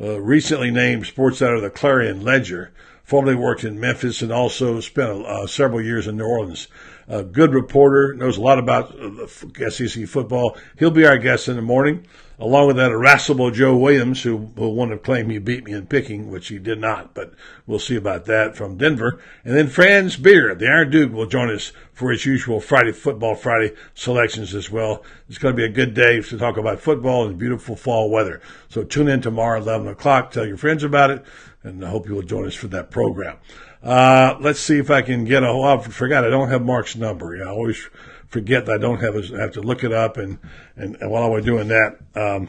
uh, 0.00 0.20
recently 0.20 0.70
named 0.70 1.06
sports 1.06 1.42
editor 1.42 1.56
of 1.56 1.62
the 1.62 1.70
Clarion 1.70 2.22
Ledger, 2.22 2.72
formerly 3.04 3.34
worked 3.34 3.64
in 3.64 3.80
Memphis 3.80 4.22
and 4.22 4.32
also 4.32 4.80
spent 4.80 5.26
uh, 5.26 5.46
several 5.46 5.82
years 5.82 6.06
in 6.06 6.16
New 6.16 6.24
Orleans. 6.24 6.68
A 7.08 7.22
good 7.22 7.52
reporter, 7.52 8.14
knows 8.14 8.36
a 8.38 8.40
lot 8.40 8.58
about 8.58 8.94
uh, 8.98 9.26
SEC 9.70 10.06
football. 10.06 10.56
He'll 10.78 10.90
be 10.90 11.04
our 11.04 11.18
guest 11.18 11.48
in 11.48 11.56
the 11.56 11.62
morning 11.62 12.06
along 12.42 12.66
with 12.66 12.76
that 12.76 12.90
irascible 12.90 13.52
Joe 13.52 13.76
Williams, 13.76 14.22
who 14.22 14.36
will 14.36 14.74
want 14.74 14.90
to 14.90 14.98
claim 14.98 15.30
he 15.30 15.38
beat 15.38 15.64
me 15.64 15.72
in 15.72 15.86
picking, 15.86 16.28
which 16.28 16.48
he 16.48 16.58
did 16.58 16.80
not, 16.80 17.14
but 17.14 17.32
we'll 17.68 17.78
see 17.78 17.94
about 17.94 18.24
that 18.24 18.56
from 18.56 18.76
Denver. 18.76 19.20
And 19.44 19.56
then 19.56 19.68
Franz 19.68 20.16
Beard, 20.16 20.58
the 20.58 20.66
Iron 20.66 20.90
Duke, 20.90 21.12
will 21.12 21.26
join 21.26 21.54
us 21.54 21.72
for 21.92 22.10
his 22.10 22.26
usual 22.26 22.60
Friday 22.60 22.90
Football 22.90 23.36
Friday 23.36 23.76
selections 23.94 24.56
as 24.56 24.72
well. 24.72 25.04
It's 25.28 25.38
going 25.38 25.54
to 25.54 25.56
be 25.56 25.64
a 25.64 25.68
good 25.68 25.94
day 25.94 26.20
to 26.20 26.38
talk 26.38 26.56
about 26.56 26.80
football 26.80 27.28
and 27.28 27.38
beautiful 27.38 27.76
fall 27.76 28.10
weather. 28.10 28.40
So 28.68 28.82
tune 28.82 29.08
in 29.08 29.20
tomorrow 29.20 29.60
at 29.60 29.62
11 29.62 29.86
o'clock. 29.86 30.32
Tell 30.32 30.46
your 30.46 30.56
friends 30.56 30.82
about 30.82 31.10
it, 31.10 31.24
and 31.62 31.84
I 31.84 31.90
hope 31.90 32.08
you 32.08 32.14
will 32.14 32.22
join 32.22 32.46
us 32.46 32.54
for 32.54 32.68
that 32.68 32.90
program. 32.90 33.36
Uh, 33.82 34.36
let's 34.40 34.60
see 34.60 34.78
if 34.78 34.90
I 34.90 35.02
can 35.02 35.24
get 35.24 35.42
a. 35.42 35.48
Oh, 35.48 35.62
I 35.62 35.80
forgot 35.82 36.24
I 36.24 36.30
don't 36.30 36.48
have 36.48 36.64
Mark's 36.64 36.96
number. 36.96 37.42
I 37.42 37.48
always 37.48 37.88
forget 38.28 38.66
that 38.66 38.74
I 38.76 38.78
don't 38.78 39.00
have 39.00 39.16
I 39.16 39.40
have 39.40 39.52
to 39.52 39.60
look 39.60 39.84
it 39.84 39.92
up 39.92 40.16
and 40.16 40.38
and, 40.76 40.96
and 41.00 41.10
while 41.10 41.30
we're 41.30 41.40
doing 41.40 41.68
that. 41.68 41.98
Um, 42.14 42.48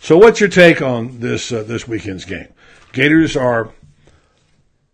so 0.00 0.18
what's 0.18 0.40
your 0.40 0.48
take 0.48 0.82
on 0.82 1.20
this 1.20 1.52
uh, 1.52 1.62
this 1.62 1.86
weekend's 1.86 2.24
game? 2.24 2.48
Gators 2.92 3.36
are 3.36 3.72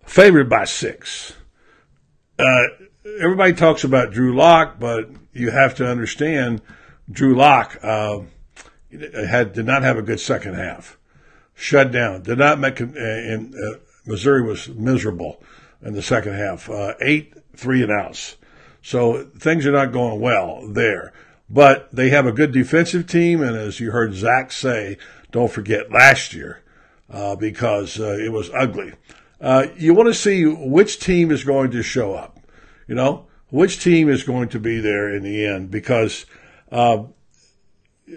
favored 0.04 0.50
by 0.50 0.64
six. 0.64 1.34
Uh, 2.38 2.64
everybody 3.20 3.54
talks 3.54 3.84
about 3.84 4.12
Drew 4.12 4.36
Lock, 4.36 4.78
but 4.78 5.08
you 5.32 5.50
have 5.50 5.74
to 5.76 5.88
understand 5.88 6.60
Drew 7.10 7.34
Lock 7.34 7.78
uh, 7.82 8.20
had 8.90 9.54
did 9.54 9.66
not 9.66 9.82
have 9.82 9.96
a 9.96 10.02
good 10.02 10.20
second 10.20 10.54
half. 10.54 10.97
Shut 11.60 11.90
down. 11.90 12.22
Did 12.22 12.38
not 12.38 12.60
make. 12.60 12.78
in 12.80 13.52
uh, 13.52 13.78
Missouri 14.06 14.42
was 14.42 14.68
miserable 14.68 15.42
in 15.82 15.92
the 15.92 16.02
second 16.02 16.34
half. 16.34 16.70
Uh, 16.70 16.94
eight 17.00 17.34
three 17.56 17.82
and 17.82 17.90
outs. 17.90 18.36
So 18.80 19.24
things 19.36 19.66
are 19.66 19.72
not 19.72 19.92
going 19.92 20.20
well 20.20 20.68
there. 20.68 21.12
But 21.50 21.88
they 21.92 22.10
have 22.10 22.26
a 22.26 22.32
good 22.32 22.52
defensive 22.52 23.08
team, 23.08 23.42
and 23.42 23.56
as 23.56 23.80
you 23.80 23.90
heard 23.90 24.14
Zach 24.14 24.52
say, 24.52 24.98
don't 25.32 25.50
forget 25.50 25.90
last 25.90 26.32
year 26.32 26.62
uh, 27.10 27.34
because 27.34 27.98
uh, 27.98 28.16
it 28.20 28.30
was 28.30 28.50
ugly. 28.54 28.92
Uh, 29.40 29.66
you 29.76 29.94
want 29.94 30.06
to 30.06 30.14
see 30.14 30.44
which 30.44 31.00
team 31.00 31.32
is 31.32 31.42
going 31.42 31.72
to 31.72 31.82
show 31.82 32.14
up. 32.14 32.38
You 32.86 32.94
know, 32.94 33.26
which 33.48 33.82
team 33.82 34.08
is 34.08 34.22
going 34.22 34.50
to 34.50 34.60
be 34.60 34.78
there 34.78 35.12
in 35.12 35.24
the 35.24 35.44
end 35.44 35.72
because 35.72 36.24
uh, 36.70 37.04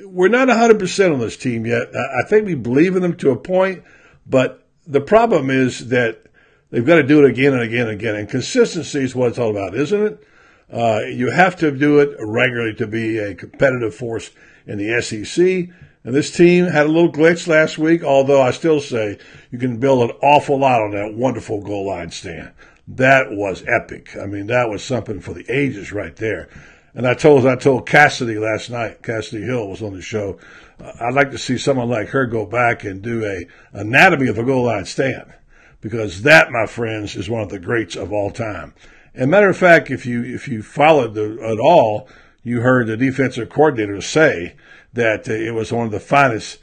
we're 0.06 0.28
not 0.28 0.48
100% 0.48 1.14
on 1.14 1.20
this 1.20 1.38
team 1.38 1.66
yet. 1.66 1.90
I 1.96 2.28
think 2.28 2.46
we 2.46 2.56
believe 2.56 2.96
in 2.96 3.02
them 3.02 3.16
to 3.18 3.32
a 3.32 3.36
point, 3.36 3.84
but 4.26 4.66
the 4.88 5.02
problem 5.02 5.50
is 5.50 5.90
that 5.90 6.26
they've 6.70 6.86
got 6.86 6.96
to 6.96 7.04
do 7.04 7.24
it 7.24 7.30
again 7.30 7.54
and 7.54 7.62
again 7.62 7.88
and 7.88 8.00
again. 8.00 8.16
And 8.16 8.30
consistency 8.30 9.00
is 9.00 9.16
what 9.16 9.30
it's 9.30 9.40
all 9.40 9.52
about, 9.52 9.76
isn't 9.76 10.02
it? 10.02 10.28
Uh, 10.72 11.02
you 11.08 11.32
have 11.32 11.58
to 11.58 11.72
do 11.72 12.00
it 12.00 12.16
regularly 12.20 12.74
to 12.76 12.88
be 12.88 13.18
a 13.18 13.36
competitive 13.36 13.94
force 13.94 14.32
in 14.66 14.78
the 14.78 15.02
SEC. 15.02 15.70
And 16.04 16.16
this 16.16 16.36
team 16.36 16.66
had 16.66 16.88
a 16.88 16.90
little 16.90 17.12
glitch 17.12 17.48
last 17.48 17.78
week, 17.78 18.04
although 18.04 18.42
I 18.42 18.52
still 18.52 18.80
say 18.80 19.20
you 19.52 19.60
can 19.60 19.78
build 19.78 20.10
an 20.10 20.16
awful 20.24 20.58
lot 20.58 20.82
on 20.82 20.92
that 20.92 21.14
wonderful 21.14 21.62
goal 21.62 21.88
line 21.88 22.10
stand. 22.12 22.52
That 22.88 23.32
was 23.32 23.64
epic. 23.68 24.18
I 24.18 24.26
mean, 24.26 24.48
that 24.48 24.70
was 24.70 24.84
something 24.84 25.20
for 25.20 25.34
the 25.34 25.46
ages 25.50 25.92
right 25.92 26.16
there. 26.16 26.50
And 26.94 27.08
I 27.08 27.14
told 27.14 27.48
I 27.48 27.56
told 27.56 27.88
Cassidy 27.88 28.38
last 28.38 28.70
night. 28.70 29.02
Cassidy 29.02 29.44
Hill 29.44 29.68
was 29.68 29.82
on 29.82 29.94
the 29.94 30.02
show. 30.02 30.38
Uh, 30.80 30.92
I'd 31.00 31.14
like 31.14 31.32
to 31.32 31.38
see 31.38 31.58
someone 31.58 31.90
like 31.90 32.10
her 32.10 32.26
go 32.26 32.46
back 32.46 32.84
and 32.84 33.02
do 33.02 33.26
a 33.26 33.48
anatomy 33.72 34.28
of 34.28 34.38
a 34.38 34.44
goal 34.44 34.66
line 34.66 34.86
stand, 34.86 35.34
because 35.80 36.24
that, 36.24 36.52
my 36.52 36.66
friends, 36.66 37.16
is 37.16 37.30
one 37.30 37.42
of 37.42 37.50
the 37.50 37.60
greats 37.60 37.96
of 37.96 38.12
all 38.12 38.30
time. 38.30 38.74
And 39.14 39.32
matter 39.32 39.50
of 39.50 39.58
fact, 39.58 39.90
if 39.90 40.06
you 40.06 40.24
if 40.24 40.48
you 40.50 40.62
followed 40.62 41.14
the, 41.14 41.40
at 41.42 41.60
all, 41.60 42.10
you 42.44 42.62
heard 42.62 42.88
the 42.88 42.98
defensive 42.98 43.50
coordinator 43.50 44.02
say 44.02 44.56
that 44.94 45.28
it 45.30 45.54
was 45.54 45.72
one 45.72 45.86
of 45.86 45.92
the 45.94 46.00
finest 46.00 46.60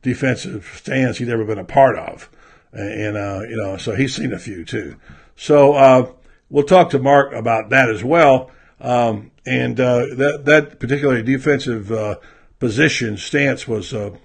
defensive 0.00 0.70
stands 0.76 1.18
he'd 1.18 1.28
ever 1.28 1.44
been 1.44 1.58
a 1.58 1.64
part 1.64 1.98
of, 1.98 2.30
and 2.72 3.16
uh, 3.16 3.40
you 3.48 3.56
know, 3.56 3.76
so 3.76 3.96
he's 3.96 4.14
seen 4.14 4.32
a 4.32 4.38
few 4.38 4.64
too. 4.64 4.94
So 5.34 5.72
uh, 5.74 6.12
we'll 6.50 6.64
talk 6.64 6.90
to 6.90 7.00
Mark 7.00 7.32
about 7.32 7.70
that 7.70 7.90
as 7.90 8.04
well. 8.04 8.52
Um, 8.80 9.31
and 9.44 9.80
uh, 9.80 10.06
that 10.14 10.42
that 10.44 10.78
particular 10.78 11.22
defensive 11.22 11.90
uh, 11.90 12.16
position 12.58 13.16
stance 13.16 13.66
was 13.66 13.92
uh, 13.92 14.16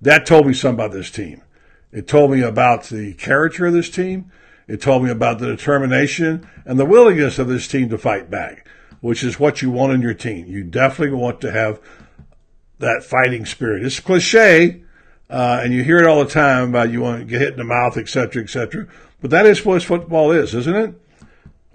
that 0.00 0.26
told 0.26 0.46
me 0.46 0.54
something 0.54 0.84
about 0.84 0.92
this 0.92 1.10
team. 1.10 1.42
It 1.92 2.06
told 2.06 2.30
me 2.30 2.42
about 2.42 2.84
the 2.84 3.14
character 3.14 3.66
of 3.66 3.72
this 3.72 3.90
team. 3.90 4.30
It 4.68 4.80
told 4.80 5.02
me 5.02 5.10
about 5.10 5.40
the 5.40 5.46
determination 5.46 6.48
and 6.64 6.78
the 6.78 6.84
willingness 6.86 7.38
of 7.38 7.48
this 7.48 7.66
team 7.66 7.88
to 7.88 7.98
fight 7.98 8.30
back, 8.30 8.66
which 9.00 9.24
is 9.24 9.40
what 9.40 9.62
you 9.62 9.70
want 9.70 9.92
in 9.92 10.00
your 10.00 10.14
team. 10.14 10.46
You 10.46 10.62
definitely 10.62 11.16
want 11.16 11.40
to 11.40 11.50
have 11.50 11.80
that 12.78 13.02
fighting 13.02 13.44
spirit. 13.44 13.84
It's 13.84 13.98
cliche, 14.00 14.82
uh, 15.28 15.60
and 15.62 15.72
you 15.72 15.82
hear 15.82 15.98
it 15.98 16.06
all 16.06 16.24
the 16.24 16.30
time 16.30 16.70
about 16.70 16.90
you 16.90 17.00
want 17.00 17.18
to 17.20 17.24
get 17.24 17.40
hit 17.40 17.52
in 17.52 17.58
the 17.58 17.64
mouth, 17.64 17.96
et 17.96 18.08
cetera, 18.08 18.42
et 18.42 18.48
cetera. 18.48 18.86
But 19.20 19.30
that 19.30 19.46
is 19.46 19.64
what 19.64 19.82
football 19.82 20.30
is, 20.30 20.54
isn't 20.54 20.76
it? 20.76 20.94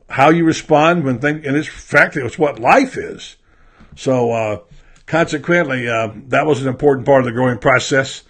How 0.10 0.30
you 0.30 0.46
respond 0.46 1.04
when 1.04 1.20
things, 1.20 1.46
and 1.46 1.56
it's 1.56 1.68
fact, 1.68 2.16
it's 2.16 2.38
what 2.38 2.60
life 2.60 2.98
is. 2.98 3.36
So, 3.96 4.32
uh, 4.32 4.60
consequently, 5.06 5.88
uh, 5.88 6.10
that 6.28 6.46
was 6.46 6.62
an 6.62 6.68
important 6.68 7.06
part 7.06 7.22
of 7.22 7.26
the 7.26 7.32
growing 7.32 7.58
process. 7.58 8.24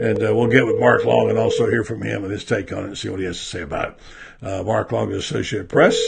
And 0.00 0.22
uh, 0.22 0.34
we'll 0.34 0.48
get 0.48 0.66
with 0.66 0.78
Mark 0.80 1.04
Long 1.04 1.30
and 1.30 1.38
also 1.38 1.68
hear 1.68 1.84
from 1.84 2.02
him 2.02 2.24
and 2.24 2.32
his 2.32 2.44
take 2.44 2.72
on 2.72 2.84
it 2.84 2.86
and 2.86 2.98
see 2.98 3.08
what 3.08 3.20
he 3.20 3.26
has 3.26 3.38
to 3.38 3.44
say 3.44 3.62
about 3.62 3.90
it. 3.90 4.46
Uh, 4.46 4.62
Mark 4.62 4.90
Long 4.90 5.12
of 5.12 5.18
Associated 5.18 5.68
Press 5.68 5.98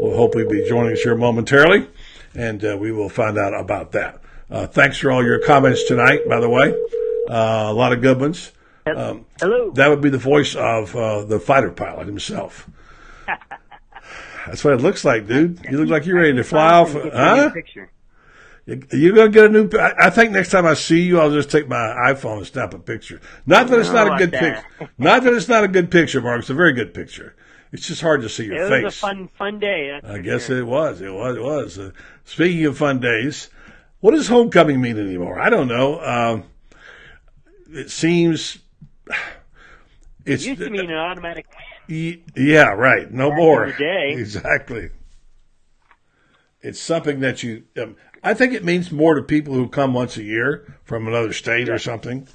will 0.00 0.16
hopefully 0.16 0.44
be 0.46 0.68
joining 0.68 0.92
us 0.92 1.02
here 1.02 1.14
momentarily, 1.14 1.86
and 2.34 2.64
uh, 2.64 2.76
we 2.78 2.90
will 2.90 3.08
find 3.08 3.38
out 3.38 3.58
about 3.58 3.92
that. 3.92 4.20
Uh, 4.50 4.66
thanks 4.66 4.98
for 4.98 5.12
all 5.12 5.24
your 5.24 5.38
comments 5.38 5.84
tonight, 5.84 6.28
by 6.28 6.40
the 6.40 6.48
way. 6.48 6.72
Uh, 7.28 7.66
a 7.68 7.72
lot 7.72 7.92
of 7.92 8.02
good 8.02 8.20
ones. 8.20 8.50
Um, 8.86 9.24
Hello. 9.40 9.70
That 9.70 9.88
would 9.88 10.00
be 10.00 10.10
the 10.10 10.18
voice 10.18 10.54
of 10.56 10.94
uh, 10.94 11.24
the 11.24 11.38
fighter 11.38 11.70
pilot 11.70 12.06
himself. 12.06 12.68
That's 14.46 14.64
what 14.64 14.74
it 14.74 14.80
looks 14.80 15.04
like, 15.04 15.26
dude. 15.26 15.60
You 15.70 15.78
look 15.78 15.88
like 15.88 16.06
you're 16.06 16.16
ready 16.16 16.34
to 16.34 16.44
fly 16.44 16.74
off. 16.74 16.92
Huh? 16.92 17.50
You're 18.66 19.14
gonna 19.14 19.28
get 19.28 19.44
a 19.44 19.48
new. 19.50 19.70
I 19.78 20.08
think 20.10 20.32
next 20.32 20.50
time 20.50 20.64
I 20.64 20.74
see 20.74 21.02
you, 21.02 21.20
I'll 21.20 21.30
just 21.30 21.50
take 21.50 21.68
my 21.68 21.76
iPhone 21.76 22.38
and 22.38 22.46
snap 22.46 22.72
a 22.72 22.78
picture. 22.78 23.20
Not 23.44 23.68
that 23.68 23.78
it's 23.78 23.90
not 23.90 24.14
a 24.14 24.16
good 24.18 24.32
picture. 24.32 24.64
Not 24.98 25.22
that 25.24 25.34
it's 25.34 25.48
not 25.48 25.64
a 25.64 25.68
good 25.68 25.90
picture, 25.90 26.22
Mark. 26.22 26.40
It's 26.40 26.50
a 26.50 26.54
very 26.54 26.72
good 26.72 26.94
picture. 26.94 27.36
It's 27.72 27.86
just 27.86 28.00
hard 28.00 28.22
to 28.22 28.28
see 28.28 28.44
your 28.44 28.66
it 28.66 28.68
face. 28.68 28.80
It 28.80 28.84
was 28.84 28.96
a 28.96 28.98
fun, 28.98 29.28
fun 29.28 29.58
day. 29.58 30.00
I 30.02 30.18
guess 30.18 30.46
sure. 30.46 30.58
it 30.58 30.66
was. 30.66 31.00
It 31.00 31.12
was. 31.12 31.36
It 31.36 31.42
was. 31.42 31.78
Uh, 31.78 31.90
speaking 32.24 32.64
of 32.66 32.78
fun 32.78 33.00
days, 33.00 33.50
what 34.00 34.12
does 34.12 34.28
homecoming 34.28 34.80
mean 34.80 34.98
anymore? 34.98 35.40
I 35.40 35.50
don't 35.50 35.68
know. 35.68 36.00
Um, 36.00 36.44
it 37.70 37.90
seems. 37.90 38.58
It's, 40.26 40.42
it 40.44 40.48
used 40.48 40.60
to 40.62 40.70
mean 40.70 40.90
an 40.90 40.96
automatic. 40.96 41.44
Yeah, 41.88 42.70
right. 42.70 43.10
No 43.10 43.30
Back 43.30 43.38
more. 43.38 43.72
day. 43.72 44.12
Exactly. 44.18 44.90
It's 46.62 46.80
something 46.80 47.20
that 47.20 47.42
you. 47.42 47.64
Um, 47.76 47.96
I 48.22 48.32
think 48.32 48.54
it 48.54 48.64
means 48.64 48.90
more 48.90 49.14
to 49.16 49.22
people 49.22 49.52
who 49.52 49.68
come 49.68 49.92
once 49.92 50.16
a 50.16 50.22
year 50.22 50.78
from 50.84 51.06
another 51.06 51.32
state 51.34 51.68
or 51.68 51.78
something. 51.78 52.26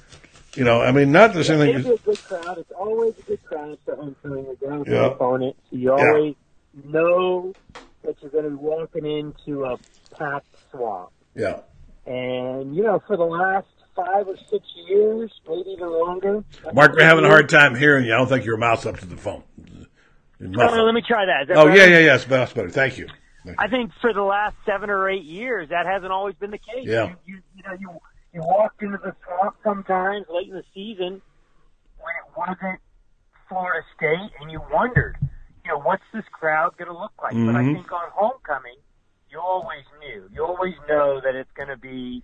You 0.54 0.62
know, 0.64 0.80
I 0.80 0.92
mean, 0.92 1.10
not 1.10 1.32
the 1.34 1.42
same 1.42 1.58
thing. 1.58 1.74
It's 1.76 1.88
a 2.00 2.04
good 2.04 2.18
crowd. 2.24 2.58
It's 2.58 2.70
always 2.70 3.18
a 3.18 3.22
good 3.22 3.42
crowd 3.44 3.78
for 3.84 3.96
homecoming. 3.96 4.44
You're 4.46 4.54
going 4.70 4.84
Yeah. 4.84 5.06
opponent. 5.06 5.56
So 5.70 5.76
you 5.76 5.92
always 5.92 6.34
know 6.84 7.52
that 8.04 8.16
you're 8.22 8.30
going 8.30 8.44
to 8.44 8.50
be 8.50 8.56
walking 8.56 9.04
into 9.06 9.64
a 9.64 9.76
packed 10.16 10.46
swamp. 10.70 11.10
Yeah. 11.34 11.60
And, 12.06 12.74
you 12.74 12.82
know, 12.84 13.02
for 13.06 13.16
the 13.16 13.24
last 13.24 13.66
five 14.04 14.28
or 14.28 14.36
six 14.50 14.66
years, 14.88 15.30
maybe 15.48 15.70
even 15.70 15.90
longer. 15.90 16.44
Mark, 16.72 16.94
we're 16.94 17.04
having 17.04 17.24
a 17.24 17.28
hard 17.28 17.48
time 17.48 17.74
hearing 17.74 18.04
you. 18.04 18.14
I 18.14 18.18
don't 18.18 18.28
think 18.28 18.44
your 18.44 18.56
mouth's 18.56 18.86
up 18.86 18.98
to 19.00 19.06
the 19.06 19.16
phone. 19.16 19.42
Oh, 20.42 20.82
let 20.84 20.94
me 20.94 21.02
try 21.06 21.26
that. 21.26 21.42
Is 21.42 21.48
that 21.48 21.56
Oh, 21.58 21.66
better? 21.66 21.76
yeah, 21.76 21.86
yeah, 21.86 22.06
yeah. 22.06 22.14
It's 22.14 22.24
better. 22.24 22.38
That's 22.40 22.52
better. 22.52 22.70
Thank 22.70 22.98
you. 22.98 23.08
I 23.58 23.68
think 23.68 23.92
for 24.00 24.12
the 24.12 24.22
last 24.22 24.54
seven 24.66 24.90
or 24.90 25.08
eight 25.08 25.24
years, 25.24 25.68
that 25.70 25.86
hasn't 25.86 26.12
always 26.12 26.34
been 26.36 26.50
the 26.50 26.58
case. 26.58 26.86
Yeah. 26.86 27.08
You, 27.08 27.16
you, 27.26 27.42
you 27.56 27.62
know, 27.62 27.76
you, 27.78 28.00
you 28.34 28.40
walked 28.42 28.82
into 28.82 28.98
the 28.98 29.14
swamp 29.24 29.56
sometimes 29.64 30.26
late 30.32 30.48
in 30.48 30.54
the 30.54 30.64
season 30.74 31.20
when 31.98 32.14
it 32.16 32.36
wasn't 32.36 32.80
Florida 33.48 33.84
State, 33.96 34.30
and 34.40 34.50
you 34.50 34.62
wondered, 34.72 35.16
you 35.64 35.70
know, 35.70 35.78
what's 35.80 36.02
this 36.14 36.24
crowd 36.32 36.76
going 36.78 36.88
to 36.88 36.96
look 36.98 37.12
like? 37.22 37.32
But 37.32 37.56
I 37.56 37.62
Mhm. 37.62 37.74
think 37.74 37.92
on 37.92 38.08
homecoming, 38.12 38.76
you 39.30 39.40
always 39.40 39.84
knew. 40.00 40.28
You 40.32 40.44
always 40.44 40.74
know 40.88 41.20
that 41.20 41.34
it's 41.34 41.50
going 41.52 41.68
to 41.68 41.76
be 41.76 42.22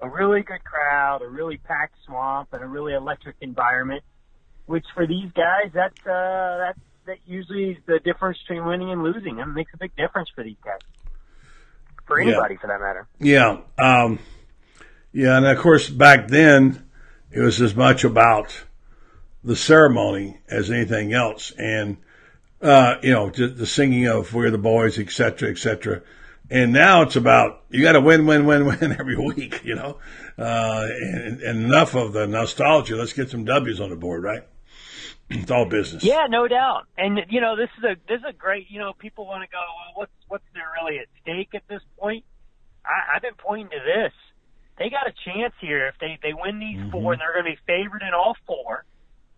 a 0.00 0.08
really 0.08 0.42
good 0.42 0.64
crowd, 0.64 1.22
a 1.22 1.28
really 1.28 1.56
packed 1.56 1.96
swamp, 2.04 2.48
and 2.52 2.62
a 2.62 2.66
really 2.66 2.94
electric 2.94 3.36
environment. 3.40 4.02
Which 4.66 4.86
for 4.94 5.06
these 5.06 5.30
guys, 5.32 5.70
that's 5.74 6.06
uh, 6.06 6.56
that's 6.58 6.78
that 7.06 7.18
usually 7.26 7.72
is 7.72 7.76
the 7.84 7.98
difference 7.98 8.38
between 8.38 8.64
winning 8.64 8.90
and 8.90 9.02
losing. 9.02 9.38
It 9.38 9.46
makes 9.46 9.72
a 9.74 9.76
big 9.76 9.94
difference 9.94 10.30
for 10.34 10.42
these 10.42 10.56
guys, 10.64 10.80
for 12.06 12.18
anybody 12.18 12.54
Yeah. 12.54 12.60
for 12.60 12.66
that 12.68 12.80
matter. 12.80 13.06
Yeah. 13.18 13.58
Um, 13.78 14.18
yeah. 15.12 15.36
And 15.36 15.44
of 15.44 15.58
course, 15.58 15.90
back 15.90 16.28
then, 16.28 16.88
it 17.30 17.40
was 17.40 17.60
as 17.60 17.76
much 17.76 18.04
about 18.04 18.64
the 19.42 19.54
ceremony 19.54 20.38
as 20.48 20.70
anything 20.70 21.12
else. 21.12 21.52
And, 21.58 21.98
uh, 22.62 22.94
you 23.02 23.12
know, 23.12 23.28
just 23.28 23.58
the 23.58 23.66
singing 23.66 24.06
of 24.06 24.32
We're 24.32 24.50
the 24.50 24.56
Boys, 24.56 24.98
et 24.98 25.10
cetera, 25.10 25.50
et 25.50 25.58
cetera. 25.58 26.00
And 26.50 26.72
now 26.72 27.02
it's 27.02 27.16
about, 27.16 27.62
you 27.70 27.82
got 27.82 27.92
to 27.92 28.00
win, 28.00 28.26
win, 28.26 28.46
win, 28.46 28.66
win 28.80 28.96
every 28.98 29.16
week, 29.16 29.64
you 29.64 29.74
know, 29.74 29.98
uh, 30.38 30.86
and, 30.88 31.40
and 31.40 31.64
enough 31.64 31.94
of 31.94 32.12
the 32.12 32.26
nostalgia. 32.26 32.96
Let's 32.96 33.12
get 33.12 33.30
some 33.30 33.44
W's 33.44 33.80
on 33.80 33.90
the 33.90 33.96
board, 33.96 34.22
right? 34.22 34.42
It's 35.30 35.50
all 35.50 35.64
business. 35.64 36.04
Yeah, 36.04 36.26
no 36.28 36.46
doubt. 36.46 36.82
And 36.98 37.18
you 37.30 37.40
know, 37.40 37.56
this 37.56 37.70
is 37.78 37.84
a 37.84 37.96
this 38.06 38.18
is 38.18 38.26
a 38.28 38.34
great. 38.34 38.70
You 38.70 38.78
know, 38.78 38.92
people 38.92 39.24
want 39.24 39.42
to 39.42 39.48
go, 39.48 39.56
well, 39.56 39.92
what's 39.94 40.12
what's 40.28 40.44
there 40.52 40.68
really 40.76 40.98
at 40.98 41.06
stake 41.22 41.54
at 41.54 41.62
this 41.66 41.80
point? 41.98 42.26
I, 42.84 43.16
I've 43.16 43.22
been 43.22 43.38
pointing 43.38 43.70
to 43.70 43.78
this. 43.78 44.12
They 44.78 44.90
got 44.90 45.08
a 45.08 45.14
chance 45.24 45.54
here 45.62 45.88
if 45.88 45.94
they 45.98 46.18
they 46.22 46.34
win 46.34 46.58
these 46.58 46.78
four, 46.92 47.14
and 47.14 47.22
they're 47.22 47.32
going 47.32 47.46
to 47.46 47.52
be 47.52 47.64
favored 47.66 48.02
in 48.02 48.12
all 48.12 48.36
4 48.46 48.84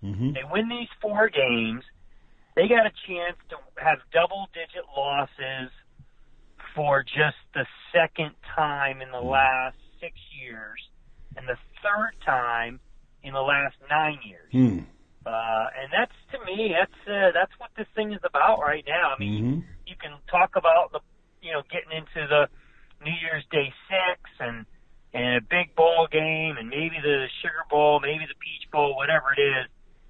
Mm-hmm. 0.04 0.32
They 0.32 0.44
win 0.50 0.68
these 0.68 0.88
four 1.00 1.28
games. 1.28 1.82
They 2.54 2.68
got 2.68 2.86
a 2.86 2.92
chance 3.06 3.36
to 3.50 3.56
have 3.82 3.98
double 4.12 4.48
digit 4.52 4.84
losses 4.96 5.70
for 6.76 7.02
just 7.02 7.40
the 7.54 7.66
second 7.92 8.32
time 8.54 9.00
in 9.00 9.10
the 9.10 9.20
last 9.20 9.76
six 10.00 10.14
years, 10.38 10.78
and 11.36 11.48
the 11.48 11.56
third 11.82 12.12
time 12.24 12.78
in 13.24 13.32
the 13.32 13.40
last 13.40 13.74
nine 13.90 14.18
years. 14.22 14.52
Hmm. 14.52 14.78
Uh, 15.26 15.66
and 15.74 15.90
that's 15.90 16.14
to 16.30 16.38
me, 16.46 16.70
that's 16.70 17.00
uh, 17.08 17.32
that's 17.34 17.50
what 17.58 17.70
this 17.76 17.88
thing 17.96 18.12
is 18.12 18.20
about 18.22 18.60
right 18.60 18.84
now. 18.86 19.10
I 19.10 19.18
mean, 19.18 19.44
Mm-hmm. 19.44 19.60
you 19.86 19.96
can 19.98 20.12
talk 20.30 20.54
about 20.54 20.92
the, 20.92 21.00
you 21.42 21.50
know, 21.50 21.62
getting 21.72 21.90
into 21.90 22.28
the 22.28 22.46
New 23.04 23.16
Year's 23.20 23.42
Day 23.50 23.72
six 23.90 24.20
and 24.38 24.66
and 25.12 25.36
a 25.36 25.40
big 25.40 25.74
bowl 25.74 26.06
game 26.12 26.54
and 26.60 26.68
maybe 26.68 27.00
the 27.02 27.26
Sugar 27.42 27.64
Bowl, 27.70 27.98
maybe 27.98 28.22
the 28.28 28.38
Peach 28.38 28.70
Bowl, 28.70 28.94
whatever 28.94 29.32
it 29.36 29.40
is. 29.40 29.66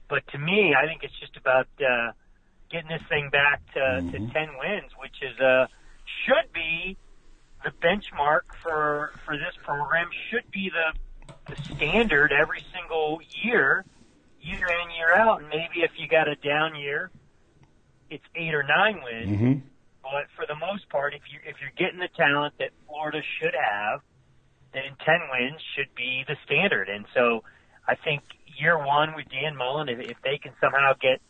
But 0.08 0.26
to 0.32 0.38
me, 0.38 0.74
I 0.76 0.84
think 0.86 1.02
it's 1.02 1.18
just 1.18 1.36
about 1.36 1.68
uh, 1.80 2.12
getting 2.70 2.88
this 2.88 3.02
thing 3.08 3.30
back 3.30 3.62
to, 3.74 4.02
to 4.12 4.18
ten 4.34 4.48
wins, 4.60 4.92
which 5.00 5.16
is 5.22 5.38
uh, 5.40 5.66
should 6.26 6.52
be 6.52 6.96
the 7.64 7.70
benchmark 7.70 8.42
for 8.62 9.12
for 9.24 9.36
this 9.36 9.54
program. 9.64 10.08
Should 10.30 10.50
be 10.50 10.70
the 10.70 11.32
the 11.54 11.62
standard 11.62 12.32
every 12.32 12.64
single 12.74 13.20
year 13.42 13.84
year 14.40 14.66
in, 14.66 14.90
year 14.96 15.14
out. 15.14 15.40
And 15.40 15.48
maybe 15.48 15.82
if 15.82 15.92
you 15.96 16.08
got 16.08 16.28
a 16.28 16.36
down 16.36 16.76
year, 16.76 17.10
it's 18.10 18.24
eight 18.34 18.54
or 18.54 18.62
nine 18.62 19.00
wins. 19.02 19.28
Mm-hmm. 19.28 19.52
But 20.02 20.26
for 20.36 20.46
the 20.46 20.54
most 20.54 20.88
part, 20.88 21.14
if 21.14 21.22
you 21.32 21.40
if 21.44 21.56
you're 21.60 21.74
getting 21.76 21.98
the 21.98 22.08
talent 22.16 22.54
that 22.58 22.70
Florida 22.86 23.22
should 23.40 23.54
have, 23.54 24.00
then 24.72 24.94
ten 25.04 25.20
wins 25.32 25.60
should 25.74 25.92
be 25.96 26.24
the 26.28 26.36
standard. 26.44 26.88
And 26.88 27.06
so, 27.12 27.42
I 27.88 27.96
think 27.96 28.22
year 28.58 28.78
one 28.78 29.14
with 29.16 29.26
Dan 29.28 29.56
Mullen, 29.56 29.88
if, 29.88 29.98
if 29.98 30.16
they 30.22 30.38
can 30.38 30.52
somehow 30.60 30.92
get 31.00 31.20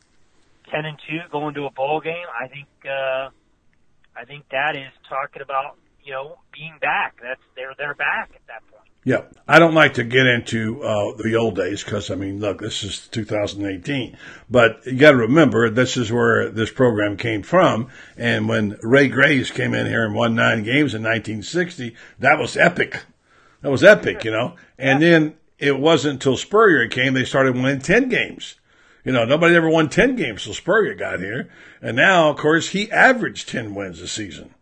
ten 0.70 0.84
and 0.84 0.99
two, 1.09 1.20
go 1.30 1.49
into 1.49 1.64
a 1.64 1.70
bowl 1.70 2.01
game, 2.01 2.26
I 2.38 2.49
think 2.49 2.68
uh, 2.84 3.30
I 4.18 4.24
think 4.24 4.48
that 4.50 4.76
is 4.76 4.92
talking 5.08 5.42
about 5.42 5.76
you 6.04 6.12
know 6.12 6.38
being 6.52 6.76
back. 6.80 7.16
That's 7.22 7.40
they're 7.54 7.74
they're 7.76 7.94
back 7.94 8.30
at 8.34 8.46
that 8.48 8.62
point. 8.70 8.76
Yeah, 9.04 9.22
I 9.46 9.60
don't 9.60 9.74
like 9.74 9.94
to 9.94 10.04
get 10.04 10.26
into 10.26 10.82
uh, 10.82 11.12
the 11.16 11.36
old 11.36 11.54
days 11.54 11.84
because 11.84 12.10
I 12.10 12.16
mean, 12.16 12.40
look, 12.40 12.60
this 12.60 12.82
is 12.82 13.06
2018, 13.06 14.16
but 14.50 14.84
you 14.84 14.98
got 14.98 15.12
to 15.12 15.16
remember 15.16 15.70
this 15.70 15.96
is 15.96 16.10
where 16.10 16.50
this 16.50 16.72
program 16.72 17.16
came 17.16 17.44
from. 17.44 17.88
And 18.16 18.48
when 18.48 18.76
Ray 18.82 19.06
Graves 19.06 19.52
came 19.52 19.74
in 19.74 19.86
here 19.86 20.04
and 20.04 20.12
won 20.12 20.34
nine 20.34 20.64
games 20.64 20.92
in 20.92 21.04
1960, 21.04 21.94
that 22.18 22.38
was 22.40 22.56
epic. 22.56 23.04
That 23.62 23.70
was 23.70 23.84
epic, 23.84 24.24
you 24.24 24.32
know. 24.32 24.56
And 24.76 25.00
then 25.00 25.36
it 25.60 25.78
wasn't 25.78 26.14
until 26.14 26.36
Spurrier 26.36 26.88
came 26.88 27.14
they 27.14 27.24
started 27.24 27.54
winning 27.54 27.80
10 27.80 28.08
games. 28.08 28.56
You 29.07 29.12
know, 29.12 29.24
nobody 29.24 29.54
ever 29.54 29.70
won 29.70 29.88
10 29.88 30.16
games 30.16 30.42
till 30.42 30.52
Spurrier 30.52 30.94
got 30.94 31.20
here. 31.20 31.48
And 31.80 31.96
now, 31.96 32.28
of 32.28 32.38
course, 32.38 32.70
he 32.70 32.90
averaged 32.90 33.48
10 33.48 33.72
wins 33.72 34.00
a 34.02 34.09
season. 34.09 34.52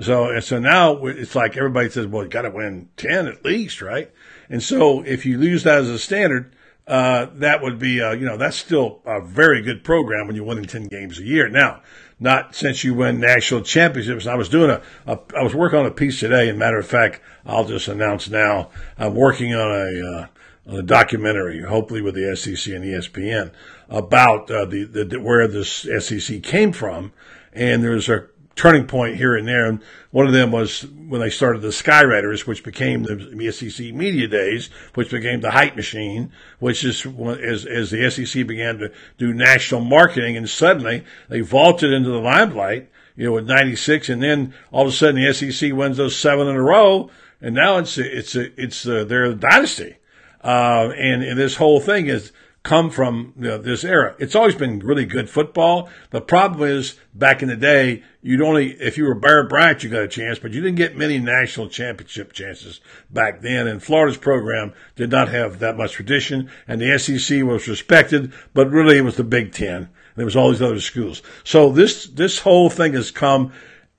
So, 0.00 0.28
and 0.28 0.42
so 0.42 0.58
now 0.58 1.06
it's 1.06 1.36
like 1.36 1.56
everybody 1.56 1.88
says, 1.88 2.08
well, 2.08 2.24
you 2.24 2.28
got 2.28 2.42
to 2.42 2.50
win 2.50 2.88
10 2.96 3.28
at 3.28 3.44
least, 3.44 3.80
right? 3.80 4.10
And 4.50 4.60
so 4.60 5.02
if 5.02 5.24
you 5.24 5.40
use 5.40 5.62
that 5.62 5.78
as 5.78 5.88
a 5.88 6.00
standard, 6.00 6.52
uh, 6.88 7.26
that 7.34 7.62
would 7.62 7.78
be, 7.78 8.02
uh, 8.02 8.10
you 8.10 8.26
know, 8.26 8.36
that's 8.36 8.56
still 8.56 9.02
a 9.06 9.20
very 9.20 9.62
good 9.62 9.84
program 9.84 10.26
when 10.26 10.34
you're 10.34 10.44
winning 10.44 10.64
10 10.64 10.88
games 10.88 11.20
a 11.20 11.24
year. 11.24 11.48
Now, 11.48 11.80
not 12.18 12.56
since 12.56 12.82
you 12.82 12.92
win 12.92 13.20
national 13.20 13.60
championships. 13.60 14.26
I 14.26 14.34
was 14.34 14.48
doing 14.48 14.70
a, 14.70 14.82
a 15.06 15.18
I 15.36 15.44
was 15.44 15.54
working 15.54 15.78
on 15.78 15.86
a 15.86 15.92
piece 15.92 16.18
today. 16.18 16.48
And 16.48 16.58
matter 16.58 16.78
of 16.78 16.88
fact, 16.88 17.20
I'll 17.44 17.64
just 17.64 17.86
announce 17.86 18.28
now, 18.28 18.70
I'm 18.98 19.14
working 19.14 19.54
on 19.54 19.70
a, 19.70 20.06
uh, 20.06 20.26
on 20.68 20.78
a 20.80 20.82
documentary, 20.82 21.62
hopefully 21.62 22.02
with 22.02 22.14
the 22.14 22.36
SEC 22.36 22.74
and 22.74 22.84
ESPN, 22.84 23.52
about 23.88 24.50
uh, 24.50 24.64
the, 24.64 24.84
the 24.84 25.20
where 25.20 25.46
this 25.46 25.86
SEC 25.98 26.42
came 26.42 26.72
from. 26.72 27.12
And 27.52 27.82
there's 27.82 28.08
a 28.08 28.26
turning 28.56 28.86
point 28.86 29.16
here 29.16 29.36
and 29.36 29.46
there. 29.46 29.66
And 29.66 29.80
one 30.10 30.26
of 30.26 30.32
them 30.32 30.50
was 30.50 30.82
when 30.86 31.20
they 31.20 31.30
started 31.30 31.62
the 31.62 31.68
Skywriters, 31.68 32.46
which 32.46 32.64
became 32.64 33.04
the 33.04 33.52
SEC 33.52 33.94
Media 33.94 34.26
Days, 34.26 34.70
which 34.94 35.10
became 35.10 35.40
the 35.40 35.52
Hype 35.52 35.76
Machine, 35.76 36.32
which 36.58 36.82
is 36.82 37.06
as, 37.06 37.66
as 37.66 37.90
the 37.90 38.10
SEC 38.10 38.46
began 38.46 38.78
to 38.78 38.90
do 39.18 39.32
national 39.32 39.82
marketing, 39.82 40.36
and 40.36 40.48
suddenly 40.48 41.04
they 41.28 41.40
vaulted 41.40 41.92
into 41.92 42.10
the 42.10 42.18
limelight. 42.18 42.90
You 43.14 43.26
know, 43.26 43.32
with 43.32 43.48
'96, 43.48 44.10
and 44.10 44.22
then 44.22 44.52
all 44.70 44.82
of 44.82 44.88
a 44.88 44.92
sudden 44.92 45.22
the 45.22 45.32
SEC 45.32 45.72
wins 45.72 45.96
those 45.96 46.14
seven 46.14 46.48
in 46.48 46.54
a 46.54 46.62
row, 46.62 47.10
and 47.40 47.54
now 47.54 47.78
it's 47.78 47.96
it's 47.96 48.34
it's 48.34 48.86
uh, 48.86 49.04
they're 49.04 49.32
dynasty, 49.32 49.96
uh, 50.44 50.90
and, 50.94 51.22
and 51.22 51.38
this 51.38 51.56
whole 51.56 51.80
thing 51.80 52.08
is 52.08 52.30
come 52.66 52.90
from 52.90 53.32
you 53.36 53.46
know, 53.46 53.58
this 53.58 53.84
era. 53.84 54.16
It's 54.18 54.34
always 54.34 54.56
been 54.56 54.80
really 54.80 55.04
good 55.04 55.30
football. 55.30 55.88
The 56.10 56.20
problem 56.20 56.68
is 56.68 56.96
back 57.14 57.40
in 57.40 57.48
the 57.48 57.56
day, 57.56 58.02
you'd 58.22 58.42
only, 58.42 58.72
if 58.72 58.98
you 58.98 59.04
were 59.04 59.14
Bear 59.14 59.46
Bryant, 59.46 59.84
you 59.84 59.90
got 59.90 60.02
a 60.02 60.08
chance, 60.08 60.40
but 60.40 60.50
you 60.50 60.60
didn't 60.60 60.74
get 60.74 60.96
many 60.96 61.20
national 61.20 61.68
championship 61.68 62.32
chances 62.32 62.80
back 63.08 63.40
then. 63.40 63.68
And 63.68 63.80
Florida's 63.80 64.16
program 64.16 64.72
did 64.96 65.12
not 65.12 65.28
have 65.28 65.60
that 65.60 65.76
much 65.76 65.92
tradition 65.92 66.50
and 66.66 66.80
the 66.80 66.98
SEC 66.98 67.44
was 67.44 67.68
respected, 67.68 68.32
but 68.52 68.68
really 68.68 68.98
it 68.98 69.04
was 69.04 69.16
the 69.16 69.22
Big 69.22 69.52
Ten. 69.52 69.88
There 70.16 70.24
was 70.24 70.34
all 70.34 70.50
these 70.50 70.60
other 70.60 70.80
schools. 70.80 71.22
So 71.44 71.70
this, 71.70 72.06
this 72.06 72.40
whole 72.40 72.68
thing 72.68 72.94
has 72.94 73.12
come 73.12 73.52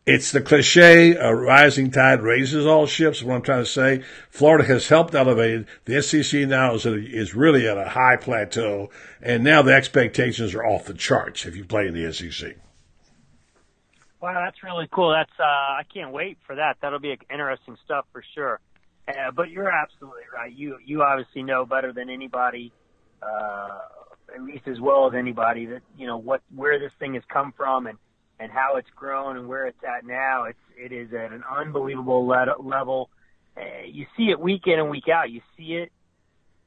it's 0.07 0.31
the 0.31 0.39
cliche, 0.39 1.15
a 1.15 1.35
rising 1.35 1.91
tide 1.91 2.21
raises 2.21 2.65
all 2.65 2.85
ships, 2.85 3.21
what 3.21 3.35
I'm 3.35 3.41
trying 3.41 3.63
to 3.63 3.69
say. 3.69 4.03
Florida 4.29 4.63
has 4.63 4.87
helped 4.87 5.13
elevate 5.13 5.61
it. 5.61 5.67
The 5.83 6.01
SEC 6.01 6.47
now 6.47 6.75
is, 6.75 6.85
a, 6.85 6.95
is 6.95 7.35
really 7.35 7.67
at 7.67 7.77
a 7.77 7.89
high 7.89 8.15
plateau, 8.15 8.89
and 9.21 9.43
now 9.43 9.61
the 9.61 9.73
expectations 9.73 10.55
are 10.55 10.65
off 10.65 10.85
the 10.85 10.93
charts 10.93 11.45
if 11.45 11.57
you 11.57 11.65
play 11.65 11.87
in 11.87 11.93
the 11.93 12.13
SEC. 12.13 12.55
Wow, 14.21 14.41
that's 14.45 14.63
really 14.63 14.87
cool. 14.93 15.11
That's 15.11 15.37
uh, 15.37 15.43
I 15.43 15.81
can't 15.93 16.13
wait 16.13 16.37
for 16.47 16.55
that. 16.55 16.77
That'll 16.81 16.99
be 16.99 17.17
interesting 17.29 17.75
stuff 17.83 18.05
for 18.13 18.23
sure. 18.33 18.61
Uh, 19.09 19.31
but 19.35 19.49
you're 19.49 19.69
absolutely 19.69 20.23
right. 20.33 20.55
You 20.55 20.77
you 20.85 21.03
obviously 21.03 21.43
know 21.43 21.65
better 21.65 21.91
than 21.91 22.09
anybody, 22.09 22.71
uh, 23.21 23.79
at 24.33 24.41
least 24.41 24.67
as 24.67 24.79
well 24.79 25.07
as 25.07 25.13
anybody, 25.13 25.65
that 25.65 25.81
you 25.97 26.07
know 26.07 26.17
what 26.17 26.41
where 26.55 26.79
this 26.79 26.91
thing 26.97 27.13
has 27.13 27.23
come 27.31 27.53
from 27.55 27.87
and 27.87 27.97
and 28.39 28.51
how 28.51 28.75
it's 28.77 28.89
grown 28.95 29.37
and 29.37 29.47
where 29.47 29.65
it's 29.65 29.83
at 29.83 30.05
now. 30.05 30.45
It's 30.45 30.59
it 30.77 30.91
is 30.91 31.13
at 31.13 31.31
an 31.31 31.43
unbelievable 31.49 32.27
le- 32.27 32.61
level. 32.61 33.09
Uh, 33.55 33.85
you 33.85 34.05
see 34.15 34.29
it 34.29 34.39
week 34.39 34.63
in 34.65 34.79
and 34.79 34.89
week 34.89 35.09
out. 35.11 35.31
You 35.31 35.41
see 35.57 35.73
it. 35.73 35.91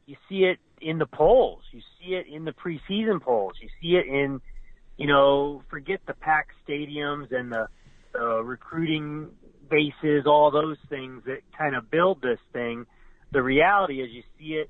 You 0.07 0.17
see 0.29 0.45
it 0.45 0.59
in 0.81 0.99
the 0.99 1.07
polls. 1.07 1.63
You 1.71 1.81
see 2.01 2.15
it 2.15 2.27
in 2.27 2.45
the 2.45 2.53
preseason 2.53 3.21
polls. 3.21 3.53
You 3.61 3.69
see 3.81 3.97
it 3.97 4.07
in, 4.07 4.41
you 4.97 5.07
know, 5.07 5.63
forget 5.71 6.01
the 6.07 6.15
packed 6.15 6.53
stadiums 6.67 7.33
and 7.33 7.53
the, 7.53 7.69
recruiting 8.43 9.29
bases, 9.71 10.27
all 10.27 10.51
those 10.51 10.77
things 10.89 11.23
that 11.27 11.43
kind 11.57 11.77
of 11.77 11.91
build 11.91 12.21
this 12.21 12.41
thing. 12.53 12.87
The 13.33 13.41
reality 13.41 14.03
is 14.03 14.11
you 14.11 14.23
see 14.37 14.55
it, 14.55 14.69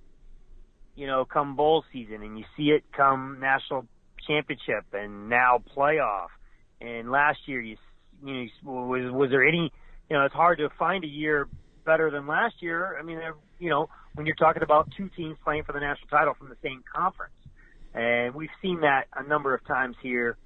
you 0.94 1.07
know, 1.07 1.24
come 1.24 1.57
bowl 1.57 1.84
season 1.90 2.22
and 2.22 2.38
you 2.38 2.44
see 2.55 2.64
it 2.64 2.84
come 2.94 3.38
national 3.40 3.86
championship 4.26 4.84
and 4.92 5.30
now 5.30 5.62
playoff. 5.74 6.28
And 6.81 7.11
last 7.11 7.39
year, 7.47 7.61
you, 7.61 7.76
you 8.24 8.35
know, 8.64 8.72
was, 8.72 9.12
was 9.12 9.31
there 9.31 9.47
any, 9.47 9.72
you 10.09 10.16
know, 10.16 10.24
it's 10.24 10.35
hard 10.35 10.59
to 10.59 10.68
find 10.78 11.05
a 11.05 11.09
year 11.09 11.49
better 11.85 12.11
than 12.11 12.26
last 12.26 12.57
year. 12.61 12.97
I 12.99 13.03
mean, 13.03 13.20
you 13.59 13.70
know, 13.70 13.89
when 14.14 14.26
you're 14.26 14.37
talking 14.37 14.62
about 14.62 14.89
two 14.97 15.11
teams 15.16 15.37
playing 15.45 15.64
for 15.64 15.72
the 15.72 15.81
national 15.81 16.09
title 16.09 16.35
from 16.35 16.49
the 16.49 16.57
same 16.62 16.83
conference. 16.95 17.35
And 17.95 18.35
we've 18.35 18.51
seen 18.62 18.81
that 18.81 19.05
a 19.14 19.26
number 19.26 19.55
of 19.55 19.66
times 19.66 19.97
here 20.03 20.37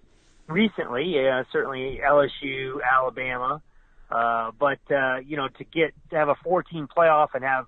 recently, 0.49 1.14
uh, 1.18 1.45
certainly 1.53 2.01
LSU, 2.05 2.78
Alabama. 2.82 3.62
Uh, 4.11 4.51
but, 4.59 4.78
uh, 4.91 5.18
you 5.18 5.37
know, 5.37 5.49
to 5.59 5.64
get, 5.64 5.93
to 6.11 6.16
have 6.16 6.28
a 6.28 6.37
four-team 6.43 6.89
playoff 6.95 7.28
and 7.35 7.43
have 7.45 7.66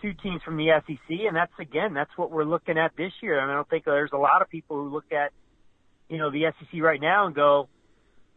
two 0.00 0.12
teams 0.22 0.40
from 0.42 0.56
the 0.56 0.68
SEC, 0.86 1.18
and 1.26 1.34
that's, 1.34 1.52
again, 1.58 1.92
that's 1.92 2.10
what 2.16 2.30
we're 2.30 2.44
looking 2.44 2.78
at 2.78 2.92
this 2.96 3.12
year. 3.20 3.38
I 3.38 3.42
And 3.42 3.50
I 3.50 3.54
don't 3.56 3.68
think 3.68 3.84
there's 3.84 4.12
a 4.12 4.18
lot 4.18 4.42
of 4.42 4.48
people 4.48 4.76
who 4.76 4.88
look 4.88 5.12
at 5.12 5.32
you 6.08 6.18
know, 6.18 6.30
the 6.30 6.52
SEC 6.58 6.80
right 6.80 7.00
now 7.00 7.26
and 7.26 7.34
go, 7.34 7.68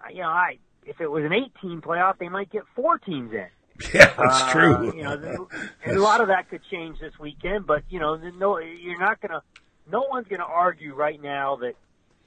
you 0.10 0.22
know, 0.22 0.30
I 0.30 0.58
if 0.86 1.00
it 1.00 1.10
was 1.10 1.24
an 1.24 1.32
eight-team 1.34 1.82
playoff, 1.82 2.18
they 2.18 2.30
might 2.30 2.50
get 2.50 2.64
four 2.76 2.98
teams 2.98 3.32
in. 3.34 3.48
Yeah, 3.94 4.14
that's 4.18 4.42
Uh, 4.44 4.52
true. 4.52 4.96
You 4.96 5.04
know, 5.04 5.48
and 5.86 5.98
a 5.98 6.02
lot 6.02 6.22
of 6.22 6.28
that 6.28 6.50
could 6.50 6.62
change 6.70 7.00
this 7.00 7.18
weekend, 7.20 7.66
but 7.66 7.84
you 7.90 8.00
know, 8.00 8.16
no, 8.16 8.58
you're 8.60 9.00
not 9.00 9.20
gonna, 9.22 9.42
no 9.92 10.02
one's 10.10 10.28
gonna 10.28 10.44
argue 10.44 10.94
right 10.94 11.22
now 11.22 11.56
that 11.58 11.74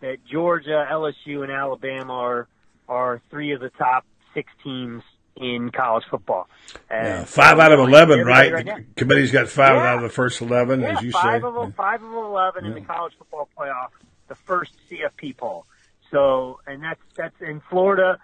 that 0.00 0.24
Georgia, 0.24 0.86
LSU, 0.90 1.42
and 1.42 1.52
Alabama 1.52 2.12
are 2.12 2.48
are 2.88 3.20
three 3.30 3.52
of 3.52 3.60
the 3.60 3.70
top 3.70 4.04
six 4.34 4.50
teams 4.62 5.02
in 5.36 5.70
college 5.70 6.04
football. 6.10 6.48
Yeah, 6.90 7.24
five 7.24 7.58
out 7.58 7.72
of 7.72 7.78
eleven, 7.80 8.24
right? 8.26 8.64
now- 8.64 8.76
the 8.76 8.84
committee's 8.96 9.30
got 9.32 9.48
five 9.48 9.74
Yeah. 9.76 9.90
out 9.92 9.96
of 9.98 10.02
the 10.02 10.08
first 10.08 10.40
eleven, 10.40 10.80
yeah, 10.80 10.96
as 10.98 11.02
you 11.02 11.10
five 11.12 11.42
say. 11.42 11.46
of 11.46 11.54
them, 11.54 11.72
five 11.72 12.02
of 12.02 12.12
eleven 12.12 12.64
in 12.66 12.74
the 12.74 12.80
college 12.80 13.14
football 13.18 13.48
playoff, 13.56 13.88
the 14.28 14.34
first 14.34 14.72
CFP 14.90 15.36
poll. 15.36 15.66
So, 16.14 16.60
and 16.66 16.82
that's 16.82 17.00
that's 17.16 17.34
in 17.40 17.60
Florida. 17.68 18.18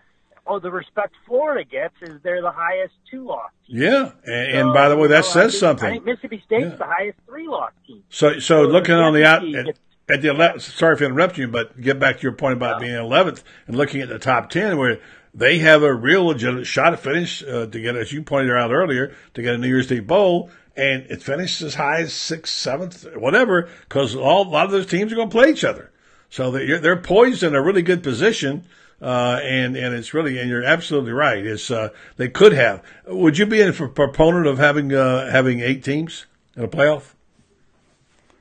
Oh, 0.47 0.59
the 0.59 0.71
respect 0.71 1.15
Florida 1.27 1.69
gets 1.69 1.95
is 2.03 2.21
they're 2.23 2.41
the 2.43 2.51
highest 2.51 2.95
two 3.11 3.25
loss. 3.27 3.51
Team. 3.67 3.83
Yeah, 3.83 4.13
and, 4.25 4.59
and 4.59 4.75
by 4.75 4.89
the 4.89 4.97
way, 4.97 5.09
that 5.09 5.25
So, 5.25 5.31
I 5.31 5.43
says 5.45 5.53
think- 5.53 5.61
something. 5.61 5.87
I 5.87 5.91
think 5.93 6.05
Mississippi 6.07 6.43
State's 6.47 6.71
Yeah. 6.71 6.77
the 6.77 6.85
highest 6.87 7.19
three 7.27 7.47
loss 7.49 7.73
team. 7.87 8.03
So, 8.09 8.39
so 8.39 8.63
looking 8.63 8.95
on 8.95 9.13
the 9.13 9.25
out 9.25 9.45
at, 9.55 9.69
at 10.09 10.23
the 10.23 10.29
11th, 10.29 10.63
sorry 10.63 10.97
for 10.97 11.05
interrupting 11.05 11.43
you, 11.43 11.49
but 11.49 11.81
get 11.81 11.99
back 12.01 12.17
to 12.19 12.23
your 12.23 12.33
point 12.33 12.55
about 12.55 12.81
being 12.81 12.93
11th 12.95 13.43
and 13.67 13.77
looking 13.77 14.01
at 14.01 14.09
the 14.09 14.19
top 14.19 14.51
10 14.51 14.77
where 14.79 14.99
they 15.35 15.59
have 15.59 15.83
a 15.85 15.93
real 15.95 16.25
legitimate 16.27 16.67
shot 16.67 16.91
to 16.91 16.97
finish, 16.97 17.43
uh, 17.45 17.67
to 17.67 17.81
get, 17.81 17.95
as 17.97 18.13
you 18.13 18.23
pointed 18.23 18.51
out 18.57 18.73
earlier, 18.73 19.15
to 19.35 19.43
get 19.43 19.55
a 19.55 19.59
New 19.59 19.69
Year's 19.69 19.87
Day 19.89 20.01
bowl. 20.01 20.51
And 20.77 21.03
it 21.11 21.23
finished 21.23 21.61
as 21.63 21.75
high 21.75 22.01
as 22.01 22.13
sixth, 22.15 22.55
seventh, 22.55 23.07
whatever, 23.15 23.69
because 23.83 24.17
all, 24.17 24.47
a 24.47 24.49
lot 24.49 24.65
of 24.67 24.71
those 24.73 24.87
teams 24.87 25.13
are 25.13 25.17
going 25.17 25.29
to 25.29 25.33
play 25.37 25.51
each 25.51 25.65
other. 25.65 25.90
So 26.31 26.51
they're, 26.51 26.79
they're 26.79 26.97
poised 26.97 27.43
in 27.43 27.55
a 27.55 27.63
really 27.63 27.83
good 27.83 28.03
position. 28.03 28.65
Uh, 29.03 29.41
and, 29.43 29.77
and 29.77 29.95
it's 29.95 30.13
really, 30.13 30.39
and 30.39 30.51
you're 30.51 30.63
absolutely 30.63 31.13
right. 31.13 31.45
It's, 31.47 31.71
uh, 31.71 31.89
they 32.19 32.29
could 32.29 32.53
have. 32.53 32.83
Would 33.07 33.39
you 33.39 33.47
be 33.47 33.63
a 33.63 33.73
proponent 33.73 34.47
of 34.47 34.59
having, 34.59 34.93
uh, 34.95 35.31
having 35.31 35.61
eight 35.61 35.83
teams 35.83 36.27
in 36.55 36.65
a 36.65 36.69
playoff? 36.69 37.15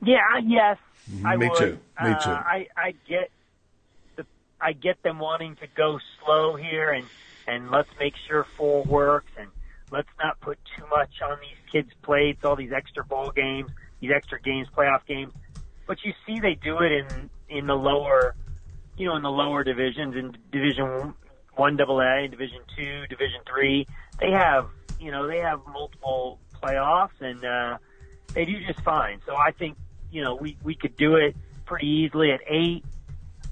Yeah, 0.02 0.18
yes, 0.44 0.76
I 1.24 1.36
Me 1.36 1.48
would. 1.48 1.58
too. 1.58 1.78
Me 2.02 2.10
Uh, 2.10 2.18
too. 2.18 2.30
I 2.30 2.66
I 2.76 2.94
get 3.06 3.30
the 4.16 4.24
I 4.60 4.72
get 4.72 5.02
them 5.02 5.18
wanting 5.18 5.56
to 5.56 5.66
go 5.74 5.98
slow 6.24 6.56
here 6.56 6.90
and 6.90 7.04
and 7.46 7.70
let's 7.70 7.90
make 7.98 8.14
sure 8.26 8.44
four 8.56 8.82
works 8.84 9.30
and 9.38 9.48
let's 9.90 10.08
not 10.22 10.40
put 10.40 10.58
too 10.76 10.84
much 10.88 11.20
on 11.22 11.38
these 11.40 11.58
kids' 11.70 11.90
plates, 12.02 12.44
all 12.44 12.56
these 12.56 12.72
extra 12.72 13.04
bowl 13.04 13.30
games, 13.30 13.70
these 14.00 14.10
extra 14.10 14.40
games, 14.40 14.68
playoff 14.74 15.04
games. 15.06 15.32
But 15.90 16.04
you 16.04 16.12
see, 16.24 16.38
they 16.38 16.54
do 16.54 16.78
it 16.82 16.92
in 16.92 17.30
in 17.48 17.66
the 17.66 17.74
lower, 17.74 18.36
you 18.96 19.08
know, 19.08 19.16
in 19.16 19.22
the 19.22 19.30
lower 19.30 19.64
divisions 19.64 20.14
in 20.14 20.36
Division 20.52 21.14
One 21.56 21.76
Double 21.76 22.00
A, 22.00 22.28
Division 22.28 22.60
Two, 22.76 23.08
Division 23.08 23.40
Three. 23.44 23.88
They 24.20 24.30
have 24.30 24.68
you 25.00 25.10
know 25.10 25.26
they 25.26 25.38
have 25.38 25.58
multiple 25.66 26.38
playoffs 26.62 27.20
and 27.20 27.44
uh, 27.44 27.78
they 28.34 28.44
do 28.44 28.64
just 28.64 28.80
fine. 28.82 29.20
So 29.26 29.34
I 29.34 29.50
think 29.50 29.76
you 30.12 30.22
know 30.22 30.36
we 30.36 30.56
we 30.62 30.76
could 30.76 30.96
do 30.96 31.16
it 31.16 31.34
pretty 31.66 31.88
easily 31.88 32.30
at 32.30 32.40
eight. 32.46 32.84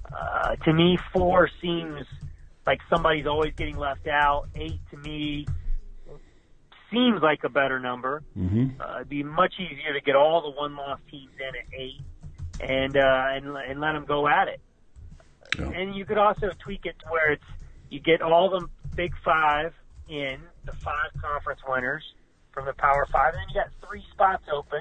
Uh, 0.05 0.55
to 0.65 0.73
me, 0.73 0.97
four 1.13 1.51
seems 1.61 2.07
like 2.65 2.79
somebody's 2.89 3.27
always 3.27 3.53
getting 3.57 3.79
left 3.79 4.07
out. 4.07 4.47
Eight 4.55 4.79
to 4.93 4.97
me 4.97 5.45
seems 6.93 7.21
like 7.21 7.43
a 7.43 7.49
better 7.49 7.81
number. 7.81 8.23
Mm-hmm. 8.39 8.81
Uh, 8.81 8.99
it'd 8.99 9.09
be 9.09 9.25
much 9.25 9.55
easier 9.59 9.93
to 9.93 10.01
get 10.01 10.15
all 10.15 10.41
the 10.41 10.57
one 10.57 10.77
loss 10.77 11.01
teams 11.11 11.33
in 11.41 11.49
at 11.49 11.67
eight 11.77 12.01
and 12.61 12.97
uh, 12.97 13.25
and 13.33 13.57
and 13.57 13.81
let 13.81 13.93
them 13.93 14.05
go 14.07 14.27
at 14.29 14.49
it. 14.49 14.61
And 15.75 15.95
you 15.95 16.05
could 16.05 16.19
also 16.19 16.51
tweak 16.59 16.87
it 16.87 16.97
to 17.01 17.07
where 17.11 17.33
it's 17.33 17.45
you 17.91 18.01
get 18.01 18.21
all 18.23 18.51
the 18.51 18.67
big 18.95 19.13
five 19.25 19.73
in 20.09 20.39
the 20.65 20.73
five 20.73 21.11
conference 21.21 21.61
winners 21.67 22.03
from 22.53 22.67
the 22.67 22.73
Power 22.75 23.07
Five, 23.11 23.35
and 23.35 23.43
then 23.43 23.49
you 23.49 23.55
got 23.55 23.89
three 23.89 24.05
spots 24.13 24.45
open. 24.53 24.81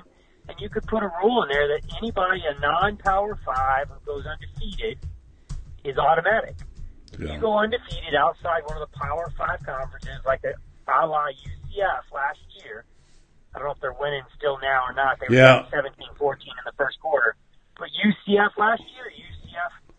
And 0.49 0.55
you 0.61 0.69
could 0.69 0.87
put 0.87 1.03
a 1.03 1.11
rule 1.21 1.43
in 1.43 1.49
there 1.49 1.67
that 1.67 1.81
anybody 2.01 2.41
a 2.47 2.57
non-Power 2.61 3.37
Five 3.45 3.89
who 3.89 3.99
goes 4.05 4.25
undefeated 4.25 4.97
is 5.83 5.97
automatic. 5.97 6.55
If 7.13 7.19
you 7.19 7.39
go 7.39 7.57
undefeated 7.57 8.15
outside 8.17 8.61
one 8.65 8.81
of 8.81 8.89
the 8.89 8.97
Power 8.97 9.29
Five 9.37 9.59
conferences, 9.65 10.19
like 10.25 10.41
a, 10.45 10.53
a 10.89 11.05
la 11.05 11.25
UCF 11.27 12.13
last 12.13 12.39
year, 12.63 12.85
I 13.53 13.59
don't 13.59 13.67
know 13.67 13.73
if 13.73 13.81
they're 13.81 13.91
winning 13.99 14.23
still 14.37 14.57
now 14.61 14.83
or 14.87 14.93
not. 14.93 15.19
They 15.19 15.27
were 15.29 15.35
Yeah. 15.35 15.65
17 15.69 16.07
14 16.15 16.47
in 16.47 16.55
the 16.65 16.71
first 16.77 16.99
quarter. 17.01 17.35
But 17.79 17.89
UCF 17.93 18.57
last 18.57 18.81
year, 18.95 19.05
UCF, 19.11 19.93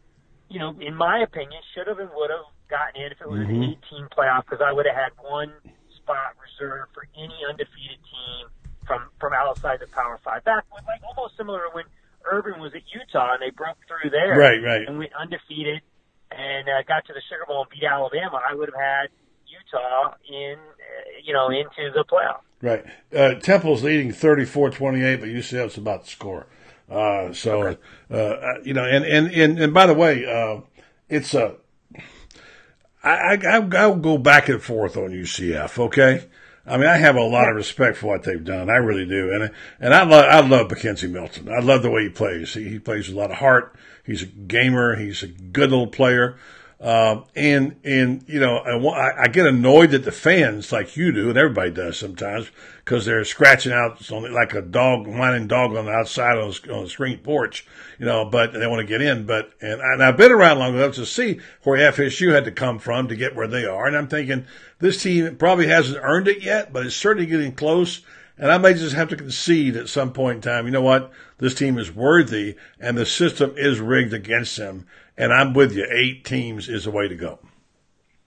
you 0.48 0.58
know, 0.58 0.74
in 0.80 0.94
my 0.94 1.20
opinion, 1.20 1.60
should 1.74 1.86
have 1.86 1.98
and 1.98 2.10
would 2.14 2.30
have 2.30 2.44
gotten 2.68 3.00
in 3.02 3.12
if 3.12 3.20
it 3.20 3.28
was 3.28 3.40
Mhm. 3.40 3.48
an 3.50 3.62
18 3.64 4.08
playoff 4.08 4.44
because 4.44 4.60
I 4.60 4.72
would 4.72 4.86
have 4.86 4.96
had 4.96 5.12
one 5.22 5.52
spot 5.96 6.34
reserved 6.42 6.92
for 6.94 7.06
any 7.16 7.44
undefeated 7.48 7.98
team 8.04 8.48
from 8.86 9.10
from 9.20 9.32
outside 9.32 9.80
the 9.80 9.86
Power 9.88 10.18
Five. 10.18 10.44
Back 10.44 10.64
when, 10.70 10.84
like 10.86 11.00
almost 11.04 11.36
similar 11.36 11.60
to 11.68 11.70
when 11.74 11.84
Urban 12.24 12.60
was 12.60 12.74
at 12.74 12.82
Utah 12.92 13.34
and 13.34 13.42
they 13.42 13.50
broke 13.50 13.76
through 13.86 14.10
there, 14.10 14.36
Right, 14.36 14.62
right. 14.62 14.86
and 14.88 14.98
went 14.98 15.12
undefeated 15.14 15.80
and 16.30 16.68
uh, 16.68 16.82
got 16.82 17.04
to 17.06 17.12
the 17.12 17.20
Sugar 17.28 17.44
Bowl 17.46 17.62
and 17.62 17.70
beat 17.70 17.84
Alabama. 17.84 18.40
I 18.46 18.54
would 18.54 18.68
have 18.68 18.80
had 18.80 19.08
Utah 19.46 20.14
in, 20.28 20.58
uh, 20.58 21.10
you 21.22 21.32
know, 21.32 21.48
into 21.48 21.90
the 21.94 22.04
playoff. 22.04 22.40
Right. 22.60 22.84
Uh, 23.16 23.34
Temple's 23.40 23.82
leading 23.84 24.10
34-28, 24.12 25.20
but 25.20 25.28
UCF's 25.28 25.78
about 25.78 26.04
to 26.04 26.10
score. 26.10 26.46
Uh, 26.90 27.32
so, 27.32 27.76
uh, 28.10 28.14
uh, 28.14 28.54
you 28.64 28.72
know, 28.72 28.84
and, 28.84 29.04
and, 29.04 29.30
and, 29.32 29.58
and 29.58 29.74
by 29.74 29.86
the 29.86 29.94
way, 29.94 30.24
uh, 30.24 30.60
it's 31.08 31.34
a, 31.34 31.56
I, 33.02 33.36
I, 33.36 33.68
I'll 33.76 33.96
go 33.96 34.18
back 34.18 34.48
and 34.48 34.62
forth 34.62 34.96
on 34.96 35.10
UCF. 35.10 35.78
Okay. 35.78 36.24
I 36.66 36.76
mean, 36.76 36.86
I 36.86 36.98
have 36.98 37.16
a 37.16 37.22
lot 37.22 37.48
of 37.48 37.56
respect 37.56 37.96
for 37.96 38.08
what 38.08 38.24
they've 38.24 38.44
done. 38.44 38.68
I 38.68 38.76
really 38.76 39.06
do. 39.06 39.32
And, 39.32 39.50
and 39.80 39.94
I 39.94 40.02
love, 40.04 40.24
I 40.24 40.46
love 40.46 40.68
McKenzie 40.68 41.10
Milton. 41.10 41.48
I 41.48 41.60
love 41.60 41.82
the 41.82 41.90
way 41.90 42.02
he 42.02 42.10
plays. 42.10 42.52
He, 42.52 42.68
he 42.68 42.78
plays 42.78 43.08
with 43.08 43.16
a 43.16 43.20
lot 43.20 43.30
of 43.30 43.38
heart. 43.38 43.74
He's 44.04 44.22
a 44.22 44.26
gamer. 44.26 44.96
He's 44.96 45.22
a 45.22 45.28
good 45.28 45.70
little 45.70 45.86
player. 45.86 46.36
Um, 46.80 47.24
and, 47.34 47.74
and, 47.82 48.24
you 48.28 48.38
know, 48.38 48.58
I, 48.58 49.24
I 49.24 49.28
get 49.28 49.46
annoyed 49.46 49.92
at 49.94 50.04
the 50.04 50.12
fans 50.12 50.70
like 50.70 50.96
you 50.96 51.10
do, 51.10 51.28
and 51.28 51.36
everybody 51.36 51.72
does 51.72 51.98
sometimes, 51.98 52.52
because 52.84 53.04
they're 53.04 53.24
scratching 53.24 53.72
out 53.72 54.08
like 54.10 54.54
a 54.54 54.62
dog, 54.62 55.08
whining 55.08 55.48
dog 55.48 55.74
on 55.74 55.86
the 55.86 55.90
outside 55.90 56.38
on 56.38 56.50
the, 56.50 56.72
on 56.72 56.84
the 56.84 56.90
screen 56.90 57.18
porch, 57.18 57.66
you 57.98 58.06
know, 58.06 58.24
but 58.24 58.52
they 58.52 58.66
want 58.68 58.78
to 58.78 58.86
get 58.86 59.02
in. 59.02 59.26
But, 59.26 59.52
and, 59.60 59.80
and 59.80 60.04
I've 60.04 60.16
been 60.16 60.30
around 60.30 60.60
long 60.60 60.76
enough 60.76 60.94
to 60.94 61.06
see 61.06 61.40
where 61.64 61.90
FSU 61.90 62.32
had 62.32 62.44
to 62.44 62.52
come 62.52 62.78
from 62.78 63.08
to 63.08 63.16
get 63.16 63.34
where 63.34 63.48
they 63.48 63.64
are. 63.64 63.88
And 63.88 63.96
I'm 63.96 64.06
thinking 64.06 64.46
this 64.78 65.02
team 65.02 65.34
probably 65.34 65.66
hasn't 65.66 65.98
earned 66.00 66.28
it 66.28 66.44
yet, 66.44 66.72
but 66.72 66.86
it's 66.86 66.94
certainly 66.94 67.26
getting 67.26 67.52
close. 67.56 68.02
And 68.38 68.52
I 68.52 68.58
may 68.58 68.74
just 68.74 68.94
have 68.94 69.08
to 69.08 69.16
concede 69.16 69.76
at 69.76 69.88
some 69.88 70.12
point 70.12 70.36
in 70.36 70.42
time, 70.42 70.66
you 70.66 70.70
know 70.70 70.82
what? 70.82 71.10
This 71.38 71.54
team 71.54 71.76
is 71.76 71.92
worthy 71.92 72.56
and 72.78 72.96
the 72.96 73.04
system 73.04 73.54
is 73.56 73.80
rigged 73.80 74.12
against 74.12 74.56
them. 74.56 74.86
And 75.16 75.32
I'm 75.32 75.52
with 75.54 75.74
you. 75.74 75.86
Eight 75.90 76.24
teams 76.24 76.68
is 76.68 76.84
the 76.84 76.92
way 76.92 77.08
to 77.08 77.16
go. 77.16 77.40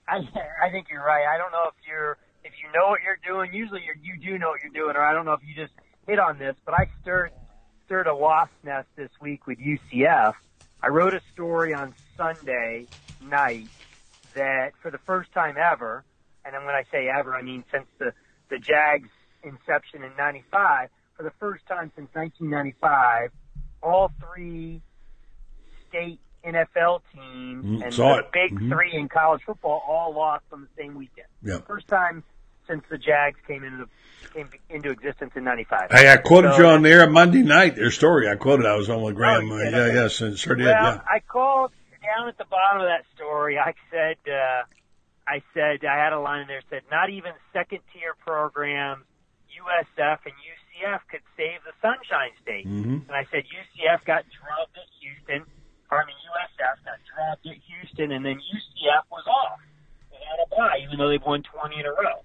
I 0.10 0.18
I 0.62 0.70
think 0.70 0.88
you're 0.92 1.04
right. 1.04 1.26
I 1.26 1.38
don't 1.38 1.52
know 1.52 1.68
if 1.68 1.88
you're 1.88 2.18
if 2.44 2.52
you 2.62 2.70
know 2.78 2.90
what 2.90 3.00
you're 3.02 3.20
doing. 3.26 3.54
Usually 3.54 3.82
you 3.82 3.94
you 4.02 4.20
do 4.20 4.38
know 4.38 4.50
what 4.50 4.62
you're 4.62 4.74
doing, 4.74 4.98
or 4.98 5.02
I 5.02 5.14
don't 5.14 5.26
know 5.26 5.34
if 5.34 5.42
you 5.48 5.56
just 5.56 5.74
hit 6.06 6.20
on 6.20 6.38
this. 6.38 6.56
But 6.66 6.74
I 6.74 6.90
stirred 7.02 7.32
stirred 7.86 8.08
a 8.08 8.16
wasp 8.16 8.52
nest 8.64 8.90
this 8.98 9.10
week 9.22 9.48
with 9.48 9.58
UCF. 9.60 10.34
I 10.82 10.88
wrote 10.88 11.14
a 11.14 11.22
story 11.34 11.74
on 11.74 11.94
Sunday 12.18 12.88
night 13.22 13.68
that 14.34 14.74
for 14.82 14.92
the 14.92 14.98
first 14.98 15.32
time 15.32 15.56
ever, 15.58 16.04
and 16.44 16.54
when 16.66 16.76
I 16.76 16.84
say 16.92 17.08
ever, 17.08 17.34
I 17.34 17.42
mean 17.42 17.64
since 17.72 17.88
the 17.98 18.12
the 18.50 18.60
Jags 18.60 19.08
inception 19.44 20.04
in 20.04 20.12
'95, 20.18 20.90
for 21.16 21.24
the 21.24 21.32
first 21.40 21.66
time 21.68 21.92
since 21.96 22.10
1995, 22.14 23.32
all 23.84 24.12
three 24.20 24.82
state 25.90 26.20
NFL 26.46 27.02
teams 27.14 27.66
Mm, 27.66 27.84
and 27.84 27.94
the 27.94 28.18
it. 28.20 28.32
big 28.32 28.60
Mhm. 28.60 28.70
three 28.72 28.94
in 28.94 29.10
college 29.10 29.44
football 29.44 29.84
all 29.88 30.14
lost 30.14 30.46
on 30.52 30.62
the 30.62 30.82
same 30.82 30.96
weekend. 30.96 31.28
Yeah. 31.44 31.60
First 31.68 31.88
time 31.88 32.24
since 32.68 32.84
the 32.90 32.98
Jags 32.98 33.40
came 33.48 33.64
into 33.64 33.88
came 34.34 34.50
into 34.70 34.92
existence 34.92 35.32
in 35.36 35.44
'95. 35.44 35.90
Hey, 35.92 36.10
I 36.12 36.18
quoted 36.18 36.54
So- 36.54 36.60
you 36.62 36.66
on 36.68 36.84
there 36.84 37.10
Monday 37.10 37.42
night. 37.42 37.76
Their 37.76 37.90
story. 37.92 38.30
I 38.30 38.36
quoted. 38.36 38.66
I 38.68 38.76
was 38.76 38.90
on 38.90 39.02
with 39.02 39.16
Graham. 39.16 39.52
Oh, 39.52 39.56
Uh, 39.56 39.58
yeah, 39.64 39.78
Okay. 40.06 40.26
and 40.26 40.38
sure 40.38 40.56
did. 40.56 40.68
Well, 40.68 40.96
yeah. 40.96 41.02
I 41.10 41.20
called 41.20 41.72
down 42.04 42.28
at 42.28 42.38
the 42.38 42.46
bottom 42.46 42.82
of 42.82 42.88
that 42.88 43.04
story. 43.16 43.58
I 43.60 43.74
said, 43.90 44.18
uh, 44.32 44.64
I 45.28 45.42
said, 45.54 45.84
I 45.86 45.96
had 45.98 46.14
a 46.14 46.20
line 46.20 46.42
in 46.42 46.48
there 46.48 46.62
that 46.62 46.70
said, 46.70 46.84
not 46.92 47.10
even 47.10 47.34
second 47.52 47.80
tier 47.94 48.14
programs, 48.26 49.04
USF 49.62 50.20
and 50.26 50.34
UCF 50.34 51.02
could 51.10 51.22
save 51.38 51.64
the 51.64 51.74
Sunshine 51.82 52.32
State. 52.42 52.68
Mhm. 52.68 53.08
And 53.08 53.12
I 53.12 53.26
said, 53.26 53.46
UCF 53.46 54.04
got 54.06 54.26
drubbed 54.30 54.78
at 54.78 54.90
Houston. 55.00 55.46
I 55.92 56.06
mean, 56.06 56.16
USF 56.32 56.84
got 56.86 57.00
drubbed 57.04 57.46
at 57.48 57.58
Houston, 57.58 58.12
and 58.12 58.26
then 58.26 58.40
UCF 58.40 59.04
was 59.12 59.28
off. 59.28 59.60
They 60.10 60.18
had 60.18 60.40
a 60.40 60.56
bye, 60.56 60.78
even 60.84 60.98
though 60.98 61.10
they've 61.10 61.22
won 61.22 61.44
20 61.44 61.80
in 61.80 61.86
a 61.86 61.92
row. 61.92 62.24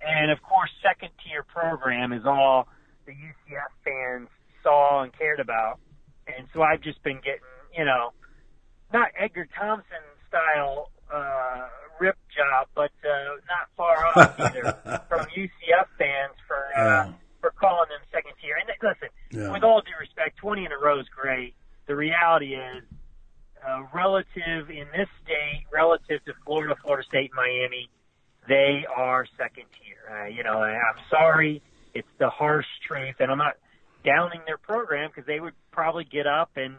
And 0.00 0.30
of 0.30 0.42
course, 0.42 0.70
second 0.82 1.10
tier 1.24 1.42
program 1.42 2.12
is 2.12 2.26
all 2.26 2.68
the 3.06 3.12
UCF 3.12 3.72
fans 3.84 4.28
saw 4.62 5.02
and 5.02 5.12
cared 5.12 5.40
about. 5.40 5.78
And 6.26 6.48
so 6.52 6.62
I've 6.62 6.80
just 6.80 7.02
been 7.02 7.20
getting, 7.20 7.40
you 7.76 7.84
know, 7.84 8.12
not 8.92 9.12
Edgar 9.16 9.46
Thompson 9.46 10.02
style 10.28 10.90
uh, 11.14 11.68
rip 12.00 12.16
job, 12.36 12.66
but 12.74 12.90
uh, 13.04 13.36
not 13.48 13.68
far 13.76 14.06
off 14.06 14.40
either 14.40 15.02
from 15.08 15.20
UCF 15.36 15.86
fans 15.98 16.34
for 16.46 16.56
uh, 16.76 17.06
Yeah. 17.06 17.12
for 17.40 17.50
calling 17.50 17.88
them 17.90 18.00
second 18.12 18.32
tier. 18.42 18.56
And 18.60 18.68
listen, 18.82 19.08
Yeah. 19.30 19.52
with 19.52 19.62
all 19.62 19.80
due 19.80 19.92
respect, 20.00 20.36
20 20.38 20.64
in 20.66 20.72
a 20.72 20.78
row 20.78 20.98
is 20.98 21.06
great. 21.08 21.54
The 21.86 21.94
reality 21.94 22.54
is, 22.54 22.82
uh, 23.66 23.82
relative 23.94 24.70
in 24.70 24.86
this 24.96 25.08
state, 25.22 25.64
relative 25.72 26.24
to 26.24 26.32
Florida, 26.44 26.74
Florida 26.82 27.06
State, 27.06 27.30
Miami, 27.34 27.88
they 28.48 28.84
are 28.94 29.26
second 29.38 29.64
tier. 29.78 30.02
Uh, 30.10 30.26
you 30.26 30.42
know, 30.42 30.62
I'm 30.62 30.96
sorry, 31.10 31.62
it's 31.94 32.08
the 32.18 32.28
harsh 32.30 32.66
truth, 32.86 33.16
and 33.20 33.30
I'm 33.30 33.38
not 33.38 33.56
downing 34.04 34.40
their 34.46 34.58
program 34.58 35.08
because 35.10 35.26
they 35.26 35.40
would 35.40 35.54
probably 35.70 36.04
get 36.04 36.26
up 36.26 36.50
and 36.56 36.76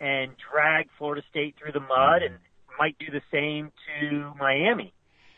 and 0.00 0.30
drag 0.52 0.88
Florida 0.96 1.22
State 1.28 1.56
through 1.58 1.72
the 1.72 1.80
mud 1.80 2.22
and 2.22 2.36
might 2.78 2.96
do 2.98 3.06
the 3.10 3.22
same 3.32 3.72
to 4.00 4.32
Miami. 4.38 4.92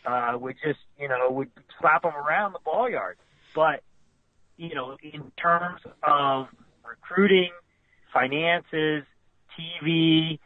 Uh, 0.04 0.36
would 0.38 0.56
just 0.64 0.78
you 0.98 1.08
know 1.08 1.30
would 1.30 1.50
slap 1.78 2.02
them 2.02 2.14
around 2.16 2.52
the 2.52 2.58
ball 2.64 2.88
yard, 2.88 3.18
but 3.54 3.82
you 4.56 4.74
know 4.74 4.96
in 5.02 5.30
terms 5.36 5.80
of 6.02 6.48
recruiting, 6.88 7.50
finances, 8.12 9.04
TV, 9.58 10.38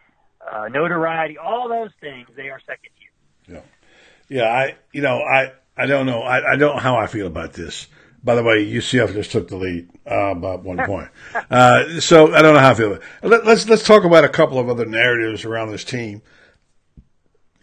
uh, 0.51 0.69
notoriety, 0.69 1.39
all 1.39 1.69
those 1.69 1.91
things, 2.01 2.29
they 2.37 2.49
are 2.49 2.61
second 2.67 2.91
tier. 2.99 3.63
Yeah, 4.29 4.39
yeah. 4.41 4.49
I 4.49 4.75
you 4.93 5.03
know 5.03 5.21
I 5.21 5.53
I 5.77 5.87
don't 5.87 6.07
know 6.07 6.23
I, 6.23 6.55
I 6.55 6.57
don't 6.57 6.75
know 6.75 6.83
how 6.83 6.97
I 6.97 7.07
feel 7.07 7.27
about 7.27 7.53
this. 7.53 7.87
By 8.25 8.35
the 8.37 8.43
way, 8.43 8.65
UCF 8.65 9.13
just 9.13 9.33
took 9.33 9.49
the 9.49 9.57
lead 9.57 9.89
uh, 10.07 10.35
by 10.35 10.57
one 10.57 10.79
point, 10.87 11.11
uh, 11.51 12.01
so 12.01 12.35
I 12.35 12.43
don't 12.43 12.55
know 12.55 12.61
how 12.61 12.71
I 12.71 12.75
feel. 12.75 12.99
Let, 13.23 13.47
let's 13.47 13.69
let's 13.69 13.85
talk 13.85 14.05
about 14.05 14.25
a 14.25 14.29
couple 14.29 14.59
of 14.59 14.69
other 14.69 14.87
narratives 14.87 15.45
around 15.45 15.71
this 15.71 15.85
team. 15.85 16.23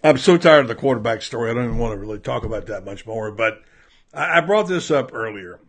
I'm 0.04 0.18
so 0.18 0.38
tired 0.38 0.62
of 0.62 0.68
the 0.68 0.76
quarterback 0.76 1.22
story. 1.22 1.52
I 1.52 1.54
don't 1.54 1.66
even 1.66 1.78
want 1.78 1.94
to 1.94 2.00
really 2.00 2.20
talk 2.20 2.44
about 2.44 2.66
that 2.68 2.86
much 2.86 3.06
more. 3.06 3.32
But 3.32 3.62
I, 4.14 4.42
brought 4.42 4.68
this 4.68 4.90
up 4.90 5.14
earlier. 5.14 5.60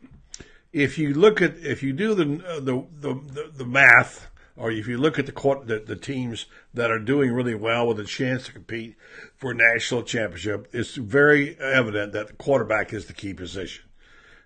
If 0.73 0.99
you 0.99 1.13
look 1.13 1.43
at 1.43 1.59
if 1.59 1.83
you 1.83 1.93
do 1.93 2.15
the 2.15 2.45
uh, 2.47 2.61
the 2.61 2.87
the, 2.99 3.15
the, 3.15 3.51
the 3.55 3.67
math, 3.67 4.31
or 4.57 4.71
if 4.71 4.89
you 4.89 4.97
look 4.97 5.19
at 5.19 5.27
the, 5.27 5.63
the 5.67 5.85
the 5.87 5.97
teams 5.97 6.47
that 6.73 6.91
are 6.91 6.99
doing 6.99 7.33
really 7.33 7.55
well 7.55 7.87
with 7.87 8.01
a 8.01 8.05
chance 8.05 8.47
to 8.47 8.53
compete 8.53 8.97
for 9.37 9.53
national 9.53 10.03
championship, 10.03 10.69
it's 10.73 10.95
very 10.95 11.59
evident 11.61 12.13
that 12.13 12.29
the 12.29 12.33
quarterback 12.35 12.93
is 12.93 13.07
the 13.07 13.13
key 13.13 13.35
position. 13.35 13.85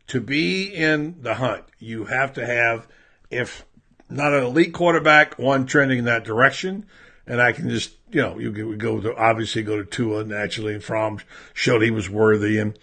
To 0.09 0.21
be 0.21 0.65
in 0.65 1.23
the 1.23 1.35
hunt, 1.35 1.65
you 1.79 2.05
have 2.07 2.33
to 2.35 2.47
have, 2.47 2.87
if 3.31 3.65
not 4.09 4.33
an 4.33 4.45
elite 4.45 4.73
quarterback, 4.73 5.39
one 5.39 5.67
trending 5.67 5.99
in 6.01 6.05
that 6.05 6.25
direction. 6.25 6.87
And 7.27 7.41
I 7.43 7.53
can 7.53 7.69
just, 7.69 7.96
you 8.11 8.23
know, 8.23 8.39
you 8.39 8.77
go 8.77 9.01
to 9.01 9.17
obviously 9.17 9.63
go 9.63 9.77
to 9.77 9.85
Tua 9.85 10.25
naturally, 10.25 10.75
and 10.75 10.85
Fromm 10.85 11.19
showed 11.53 11.83
he 11.83 11.91
was 11.91 12.09
worthy, 12.09 12.59
and 12.59 12.79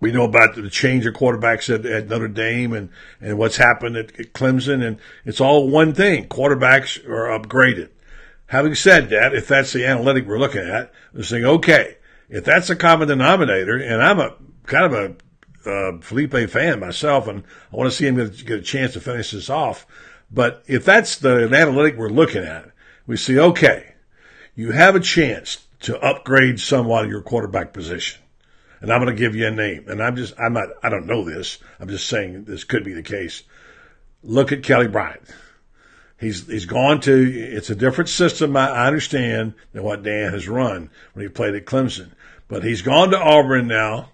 we 0.00 0.12
know 0.12 0.24
about 0.24 0.54
the 0.54 0.70
change 0.70 1.06
of 1.06 1.14
quarterbacks 1.14 1.72
at, 1.72 1.84
at 1.84 2.08
Notre 2.08 2.28
Dame 2.28 2.72
and, 2.72 2.90
and 3.20 3.36
what's 3.36 3.56
happened 3.56 3.96
at, 3.96 4.18
at 4.18 4.32
Clemson, 4.32 4.86
and 4.86 4.98
it's 5.24 5.40
all 5.40 5.68
one 5.68 5.94
thing: 5.94 6.28
quarterbacks 6.28 7.04
are 7.06 7.38
upgraded. 7.38 7.90
Having 8.46 8.74
said 8.76 9.10
that, 9.10 9.34
if 9.34 9.46
that's 9.46 9.72
the 9.72 9.84
analytic 9.86 10.26
we're 10.26 10.38
looking 10.38 10.62
at, 10.62 10.90
we're 11.12 11.22
saying, 11.22 11.44
okay, 11.44 11.98
if 12.30 12.44
that's 12.44 12.70
a 12.70 12.76
common 12.76 13.08
denominator, 13.08 13.76
and 13.76 14.02
I'm 14.02 14.20
a 14.20 14.34
kind 14.64 14.86
of 14.86 14.92
a 14.94 15.04
uh, 15.68 15.92
Feleipe 15.98 16.48
fan 16.48 16.80
myself, 16.80 17.28
and 17.28 17.44
I 17.72 17.76
want 17.76 17.90
to 17.90 17.96
see 17.96 18.06
him 18.06 18.16
get, 18.16 18.46
get 18.46 18.58
a 18.60 18.62
chance 18.62 18.94
to 18.94 19.00
finish 19.00 19.32
this 19.32 19.50
off. 19.50 19.86
But 20.30 20.62
if 20.66 20.84
that's 20.84 21.16
the 21.16 21.44
analytic 21.44 21.96
we're 21.96 22.08
looking 22.08 22.44
at, 22.44 22.70
we 23.06 23.16
see, 23.16 23.38
okay, 23.38 23.94
you 24.58 24.72
have 24.72 24.96
a 24.96 25.00
chance 25.00 25.64
to 25.78 25.96
upgrade 26.00 26.58
somewhat 26.58 27.04
of 27.04 27.10
your 27.12 27.22
quarterback 27.22 27.72
position. 27.72 28.20
And 28.80 28.92
I'm 28.92 29.00
going 29.00 29.14
to 29.14 29.20
give 29.20 29.36
you 29.36 29.46
a 29.46 29.52
name. 29.52 29.84
And 29.86 30.02
I'm 30.02 30.16
just, 30.16 30.34
I'm 30.36 30.52
not, 30.52 30.70
I 30.82 30.88
don't 30.88 31.06
know 31.06 31.22
this. 31.24 31.58
I'm 31.78 31.88
just 31.88 32.08
saying 32.08 32.42
this 32.42 32.64
could 32.64 32.82
be 32.82 32.92
the 32.92 33.04
case. 33.04 33.44
Look 34.24 34.50
at 34.50 34.64
Kelly 34.64 34.88
Bryant. 34.88 35.22
He's, 36.18 36.44
he's 36.48 36.66
gone 36.66 36.98
to, 37.02 37.32
it's 37.32 37.70
a 37.70 37.76
different 37.76 38.10
system, 38.10 38.56
I, 38.56 38.68
I 38.70 38.86
understand, 38.88 39.54
than 39.72 39.84
what 39.84 40.02
Dan 40.02 40.32
has 40.32 40.48
run 40.48 40.90
when 41.12 41.24
he 41.24 41.28
played 41.28 41.54
at 41.54 41.64
Clemson. 41.64 42.10
But 42.48 42.64
he's 42.64 42.82
gone 42.82 43.12
to 43.12 43.18
Auburn 43.18 43.68
now. 43.68 44.08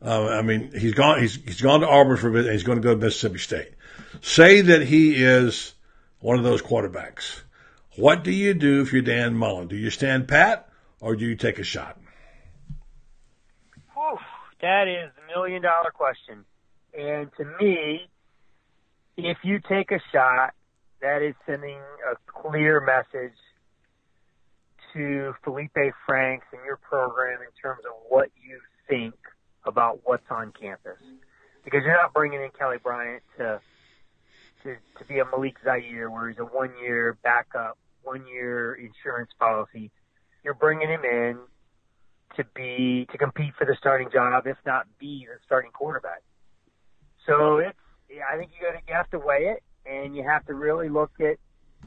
Uh, 0.00 0.28
I 0.28 0.42
mean, 0.42 0.70
he's 0.78 0.94
gone. 0.94 1.20
He's 1.20 1.34
he's 1.34 1.60
gone 1.60 1.80
to 1.80 1.88
Auburn 1.88 2.18
for 2.18 2.28
a 2.28 2.32
bit, 2.32 2.44
and 2.44 2.52
he's 2.52 2.62
going 2.62 2.78
to 2.78 2.82
go 2.86 2.94
to 2.94 3.00
Mississippi 3.00 3.38
State. 3.38 3.72
Say 4.20 4.60
that 4.60 4.82
he 4.82 5.16
is 5.16 5.74
one 6.20 6.38
of 6.38 6.44
those 6.44 6.62
quarterbacks. 6.62 7.40
What 7.98 8.22
do 8.22 8.30
you 8.30 8.54
do 8.54 8.80
if 8.80 8.92
you're 8.92 9.02
Dan 9.02 9.34
Mullen? 9.34 9.66
Do 9.66 9.74
you 9.74 9.90
stand 9.90 10.28
pat 10.28 10.68
or 11.00 11.16
do 11.16 11.26
you 11.26 11.34
take 11.34 11.58
a 11.58 11.64
shot? 11.64 11.98
Whew, 13.92 14.18
that 14.62 14.86
is 14.86 15.10
the 15.16 15.34
million 15.34 15.62
dollar 15.62 15.90
question. 15.90 16.44
And 16.96 17.28
to 17.36 17.44
me, 17.60 18.02
if 19.16 19.38
you 19.42 19.58
take 19.68 19.90
a 19.90 19.98
shot, 20.12 20.54
that 21.02 21.22
is 21.22 21.34
sending 21.44 21.80
a 22.08 22.14
clear 22.30 22.80
message 22.80 23.36
to 24.92 25.34
Feleipe 25.44 25.92
Franks 26.06 26.46
and 26.52 26.60
your 26.64 26.76
program 26.76 27.40
in 27.40 27.50
terms 27.60 27.80
of 27.84 27.96
what 28.08 28.30
you 28.40 28.60
think 28.88 29.16
about 29.66 30.02
what's 30.04 30.30
on 30.30 30.52
campus. 30.52 30.98
Because 31.64 31.80
you're 31.84 32.00
not 32.00 32.14
bringing 32.14 32.40
in 32.42 32.50
Kelly 32.56 32.76
Bryant 32.80 33.24
to 33.38 33.60
to, 34.62 34.76
to 34.98 35.04
be 35.08 35.18
a 35.18 35.24
Malik 35.24 35.56
Zaire 35.64 36.08
where 36.10 36.28
he's 36.28 36.38
a 36.38 36.44
one 36.44 36.70
year 36.80 37.16
backup, 37.24 37.76
one 38.08 38.26
year 38.26 38.74
insurance 38.74 39.30
policy. 39.38 39.90
You're 40.42 40.54
bringing 40.54 40.88
him 40.88 41.04
in 41.04 41.38
to 42.36 42.44
be 42.54 43.06
to 43.12 43.18
compete 43.18 43.52
for 43.58 43.64
the 43.64 43.76
starting 43.78 44.08
job, 44.10 44.46
if 44.46 44.56
not 44.64 44.86
be 44.98 45.26
the 45.26 45.38
starting 45.44 45.70
quarterback. 45.72 46.22
So 47.26 47.58
it's 47.58 47.76
I 48.32 48.38
think 48.38 48.50
you 48.58 48.66
got 48.66 48.80
you 48.88 48.94
have 48.94 49.10
to 49.10 49.18
weigh 49.18 49.54
it, 49.54 49.62
and 49.84 50.16
you 50.16 50.24
have 50.24 50.46
to 50.46 50.54
really 50.54 50.88
look 50.88 51.10
at 51.20 51.36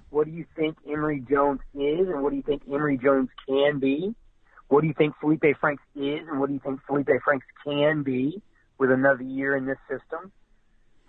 what 0.10 0.26
do 0.26 0.32
you 0.32 0.46
think 0.56 0.78
Emory 0.88 1.24
Jones 1.30 1.60
is, 1.74 2.08
and 2.08 2.22
what 2.22 2.30
do 2.30 2.36
you 2.36 2.44
think 2.44 2.64
Emory 2.72 2.98
Jones 2.98 3.30
can 3.48 3.80
be. 3.80 4.14
What 4.68 4.82
do 4.82 4.88
you 4.88 4.94
think 4.94 5.16
Feleipe 5.22 5.58
Franks 5.60 5.84
is, 5.96 6.22
and 6.30 6.40
what 6.40 6.48
do 6.48 6.54
you 6.54 6.62
think 6.64 6.80
Feleipe 6.90 7.22
Franks 7.24 7.46
can 7.66 8.04
be 8.04 8.42
with 8.78 8.92
another 8.92 9.24
year 9.24 9.56
in 9.56 9.66
this 9.66 9.80
system? 9.90 10.32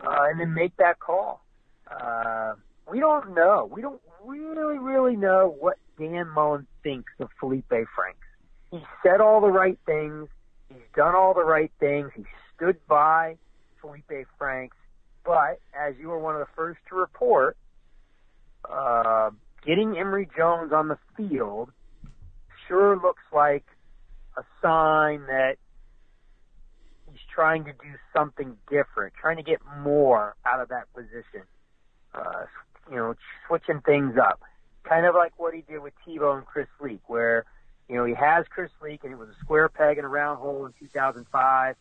Uh, 0.01 0.25
and 0.31 0.41
then 0.41 0.53
make 0.53 0.77
that 0.79 0.99
call. 0.99 1.45
Uh, 1.89 2.55
we 2.91 3.01
don't 3.01 3.35
know. 3.35 3.69
We 3.73 3.83
don't 3.83 4.01
really, 4.25 4.79
really 4.79 5.17
know 5.17 5.55
what 5.59 5.79
Dan 5.99 6.29
Mullen 6.29 6.67
thinks 6.83 7.13
of 7.21 7.29
Feleipe 7.41 7.87
Franks. 7.95 8.27
He 8.71 8.81
said 9.03 9.21
all 9.21 9.41
the 9.41 9.51
right 9.51 9.79
things. 9.87 10.29
He's 10.69 10.79
done 10.97 11.15
all 11.15 11.35
the 11.35 11.45
right 11.45 11.71
things. 11.79 12.11
He 12.17 12.25
stood 12.55 12.77
by 12.89 13.37
Feleipe 13.83 14.27
Franks. 14.39 14.77
But 15.25 15.61
as 15.79 15.95
you 16.01 16.09
were 16.09 16.19
one 16.19 16.35
of 16.35 16.41
the 16.41 16.53
first 16.57 16.81
to 16.89 16.97
report, 16.97 17.57
uh, 18.69 19.31
getting 19.65 19.97
Emory 19.97 20.29
Jones 20.37 20.73
on 20.73 20.89
the 20.89 20.99
field 21.17 21.71
sure 22.67 22.97
looks 22.97 23.23
like 23.33 23.65
a 24.37 24.43
sign 24.63 25.27
that 25.27 25.57
he's 27.11 27.21
trying 27.35 27.65
to 27.65 27.73
do 27.73 27.95
something 28.15 28.57
different, 28.71 29.15
trying 29.21 29.37
to 29.37 29.43
get 29.43 29.59
more 29.81 30.35
out 30.47 30.61
of 30.61 30.69
that 30.69 30.93
position. 30.95 31.43
Uh, 32.15 32.45
you 32.91 32.97
know, 32.97 33.15
switching 33.47 33.81
things 33.81 34.17
up. 34.17 34.41
Kind 34.85 35.07
of 35.07 35.15
like 35.15 35.33
what 35.39 35.55
he 35.55 35.63
did 35.63 35.81
with 35.81 35.93
Tebow 36.07 36.37
and 36.37 36.47
Chris 36.47 36.67
Leak, 36.81 37.01
where, 37.07 37.45
you 37.89 37.97
know, 37.97 38.05
he 38.05 38.15
has 38.15 38.45
Chris 38.51 38.71
Leak 38.83 39.05
and 39.05 39.13
it 39.13 39.19
was 39.19 39.29
a 39.29 39.45
square 39.45 39.69
peg 39.69 39.99
in 39.99 40.05
a 40.05 40.09
round 40.09 40.39
hole 40.39 40.67
in 40.67 40.73
2005. 40.81 41.77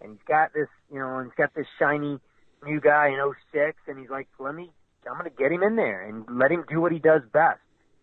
And 0.00 0.12
he's 0.12 0.26
got 0.26 0.52
this, 0.52 0.68
you 0.92 0.98
know, 0.98 1.18
and 1.18 1.30
he's 1.30 1.36
got 1.36 1.54
this 1.54 1.66
shiny 1.78 2.18
new 2.64 2.80
guy 2.80 3.08
in 3.08 3.34
06. 3.52 3.78
And 3.86 3.98
he's 3.98 4.10
like, 4.10 4.28
let 4.38 4.54
me, 4.54 4.70
I'm 5.06 5.18
going 5.18 5.30
to 5.30 5.36
get 5.36 5.52
him 5.52 5.62
in 5.62 5.76
there 5.76 6.02
and 6.02 6.24
let 6.38 6.50
him 6.50 6.64
do 6.68 6.80
what 6.80 6.92
he 6.92 6.98
does 6.98 7.22
best. 7.32 7.60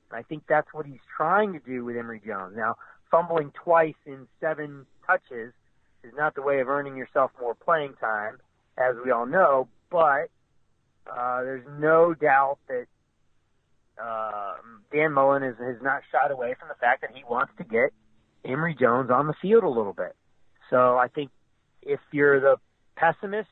And 0.10 0.20
I 0.20 0.24
think 0.24 0.44
that's 0.48 0.74
what 0.74 0.86
he's 0.86 1.04
trying 1.16 1.54
to 1.54 1.60
do 1.60 1.84
with 1.84 1.98
Emory 1.98 2.22
Jones. 2.26 2.54
Now, 2.56 2.76
fumbling 3.12 3.52
twice 3.52 3.96
in 4.06 4.28
seven 4.40 4.86
touches 5.06 5.54
is 6.04 6.14
not 6.16 6.36
the 6.36 6.42
way 6.42 6.60
of 6.60 6.70
earning 6.70 6.96
yourself 6.96 7.32
more 7.40 7.56
playing 7.56 7.94
time, 8.00 8.38
as 8.78 8.96
we 9.04 9.12
all 9.12 9.26
know, 9.26 9.68
but 9.90 10.30
uh, 11.10 11.44
there's 11.44 11.66
no 11.80 12.14
doubt 12.14 12.58
that 12.68 12.86
uh, 14.02 14.54
Dan 14.92 15.14
Mullen 15.14 15.44
is, 15.44 15.56
has 15.60 15.78
not 15.82 16.02
shied 16.12 16.32
away 16.32 16.56
from 16.60 16.70
the 16.70 16.76
fact 16.76 17.02
that 17.02 17.12
he 17.14 17.24
wants 17.30 17.54
to 17.58 17.64
get 17.64 17.92
Emory 18.46 18.76
Jones 18.80 19.10
on 19.12 19.28
the 19.28 19.34
field 19.42 19.64
a 19.64 19.70
little 19.70 19.94
bit. 19.94 20.16
So 20.70 20.98
I 20.98 21.08
think 21.08 21.32
if 21.82 22.00
you're 22.12 22.40
the 22.40 22.58
pessimist, 22.96 23.50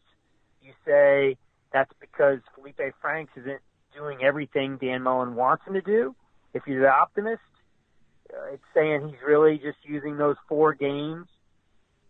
you 0.62 0.74
say 0.86 1.38
that's 1.74 1.92
because 2.00 2.40
Feleipe 2.58 2.92
Franks 3.02 3.32
isn't 3.38 3.62
doing 3.96 4.20
everything 4.24 4.78
Dan 4.80 5.02
Mullen 5.02 5.36
wants 5.36 5.64
him 5.66 5.74
to 5.74 5.82
do. 5.82 6.16
If 6.54 6.64
you're 6.68 6.82
the 6.82 6.90
optimist, 6.90 7.42
uh, 8.34 8.54
it's 8.54 8.64
saying 8.74 9.08
he's 9.08 9.20
really 9.26 9.58
just 9.58 9.78
using 9.84 10.18
those 10.18 10.36
four 10.48 10.74
games, 10.74 11.28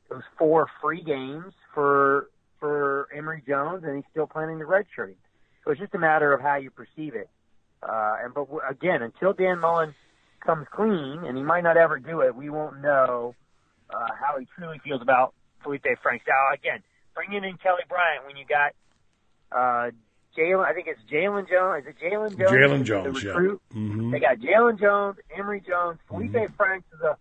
those 0.09 0.23
four 0.37 0.67
free 0.81 1.03
games 1.03 1.53
for 1.73 2.29
for 2.59 3.07
Emory 3.15 3.43
Jones, 3.47 3.83
and 3.83 3.95
he's 3.95 4.05
still 4.11 4.27
planning 4.27 4.59
to 4.59 4.65
redshirt 4.65 5.09
him. 5.09 5.15
So 5.65 5.71
it's 5.71 5.79
just 5.81 5.93
a 5.95 5.99
matter 5.99 6.31
of 6.31 6.41
how 6.41 6.55
you 6.57 6.69
perceive 6.69 7.15
it. 7.15 7.27
Uh, 7.83 8.15
and 8.23 8.33
but 8.33 8.47
again, 8.69 9.01
until 9.01 9.33
Dan 9.33 9.59
Mullen 9.59 9.93
comes 10.45 10.67
clean, 10.71 11.23
and 11.25 11.35
he 11.37 11.43
might 11.43 11.63
not 11.63 11.75
ever 11.77 11.97
do 11.99 12.21
it, 12.21 12.35
we 12.35 12.49
won't 12.49 12.81
know 12.81 13.35
uh, 13.89 14.07
how 14.19 14.39
he 14.39 14.47
truly 14.57 14.79
feels 14.83 15.01
about 15.01 15.33
Feleipe 15.63 15.97
Franks. 16.01 16.25
Now, 16.27 16.53
again, 16.53 16.81
bringing 17.15 17.43
in 17.43 17.57
Kelly 17.57 17.81
Bryant 17.89 18.25
when 18.27 18.37
you 18.37 18.45
got 18.47 18.73
uh, 19.51 19.91
Jalen, 20.37 20.65
I 20.65 20.73
think 20.73 20.87
it's 20.87 20.99
Jalen 21.11 21.49
Jones. 21.49 21.85
Is 21.85 21.93
it 21.95 22.03
Jalen 22.03 22.37
Jones? 22.37 22.51
Jalen 22.51 22.77
the 22.79 22.83
Jones, 22.83 23.23
yeah. 23.23 23.29
recruit? 23.31 23.61
Mhm. 23.73 24.11
They 24.11 24.19
got 24.19 24.37
Jalen 24.37 24.79
Jones, 24.79 25.17
Emory 25.35 25.61
Jones, 25.67 25.97
Feleipe 26.09 26.31
Mm-hmm. 26.31 26.53
Franks 26.57 26.87
as 26.93 27.01
a 27.01 27.17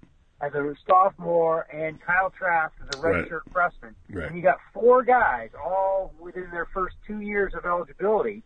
as 0.47 0.55
a 0.55 0.75
sophomore, 0.87 1.67
and 1.73 2.01
Kyle 2.01 2.31
Trask 2.31 2.73
as 2.89 2.99
a 2.99 3.03
Right. 3.03 3.25
redshirt 3.25 3.41
freshman. 3.53 3.95
Right. 4.11 4.27
And 4.27 4.37
you 4.37 4.43
got 4.43 4.59
four 4.73 5.03
guys 5.03 5.51
all 5.63 6.13
within 6.19 6.51
their 6.51 6.67
first 6.67 6.97
two 7.07 7.21
years 7.21 7.55
of 7.55 7.65
eligibility. 7.65 8.43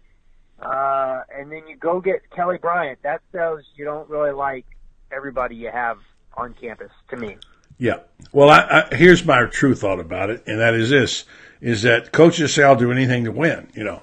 Uh, 0.60 1.22
and 1.34 1.50
then 1.52 1.66
you 1.68 1.76
go 1.76 2.00
get 2.00 2.28
Kelly 2.30 2.58
Bryant. 2.58 2.98
That 3.02 3.20
shows 3.32 3.62
you 3.76 3.84
don't 3.84 4.08
really 4.10 4.32
like 4.32 4.66
everybody 5.12 5.54
you 5.54 5.70
have 5.70 5.98
on 6.36 6.54
campus. 6.60 6.90
To 7.10 7.16
me, 7.16 7.36
Yeah. 7.78 8.00
Well, 8.32 8.50
I, 8.50 8.86
I, 8.90 8.94
here's 8.94 9.24
my 9.24 9.44
true 9.46 9.74
thought 9.74 10.00
about 10.00 10.30
it, 10.30 10.42
and 10.46 10.58
that 10.60 10.74
is 10.74 10.90
this: 10.90 11.24
is 11.60 11.82
that 11.82 12.10
coaches 12.12 12.52
say 12.54 12.64
I'll 12.64 12.74
do 12.76 12.90
anything 12.90 13.24
to 13.24 13.32
win, 13.32 13.68
you 13.74 13.84
know. 13.84 14.02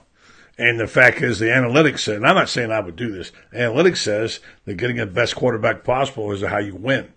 And 0.58 0.80
the 0.80 0.88
fact 0.88 1.22
is, 1.22 1.39
the 1.39 1.48
analytics 1.48 2.00
said, 2.00 2.16
and 2.16 2.26
I'm 2.26 2.36
not 2.36 2.48
saying 2.48 2.72
I 2.72 2.80
would 2.80 2.96
do 2.96 3.12
this. 3.12 3.34
Analytics 3.54 3.98
says 3.98 4.39
that 4.64 4.76
getting 4.76 4.96
the 4.96 5.06
best 5.06 5.36
quarterback 5.36 5.84
possible 5.84 6.32
is 6.32 6.41
how 6.41 6.60
you 6.60 6.76
win. 6.76 7.12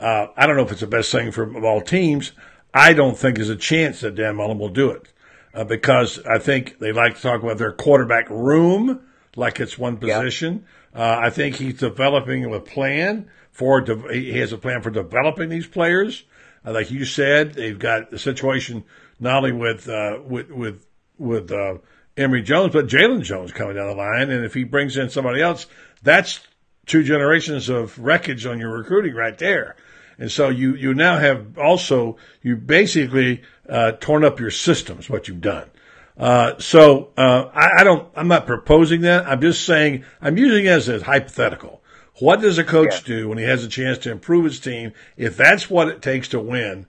Uh, 0.00 0.28
I 0.36 0.46
don't 0.46 0.56
know 0.56 0.64
if 0.64 0.72
it's 0.72 0.80
the 0.80 0.86
best 0.86 1.12
thing 1.12 1.30
for 1.30 1.62
all 1.64 1.82
teams. 1.82 2.32
I 2.72 2.94
don't 2.94 3.18
think 3.18 3.36
there's 3.36 3.50
a 3.50 3.56
chance 3.56 4.00
that 4.00 4.14
Dan 4.14 4.36
Mullen 4.36 4.58
will 4.58 4.70
do 4.70 4.90
it 4.90 5.12
uh, 5.54 5.64
because 5.64 6.18
I 6.20 6.38
think 6.38 6.78
they 6.78 6.92
like 6.92 7.16
to 7.16 7.22
talk 7.22 7.42
about 7.42 7.58
their 7.58 7.72
quarterback 7.72 8.30
room 8.30 9.00
like 9.36 9.60
it's 9.60 9.78
one 9.78 9.96
position. 9.96 10.64
Uh, 10.94 11.18
I 11.20 11.30
think 11.30 11.56
he's 11.56 11.78
developing 11.78 12.52
a 12.52 12.60
plan 12.60 13.30
for 13.52 13.80
de- 13.80 14.12
he 14.12 14.38
has 14.38 14.52
a 14.52 14.58
plan 14.58 14.82
for 14.82 14.90
developing 14.90 15.48
these 15.48 15.66
players. 15.66 16.24
Uh, 16.64 16.72
like 16.72 16.90
you 16.90 17.04
said, 17.04 17.54
they've 17.54 17.78
got 17.78 18.10
the 18.10 18.18
situation 18.18 18.84
not 19.18 19.36
only 19.36 19.52
with 19.52 19.88
uh, 19.88 20.18
with 20.24 20.50
with 20.50 20.86
with 21.18 21.52
uh, 21.52 21.74
Emory 22.16 22.42
Jones, 22.42 22.72
but 22.72 22.86
Jalen 22.86 23.22
Jones 23.22 23.52
coming 23.52 23.76
down 23.76 23.88
the 23.88 23.94
line, 23.94 24.30
and 24.30 24.44
if 24.44 24.54
he 24.54 24.64
brings 24.64 24.96
in 24.96 25.10
somebody 25.10 25.42
else, 25.42 25.66
that's 26.02 26.40
two 26.86 27.02
generations 27.02 27.68
of 27.68 27.98
wreckage 27.98 28.46
on 28.46 28.58
your 28.58 28.76
recruiting 28.76 29.14
right 29.14 29.38
there. 29.38 29.76
And 30.20 30.30
so 30.30 30.50
you, 30.50 30.76
you 30.76 30.94
now 30.94 31.18
have 31.18 31.58
also, 31.58 32.16
you 32.42 32.54
basically, 32.54 33.42
uh, 33.68 33.92
torn 33.92 34.22
up 34.22 34.38
your 34.38 34.50
systems, 34.50 35.08
what 35.10 35.26
you've 35.26 35.40
done. 35.40 35.68
Uh, 36.16 36.58
so, 36.58 37.08
uh, 37.16 37.50
I, 37.54 37.80
I 37.80 37.84
don't, 37.84 38.06
I'm 38.14 38.28
not 38.28 38.46
proposing 38.46 39.00
that. 39.00 39.26
I'm 39.26 39.40
just 39.40 39.64
saying, 39.64 40.04
I'm 40.20 40.36
using 40.36 40.66
it 40.66 40.68
as 40.68 40.88
a 40.90 41.02
hypothetical. 41.02 41.82
What 42.18 42.42
does 42.42 42.58
a 42.58 42.64
coach 42.64 43.02
do 43.04 43.28
when 43.30 43.38
he 43.38 43.44
has 43.44 43.64
a 43.64 43.68
chance 43.68 43.96
to 43.98 44.10
improve 44.10 44.44
his 44.44 44.60
team? 44.60 44.92
If 45.16 45.38
that's 45.38 45.70
what 45.70 45.88
it 45.88 46.02
takes 46.02 46.28
to 46.28 46.38
win, 46.38 46.86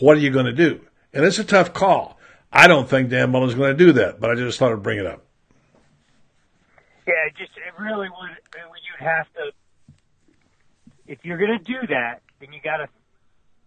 what 0.00 0.18
are 0.18 0.20
you 0.20 0.30
going 0.30 0.44
to 0.44 0.52
do? 0.52 0.80
And 1.14 1.24
it's 1.24 1.38
a 1.38 1.44
tough 1.44 1.72
call. 1.72 2.18
I 2.52 2.66
don't 2.68 2.86
think 2.88 3.08
Dan 3.08 3.30
Mullen's 3.30 3.54
going 3.54 3.76
to 3.76 3.84
do 3.84 3.92
that, 3.92 4.20
but 4.20 4.30
I 4.30 4.34
just 4.34 4.58
thought 4.58 4.72
I'd 4.72 4.82
bring 4.82 4.98
it 4.98 5.06
up. 5.06 5.24
yeah, 7.06 7.14
it 7.28 7.34
just 7.36 7.52
it 7.56 7.82
really 7.82 8.08
would- 8.10 8.30
You'd 9.00 9.06
have 9.06 9.26
to, 9.34 9.50
if 11.06 11.24
you're 11.24 11.38
going 11.38 11.58
to 11.58 11.64
do 11.64 11.86
that, 11.88 12.20
then 12.44 12.52
you 12.52 12.60
got 12.60 12.76
to 12.78 12.88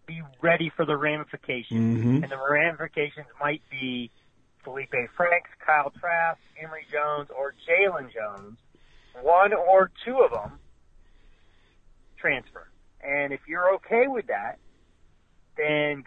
be 0.05 0.21
ready 0.41 0.69
for 0.69 0.85
the 0.85 0.95
ramifications, 0.95 1.97
Mhm. 2.05 2.23
and 2.23 2.31
the 2.31 2.37
ramifications 2.37 3.27
might 3.39 3.61
be 3.69 4.11
Feleipe 4.63 5.09
Franks, 5.15 5.49
Kyle 5.59 5.89
Trask, 5.89 6.39
Emory 6.57 6.85
Jones, 6.91 7.29
or 7.31 7.53
Jalen 7.67 8.11
Jones. 8.11 8.59
One 9.21 9.53
or 9.53 9.89
two 10.05 10.19
of 10.19 10.31
them 10.31 10.59
transfer. 12.17 12.69
And 13.01 13.33
if 13.33 13.47
you're 13.47 13.73
okay 13.75 14.07
with 14.07 14.27
that, 14.27 14.59
then 15.55 16.05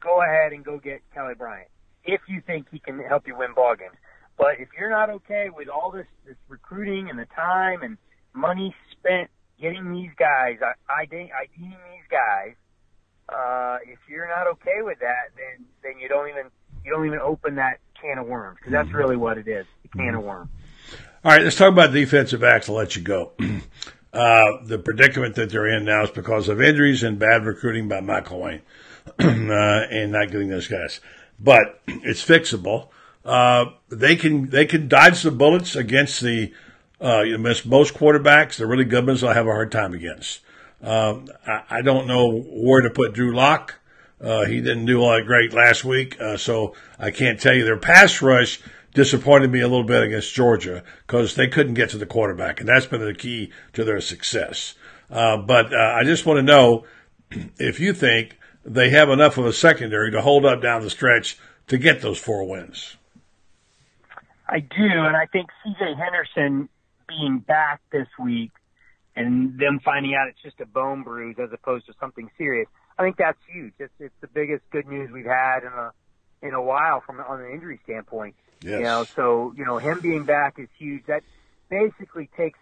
go 0.00 0.22
ahead 0.22 0.52
and 0.52 0.64
go 0.64 0.78
get 0.78 1.02
Kelly 1.12 1.34
Bryant 1.34 1.70
if 2.04 2.20
you 2.28 2.40
think 2.40 2.68
he 2.70 2.80
can 2.80 2.98
help 2.98 3.28
you 3.28 3.36
win 3.36 3.52
ball 3.54 3.76
games. 3.76 3.96
But 4.36 4.58
if 4.58 4.72
you're 4.76 4.90
not 4.90 5.08
okay 5.10 5.50
with 5.50 5.68
all 5.68 5.90
this 5.92 6.06
this 6.24 6.36
recruiting 6.48 7.08
and 7.10 7.18
the 7.18 7.26
time 7.26 7.82
and 7.82 7.96
money 8.32 8.74
spent 8.90 9.30
getting 9.60 9.92
these 9.92 10.10
guys, 10.18 10.58
I- 10.62 11.02
ID, 11.02 11.30
IDing 11.32 11.70
these 11.70 12.08
guys, 12.10 12.54
uh, 13.28 13.78
if 13.86 13.98
you're 14.08 14.28
not 14.28 14.46
okay 14.48 14.82
with 14.82 14.98
that, 15.00 15.30
then 15.36 15.66
then 15.82 15.98
you 16.00 16.08
don't 16.08 16.28
even 16.28 16.46
you 16.84 16.92
don't 16.92 17.06
even 17.06 17.20
open 17.20 17.56
that 17.56 17.78
can 18.00 18.18
of 18.18 18.26
worms 18.26 18.58
because 18.58 18.72
that's 18.72 18.92
really 18.92 19.16
what 19.16 19.38
it 19.38 19.48
is, 19.48 19.66
a 19.84 19.88
can 19.96 20.14
of 20.14 20.22
worms. 20.22 20.50
All 21.24 21.30
right, 21.30 21.42
let's 21.42 21.56
talk 21.56 21.72
about 21.72 21.92
defensive 21.92 22.40
backs. 22.40 22.68
I'll 22.68 22.74
let 22.74 22.96
you 22.96 23.02
go. 23.02 23.32
Uh, 24.12 24.62
the 24.66 24.78
predicament 24.78 25.36
that 25.36 25.48
they're 25.48 25.66
in 25.66 25.86
now 25.86 26.02
is 26.02 26.10
because 26.10 26.46
of 26.46 26.60
injuries 26.60 27.02
and 27.02 27.18
bad 27.18 27.46
recruiting 27.46 27.88
by 27.88 27.98
McElwain 27.98 28.60
uh, 29.18 29.86
and 29.90 30.12
not 30.12 30.30
getting 30.30 30.50
those 30.50 30.68
guys. 30.68 31.00
But 31.40 31.80
it's 31.86 32.22
fixable. 32.22 32.88
Uh, 33.24 33.66
they 33.88 34.16
can 34.16 34.50
they 34.50 34.66
can 34.66 34.86
dodge 34.86 35.22
the 35.22 35.30
bullets 35.30 35.76
against 35.76 36.20
the 36.20 36.52
uh, 37.02 37.22
you 37.22 37.36
know, 37.36 37.54
most 37.64 37.94
quarterbacks. 37.94 38.56
The 38.56 38.66
really 38.66 38.84
good 38.84 39.06
ones, 39.06 39.24
I 39.24 39.34
have 39.34 39.46
a 39.46 39.52
hard 39.52 39.72
time 39.72 39.92
against. 39.92 40.40
Um, 40.82 41.28
I, 41.46 41.62
I 41.70 41.82
don't 41.82 42.06
know 42.06 42.40
where 42.40 42.82
to 42.82 42.90
put 42.90 43.12
Drew 43.12 43.34
Lock. 43.34 43.78
Uh, 44.20 44.44
he 44.44 44.60
didn't 44.60 44.86
do 44.86 45.00
all 45.00 45.12
that 45.12 45.26
great 45.26 45.52
last 45.52 45.84
week, 45.84 46.20
uh, 46.20 46.36
so 46.36 46.74
I 46.98 47.10
can't 47.10 47.40
tell 47.40 47.54
you. 47.54 47.64
Their 47.64 47.76
pass 47.76 48.22
rush 48.22 48.60
disappointed 48.94 49.50
me 49.50 49.60
a 49.60 49.68
little 49.68 49.84
bit 49.84 50.02
against 50.04 50.34
Georgia 50.34 50.84
because 51.06 51.34
they 51.34 51.48
couldn't 51.48 51.74
get 51.74 51.90
to 51.90 51.98
the 51.98 52.06
quarterback, 52.06 52.60
and 52.60 52.68
that's 52.68 52.86
been 52.86 53.04
the 53.04 53.14
key 53.14 53.50
to 53.72 53.82
their 53.82 54.00
success. 54.00 54.74
Uh, 55.10 55.36
but 55.36 55.74
uh, 55.74 55.94
I 55.96 56.04
just 56.04 56.24
want 56.24 56.38
to 56.38 56.42
know 56.42 56.84
if 57.58 57.80
you 57.80 57.92
think 57.92 58.38
they 58.64 58.90
have 58.90 59.08
enough 59.08 59.38
of 59.38 59.46
a 59.46 59.52
secondary 59.52 60.12
to 60.12 60.22
hold 60.22 60.44
up 60.44 60.62
down 60.62 60.82
the 60.82 60.90
stretch 60.90 61.36
to 61.66 61.76
get 61.76 62.00
those 62.00 62.18
four 62.18 62.48
wins. 62.48 62.96
I 64.48 64.60
do, 64.60 64.84
and 64.84 65.16
I 65.16 65.26
think 65.26 65.48
C.J. 65.64 65.94
Henderson 65.94 66.68
being 67.18 67.38
back 67.38 67.80
this 67.90 68.08
week 68.18 68.50
and 69.14 69.58
them 69.58 69.80
finding 69.84 70.14
out 70.14 70.28
it's 70.28 70.42
just 70.42 70.60
a 70.60 70.66
bone 70.66 71.02
bruise 71.02 71.36
as 71.42 71.50
opposed 71.52 71.86
to 71.86 71.92
something 72.00 72.30
serious. 72.38 72.68
I 72.98 73.02
think 73.02 73.16
that's 73.16 73.38
huge. 73.52 73.74
It's, 73.78 73.92
it's 73.98 74.14
the 74.20 74.28
biggest 74.28 74.62
good 74.70 74.86
news 74.86 75.10
we've 75.10 75.24
had 75.24 75.60
in 75.60 75.72
a 75.72 75.92
in 76.42 76.54
a 76.54 76.62
while 76.62 77.00
from 77.00 77.20
on 77.20 77.40
an 77.40 77.50
injury 77.52 77.80
standpoint. 77.84 78.34
Yes. 78.62 78.78
You 78.78 78.84
know, 78.84 79.04
so 79.16 79.54
you 79.56 79.64
know 79.64 79.78
him 79.78 80.00
being 80.00 80.24
back 80.24 80.58
is 80.58 80.68
huge. 80.78 81.04
That 81.06 81.22
basically 81.68 82.28
takes 82.36 82.58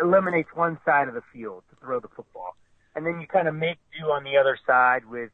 eliminates 0.00 0.50
one 0.54 0.78
side 0.84 1.08
of 1.08 1.14
the 1.14 1.22
field 1.32 1.62
to 1.70 1.76
throw 1.76 2.00
the 2.00 2.08
football, 2.08 2.56
and 2.94 3.06
then 3.06 3.20
you 3.20 3.26
kind 3.26 3.48
of 3.48 3.54
make 3.54 3.78
do 3.98 4.06
on 4.06 4.24
the 4.24 4.36
other 4.36 4.58
side 4.66 5.06
with 5.06 5.30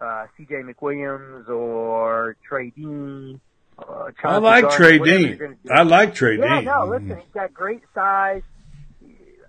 uh, 0.00 0.26
C.J. 0.36 0.54
McWilliams 0.62 1.48
or 1.48 2.36
Trey 2.46 2.70
Dean. 2.70 3.40
Uh, 3.78 4.10
I 4.24 4.38
like 4.38 4.70
Trey 4.70 4.98
Dean. 4.98 5.56
I 5.70 5.82
like 5.82 6.14
Trey 6.14 6.38
Yeah, 6.38 6.56
Dean. 6.56 6.64
no, 6.64 6.86
listen, 6.86 7.16
he's 7.18 7.32
got 7.34 7.52
great 7.52 7.82
size. 7.94 8.42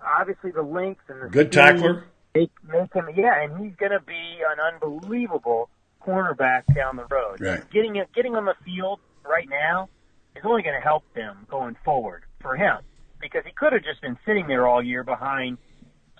Obviously, 0.05 0.51
the 0.51 0.61
length 0.61 1.01
and 1.09 1.21
the 1.21 1.27
Good 1.29 1.47
speed 1.47 1.51
tackler. 1.53 2.03
Make, 2.35 2.51
make 2.67 2.93
him, 2.93 3.09
yeah, 3.15 3.41
and 3.41 3.57
he's 3.65 3.75
going 3.77 3.91
to 3.91 3.99
be 4.05 4.13
an 4.13 4.59
unbelievable 4.73 5.69
cornerback 6.05 6.63
down 6.75 6.95
the 6.97 7.05
road. 7.05 7.41
Right. 7.41 7.69
Getting 7.71 7.95
it, 7.95 8.09
getting 8.13 8.35
on 8.35 8.45
the 8.45 8.53
field 8.63 8.99
right 9.27 9.47
now 9.49 9.89
is 10.35 10.43
only 10.45 10.61
going 10.61 10.75
to 10.75 10.81
help 10.81 11.03
them 11.15 11.47
going 11.49 11.75
forward 11.83 12.23
for 12.41 12.55
him 12.55 12.77
because 13.19 13.43
he 13.45 13.51
could 13.51 13.73
have 13.73 13.83
just 13.83 14.01
been 14.01 14.17
sitting 14.25 14.47
there 14.47 14.67
all 14.67 14.83
year 14.83 15.03
behind 15.03 15.57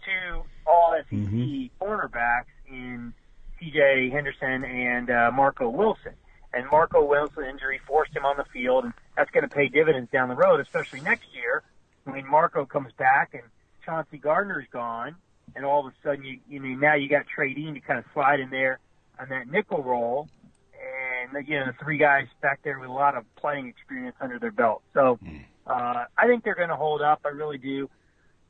two 0.04 0.42
All 0.66 0.96
SEC 1.10 1.18
Mm-hmm. 1.20 1.84
cornerbacks 1.84 2.46
in 2.68 3.14
C.J. 3.60 4.10
Henderson 4.10 4.64
and 4.64 5.10
uh, 5.10 5.32
Marco 5.34 5.70
Wilson. 5.70 6.14
And 6.58 6.66
Marco 6.72 7.04
Wilson 7.04 7.44
injury 7.44 7.80
forced 7.86 8.16
him 8.16 8.26
on 8.26 8.36
the 8.36 8.44
field, 8.46 8.86
and 8.86 8.94
that's 9.16 9.30
going 9.30 9.48
to 9.48 9.56
pay 9.56 9.68
dividends 9.68 10.10
down 10.12 10.28
the 10.28 10.36
road, 10.36 10.60
especially 10.60 11.02
next 11.02 11.28
year 11.36 11.62
when 12.06 12.28
Marco 12.28 12.66
comes 12.66 12.92
back 12.94 13.36
and 13.36 13.44
Chauncey 13.86 14.18
Gardner's 14.18 14.66
gone, 14.72 15.16
and 15.56 15.64
all 15.64 15.86
of 15.86 15.94
a 15.94 15.96
sudden 16.04 16.26
you 16.26 16.40
you 16.50 16.60
know 16.60 16.68
now 16.70 16.96
you 16.96 17.10
got 17.10 17.26
Dean 17.38 17.76
to 17.76 17.80
kind 17.80 18.00
of 18.00 18.06
slide 18.12 18.40
in 18.40 18.50
there 18.50 18.80
on 19.20 19.30
that 19.30 19.48
nickel 19.52 19.84
role, 19.84 20.30
and 20.74 21.38
again 21.38 21.68
the 21.68 21.74
three 21.84 22.00
guys 22.00 22.26
back 22.42 22.60
there 22.64 22.80
with 22.80 22.90
a 22.90 22.92
lot 22.94 23.16
of 23.16 23.24
playing 23.36 23.68
experience 23.68 24.16
under 24.20 24.40
their 24.40 24.52
belt. 24.52 24.82
So 24.96 25.20
uh, 25.68 26.06
I 26.18 26.26
think 26.26 26.44
they're 26.44 26.56
going 26.56 26.70
to 26.70 26.76
hold 26.76 27.04
up. 27.04 27.22
I 27.24 27.30
really 27.30 27.60
do. 27.60 27.88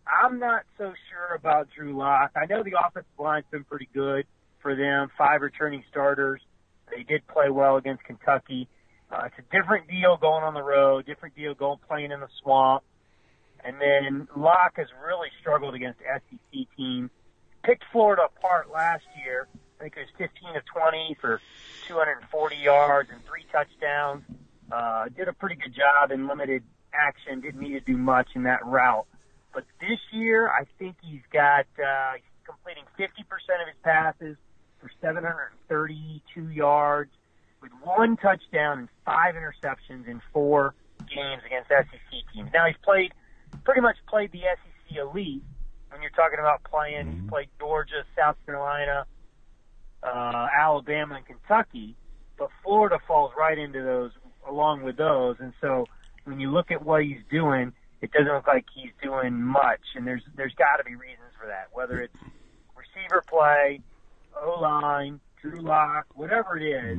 I'm 0.08 0.39
not 0.39 0.64
so 0.78 0.93
sure 1.10 1.36
about 1.36 1.68
Drew 1.76 1.97
Lock. 1.97 2.32
I 2.38 2.45
know 2.45 2.64
the 2.64 2.78
offensive 2.80 3.12
line's 3.20 3.45
been 3.51 3.66
pretty 3.66 3.89
good 3.93 4.26
for 4.62 4.76
them. 4.76 5.10
Five 5.18 5.41
returning 5.41 5.84
starters. 5.89 6.39
They 6.95 7.03
did 7.03 7.27
play 7.27 7.49
well 7.49 7.77
against 7.77 8.03
Kentucky. 8.03 8.67
Uh, 9.11 9.23
it's 9.25 9.35
a 9.39 9.55
different 9.55 9.88
deal 9.88 10.17
going 10.17 10.43
on 10.43 10.53
the 10.53 10.63
road, 10.63 11.05
different 11.05 11.35
deal 11.35 11.53
going 11.53 11.79
playing 11.88 12.11
in 12.11 12.19
the 12.19 12.29
swamp. 12.41 12.83
And 13.63 13.79
then 13.81 14.27
Lock 14.35 14.73
has 14.77 14.88
really 15.05 15.29
struggled 15.39 15.75
against 15.75 15.99
SEC 15.99 16.67
teams. 16.75 17.09
Picked 17.63 17.83
Florida 17.91 18.23
apart 18.23 18.69
last 18.71 19.05
year. 19.23 19.47
I 19.79 19.83
think 19.83 19.97
it 19.97 20.01
was 20.01 20.09
15 20.17 20.53
to 20.53 20.61
20 20.61 21.17
for 21.19 21.41
240 21.88 22.55
yards 22.55 23.09
and 23.11 23.23
three 23.25 23.45
touchdowns. 23.51 24.23
Uh, 24.71 25.09
did 25.15 25.27
a 25.27 25.33
pretty 25.33 25.55
good 25.55 25.73
job 25.73 26.11
in 26.11 26.27
limited 26.27 26.63
action. 26.93 27.41
Didn't 27.41 27.61
need 27.61 27.73
to 27.73 27.79
do 27.79 27.97
much 27.97 28.29
in 28.35 28.43
that 28.43 28.65
route. 28.65 29.05
But 29.53 29.65
this 29.79 29.99
year, 30.11 30.47
I 30.49 30.65
think 30.77 30.95
he's 31.01 31.21
got 31.31 31.65
uh, 31.77 32.13
he's 32.15 32.45
completing 32.45 32.83
50% 32.99 33.07
of 33.61 33.67
his 33.67 33.77
passes 33.83 34.38
for 34.88 35.07
732 35.07 36.49
yards, 36.49 37.11
with 37.61 37.71
one 37.83 38.17
touchdown 38.17 38.79
and 38.79 38.89
five 39.05 39.35
interceptions 39.35 40.07
in 40.07 40.21
four 40.31 40.73
games 41.13 41.41
against 41.45 41.69
SEC 41.69 42.33
teams. 42.33 42.49
Now 42.53 42.67
he's 42.67 42.75
played 42.83 43.13
pretty 43.63 43.81
much 43.81 43.95
played 44.07 44.31
the 44.31 44.41
SEC 44.41 44.97
elite. 44.97 45.41
When 45.89 46.01
you're 46.01 46.11
talking 46.11 46.39
about 46.39 46.63
playing, 46.63 47.11
he's 47.11 47.29
played 47.29 47.47
Georgia, 47.59 48.03
South 48.17 48.35
Carolina, 48.45 49.05
uh, 50.03 50.47
Alabama, 50.55 51.15
and 51.15 51.25
Kentucky. 51.25 51.95
But 52.38 52.49
Florida 52.63 52.99
falls 53.07 53.31
right 53.38 53.57
into 53.57 53.81
those 53.81 54.11
along 54.47 54.83
with 54.83 54.97
those, 54.97 55.38
and 55.39 55.53
so 55.59 55.85
when 56.25 56.39
you 56.39 56.51
look 56.51 56.71
at 56.71 56.85
what 56.85 57.03
he's 57.03 57.23
doing, 57.31 57.73
it 58.01 58.11
doesn't 58.11 58.31
look 58.31 58.47
like 58.47 58.65
he's 58.73 58.91
doing 59.01 59.41
much. 59.41 59.81
And 59.95 60.05
there's 60.05 60.21
there's 60.35 60.53
got 60.53 60.77
to 60.77 60.83
be 60.83 60.95
reasons 60.95 61.33
for 61.39 61.47
that, 61.47 61.69
whether 61.73 61.99
it's 61.99 62.15
receiver 62.75 63.23
play, 63.27 63.81
O 64.43 64.59
line, 64.61 65.19
Drew 65.41 65.61
Lock, 65.61 66.05
whatever 66.15 66.57
it 66.57 66.63
is, 66.63 66.97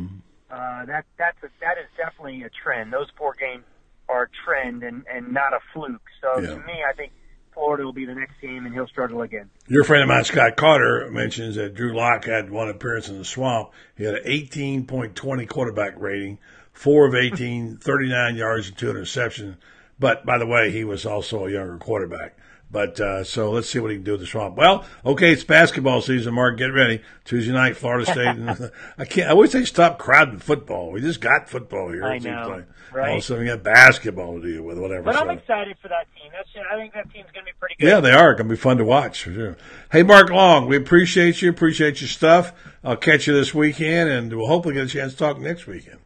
Uh, 0.51 0.87
that 0.87 1.05
that's 1.19 1.37
a, 1.43 1.49
that 1.61 1.77
is 1.77 1.87
definitely 1.99 2.43
a 2.43 2.49
trend. 2.63 2.91
Those 2.91 3.11
four 3.19 3.35
games 3.39 3.65
are 4.09 4.23
a 4.23 4.29
trend 4.47 4.83
and 4.83 5.05
and 5.13 5.33
not 5.33 5.53
a 5.53 5.59
fluke. 5.75 6.01
So 6.23 6.41
Yeah. 6.41 6.55
to 6.55 6.57
me, 6.61 6.83
I 6.89 6.95
think 6.95 7.13
Florida 7.53 7.85
will 7.85 7.93
be 7.93 8.07
the 8.07 8.15
next 8.15 8.41
team, 8.41 8.65
and 8.65 8.73
he'll 8.75 8.87
struggle 8.87 9.21
again. 9.21 9.51
Your 9.67 9.85
friend 9.85 10.03
of 10.03 10.09
mine, 10.09 10.25
Scott 10.25 10.57
Carter, 10.57 11.11
mentions 11.11 11.57
that 11.57 11.75
Drew 11.75 11.93
Lock 11.95 12.25
had 12.25 12.49
one 12.51 12.71
appearance 12.71 13.11
in 13.11 13.19
the 13.19 13.27
swamp. 13.27 13.73
He 13.95 14.05
had 14.05 14.15
an 14.15 14.25
18.20 14.25 15.45
quarterback 15.45 15.95
rating, 15.99 16.39
four 16.73 17.07
of 17.07 17.15
18, 17.15 17.77
39 17.83 18.37
yards 18.37 18.69
and 18.69 18.79
two 18.79 18.91
interceptions. 18.91 19.57
But 19.99 20.25
by 20.25 20.39
the 20.39 20.47
way, 20.47 20.71
he 20.71 20.85
was 20.85 21.05
also 21.05 21.47
a 21.47 21.51
younger 21.51 21.77
quarterback. 21.77 22.38
But 22.71 23.01
uh, 23.01 23.25
so 23.25 23.51
let's 23.51 23.69
see 23.69 23.79
what 23.79 23.91
he 23.91 23.97
can 23.97 24.05
do 24.05 24.13
with 24.13 24.21
the 24.21 24.27
swamp. 24.27 24.57
Well, 24.57 24.85
okay, 25.05 25.33
it's 25.33 25.43
basketball 25.43 26.03
season. 26.03 26.35
Mark, 26.35 26.59
get 26.59 26.67
ready. 26.67 27.01
Tuesday 27.25 27.53
night, 27.53 27.77
Florida 27.79 28.05
State. 28.13 28.27
And 28.27 28.71
I 28.99 29.07
can't. 29.07 29.31
I 29.31 29.35
wish 29.35 29.53
they 29.53 29.65
stopped 29.65 29.99
crowding 29.99 30.39
football. 30.39 30.93
We 30.93 31.01
just 31.01 31.21
got 31.21 31.49
football 31.49 31.91
here. 31.91 32.05
I 32.05 32.19
know, 32.19 32.49
like. 32.49 32.67
right? 32.93 33.09
All 33.09 33.15
of 33.17 33.21
a 33.21 33.23
sudden, 33.23 33.45
we 33.45 33.49
got 33.49 33.63
basketball 33.63 34.41
to 34.41 34.53
deal 34.53 34.63
with. 34.63 34.79
Whatever. 34.79 35.03
But 35.03 35.17
I'm 35.17 35.31
excited 35.31 35.77
for 35.81 35.89
that 35.89 36.07
team. 36.15 36.31
That's 36.31 36.49
I 36.71 36.77
think 36.77 36.93
that 36.93 37.11
team's 37.11 37.31
going 37.33 37.47
to 37.47 37.53
be 37.53 37.59
pretty 37.59 37.77
good. 37.79 37.87
Yeah, 37.87 38.01
they 38.01 38.13
are. 38.13 38.35
Going 38.35 38.49
to 38.49 38.55
be 38.55 38.61
fun 38.61 38.77
to 38.77 38.85
watch 38.85 39.23
for 39.23 39.33
sure. 39.33 39.57
Hey, 39.91 40.03
Mark 40.03 40.29
Long, 40.29 40.67
we 40.67 40.77
appreciate 40.77 41.41
you. 41.41 41.49
Appreciate 41.49 42.03
your 42.03 42.09
stuff. 42.09 42.53
I'll 42.85 42.97
catch 42.97 43.27
you 43.27 43.33
this 43.33 43.55
weekend, 43.55 44.11
and 44.11 44.37
we'll 44.37 44.47
hopefully 44.47 44.75
get 44.75 44.85
a 44.85 44.89
chance 44.89 45.13
to 45.13 45.19
talk 45.19 45.39
next 45.41 45.67
weekend. 45.67 46.01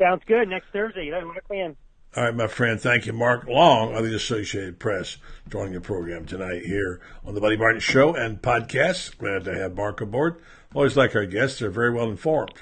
Sounds 0.00 0.22
good. 0.26 0.48
Next 0.48 0.66
Thursday, 0.72 1.06
you 1.06 1.12
know, 1.12 1.20
lock 1.20 1.48
me 1.48 1.60
in. 1.60 1.76
All 2.16 2.24
right, 2.24 2.34
my 2.34 2.46
friend. 2.46 2.80
Thank 2.80 3.04
you, 3.04 3.12
Mark 3.12 3.46
Long 3.46 3.94
of 3.94 4.02
the 4.02 4.16
Associated 4.16 4.78
Press, 4.78 5.18
joining 5.50 5.74
the 5.74 5.82
program 5.82 6.24
tonight 6.24 6.64
here 6.64 6.98
on 7.26 7.34
the 7.34 7.42
Buddy 7.42 7.58
Martin 7.58 7.78
Show 7.78 8.14
and 8.14 8.40
podcast. 8.40 9.18
Glad 9.18 9.44
to 9.44 9.54
have 9.54 9.76
Mark 9.76 10.00
aboard. 10.00 10.40
Always 10.74 10.96
like 10.96 11.14
our 11.14 11.26
guests; 11.26 11.58
they're 11.58 11.68
very 11.68 11.92
well 11.92 12.08
informed. 12.08 12.54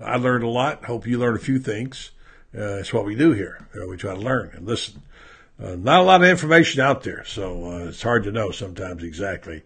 I 0.00 0.16
learned 0.16 0.44
a 0.44 0.48
lot. 0.48 0.84
Hope 0.84 1.08
you 1.08 1.18
learned 1.18 1.38
a 1.38 1.42
few 1.42 1.58
things. 1.58 2.12
Uh, 2.56 2.78
it's 2.78 2.92
what 2.92 3.04
we 3.04 3.16
do 3.16 3.32
here. 3.32 3.66
We 3.74 3.96
try 3.96 4.14
to 4.14 4.20
learn 4.20 4.52
and 4.54 4.64
listen. 4.64 5.02
Uh, 5.60 5.74
not 5.74 5.98
a 5.98 6.04
lot 6.04 6.22
of 6.22 6.28
information 6.28 6.80
out 6.80 7.02
there, 7.02 7.24
so 7.24 7.72
uh, 7.72 7.88
it's 7.88 8.02
hard 8.02 8.22
to 8.22 8.30
know 8.30 8.52
sometimes 8.52 9.02
exactly 9.02 9.64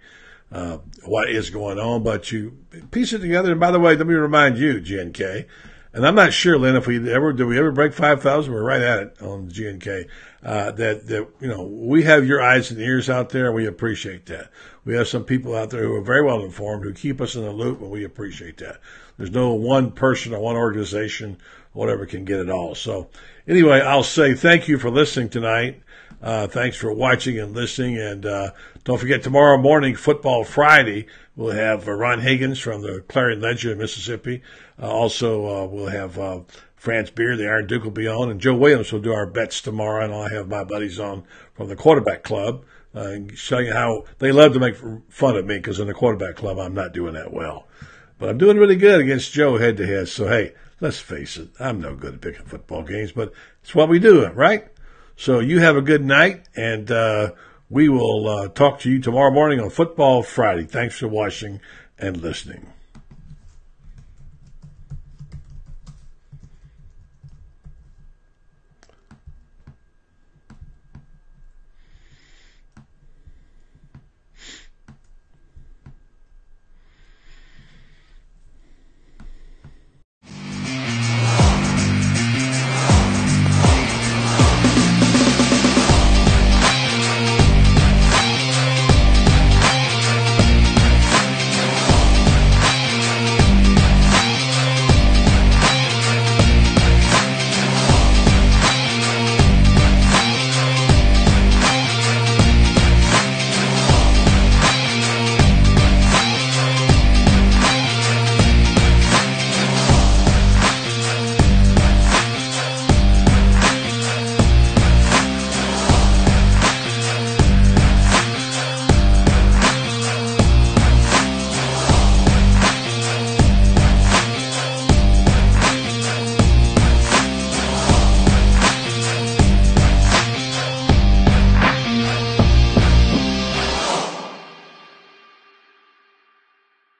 uh, 0.50 0.78
what 1.04 1.28
is 1.28 1.50
going 1.50 1.78
on. 1.78 2.02
But 2.02 2.32
you 2.32 2.56
piece 2.90 3.12
it 3.12 3.18
together. 3.18 3.50
And 3.50 3.60
by 3.60 3.72
the 3.72 3.80
way, 3.80 3.94
let 3.94 4.06
me 4.06 4.14
remind 4.14 4.56
you, 4.56 4.80
GNK, 4.80 5.44
and 5.98 6.06
I'm 6.06 6.14
not 6.14 6.32
sure, 6.32 6.56
Lynn, 6.56 6.76
if 6.76 6.86
we 6.86 7.12
ever 7.12 7.32
do 7.32 7.44
we 7.44 7.58
ever 7.58 7.72
break 7.72 7.92
five 7.92 8.22
thousand. 8.22 8.54
We're 8.54 8.62
right 8.62 8.80
at 8.80 8.98
it 9.00 9.20
on 9.20 9.50
G 9.50 9.64
GNK. 9.64 10.08
Uh, 10.44 10.70
that 10.70 11.08
that 11.08 11.26
you 11.40 11.48
know 11.48 11.64
we 11.64 12.04
have 12.04 12.24
your 12.24 12.40
eyes 12.40 12.70
and 12.70 12.80
ears 12.80 13.10
out 13.10 13.30
there, 13.30 13.46
and 13.46 13.56
we 13.56 13.66
appreciate 13.66 14.26
that. 14.26 14.48
We 14.84 14.94
have 14.94 15.08
some 15.08 15.24
people 15.24 15.56
out 15.56 15.70
there 15.70 15.82
who 15.82 15.96
are 15.96 16.00
very 16.00 16.22
well 16.22 16.44
informed 16.44 16.84
who 16.84 16.92
keep 16.92 17.20
us 17.20 17.34
in 17.34 17.42
the 17.42 17.50
loop, 17.50 17.80
and 17.80 17.90
we 17.90 18.04
appreciate 18.04 18.58
that. 18.58 18.80
There's 19.16 19.32
no 19.32 19.54
one 19.54 19.90
person 19.90 20.32
or 20.32 20.38
one 20.38 20.54
organization, 20.54 21.36
whatever, 21.72 22.06
can 22.06 22.24
get 22.24 22.38
it 22.38 22.48
all. 22.48 22.76
So 22.76 23.08
anyway, 23.48 23.80
I'll 23.80 24.04
say 24.04 24.34
thank 24.34 24.68
you 24.68 24.78
for 24.78 24.90
listening 24.90 25.30
tonight. 25.30 25.82
Uh, 26.20 26.48
thanks 26.48 26.76
for 26.76 26.92
watching 26.92 27.38
and 27.38 27.54
listening. 27.54 27.96
And 27.96 28.26
uh, 28.26 28.50
don't 28.84 28.98
forget, 28.98 29.22
tomorrow 29.22 29.56
morning, 29.56 29.94
Football 29.94 30.44
Friday, 30.44 31.06
we'll 31.36 31.52
have 31.52 31.86
uh, 31.86 31.92
Ron 31.92 32.20
Higgins 32.20 32.58
from 32.58 32.82
the 32.82 33.04
Clarion 33.08 33.40
Ledger 33.40 33.72
in 33.72 33.78
Mississippi. 33.78 34.42
Uh, 34.80 34.90
also, 34.90 35.46
uh, 35.46 35.66
we'll 35.66 35.86
have 35.86 36.18
uh, 36.18 36.40
Franz 36.74 37.10
Beard, 37.10 37.38
the 37.38 37.46
Iron 37.48 37.66
Duke 37.66 37.84
will 37.84 37.90
be 37.90 38.08
on, 38.08 38.30
and 38.30 38.40
Joe 38.40 38.54
Williams 38.54 38.92
will 38.92 39.00
do 39.00 39.12
our 39.12 39.26
bets 39.26 39.60
tomorrow. 39.60 40.04
And 40.04 40.12
I'll 40.12 40.28
have 40.28 40.48
my 40.48 40.64
buddies 40.64 40.98
on 40.98 41.24
from 41.54 41.68
the 41.68 41.76
Quarterback 41.76 42.24
Club. 42.24 42.64
And 42.94 43.36
show 43.38 43.58
you 43.58 43.72
how 43.72 44.04
they 44.18 44.32
love 44.32 44.54
to 44.54 44.58
make 44.58 44.74
fun 45.08 45.36
of 45.36 45.44
me 45.44 45.56
because 45.58 45.78
in 45.78 45.86
the 45.86 45.94
quarterback 45.94 46.36
club 46.36 46.58
I'm 46.58 46.74
not 46.74 46.94
doing 46.94 47.12
that 47.14 47.32
well, 47.32 47.68
but 48.18 48.30
I'm 48.30 48.38
doing 48.38 48.56
really 48.56 48.76
good 48.76 48.98
against 48.98 49.30
Joe 49.30 49.58
head 49.58 49.76
to 49.76 49.86
head. 49.86 50.08
So 50.08 50.26
hey, 50.26 50.54
let's 50.80 50.98
face 50.98 51.36
it, 51.36 51.50
I'm 51.60 51.80
no 51.80 51.94
good 51.94 52.14
at 52.14 52.20
picking 52.22 52.46
football 52.46 52.82
games, 52.82 53.12
but 53.12 53.32
it's 53.62 53.74
what 53.74 53.90
we 53.90 53.98
do, 53.98 54.26
right? 54.28 54.68
So 55.18 55.40
you 55.40 55.58
have 55.58 55.76
a 55.76 55.82
good 55.82 56.04
night, 56.04 56.44
and 56.54 56.88
uh, 56.92 57.32
we 57.68 57.88
will 57.88 58.28
uh, 58.28 58.48
talk 58.50 58.78
to 58.80 58.90
you 58.90 59.00
tomorrow 59.00 59.32
morning 59.32 59.58
on 59.58 59.68
Football 59.68 60.22
Friday. 60.22 60.62
Thanks 60.62 60.96
for 60.96 61.08
watching 61.08 61.60
and 61.98 62.18
listening. 62.18 62.68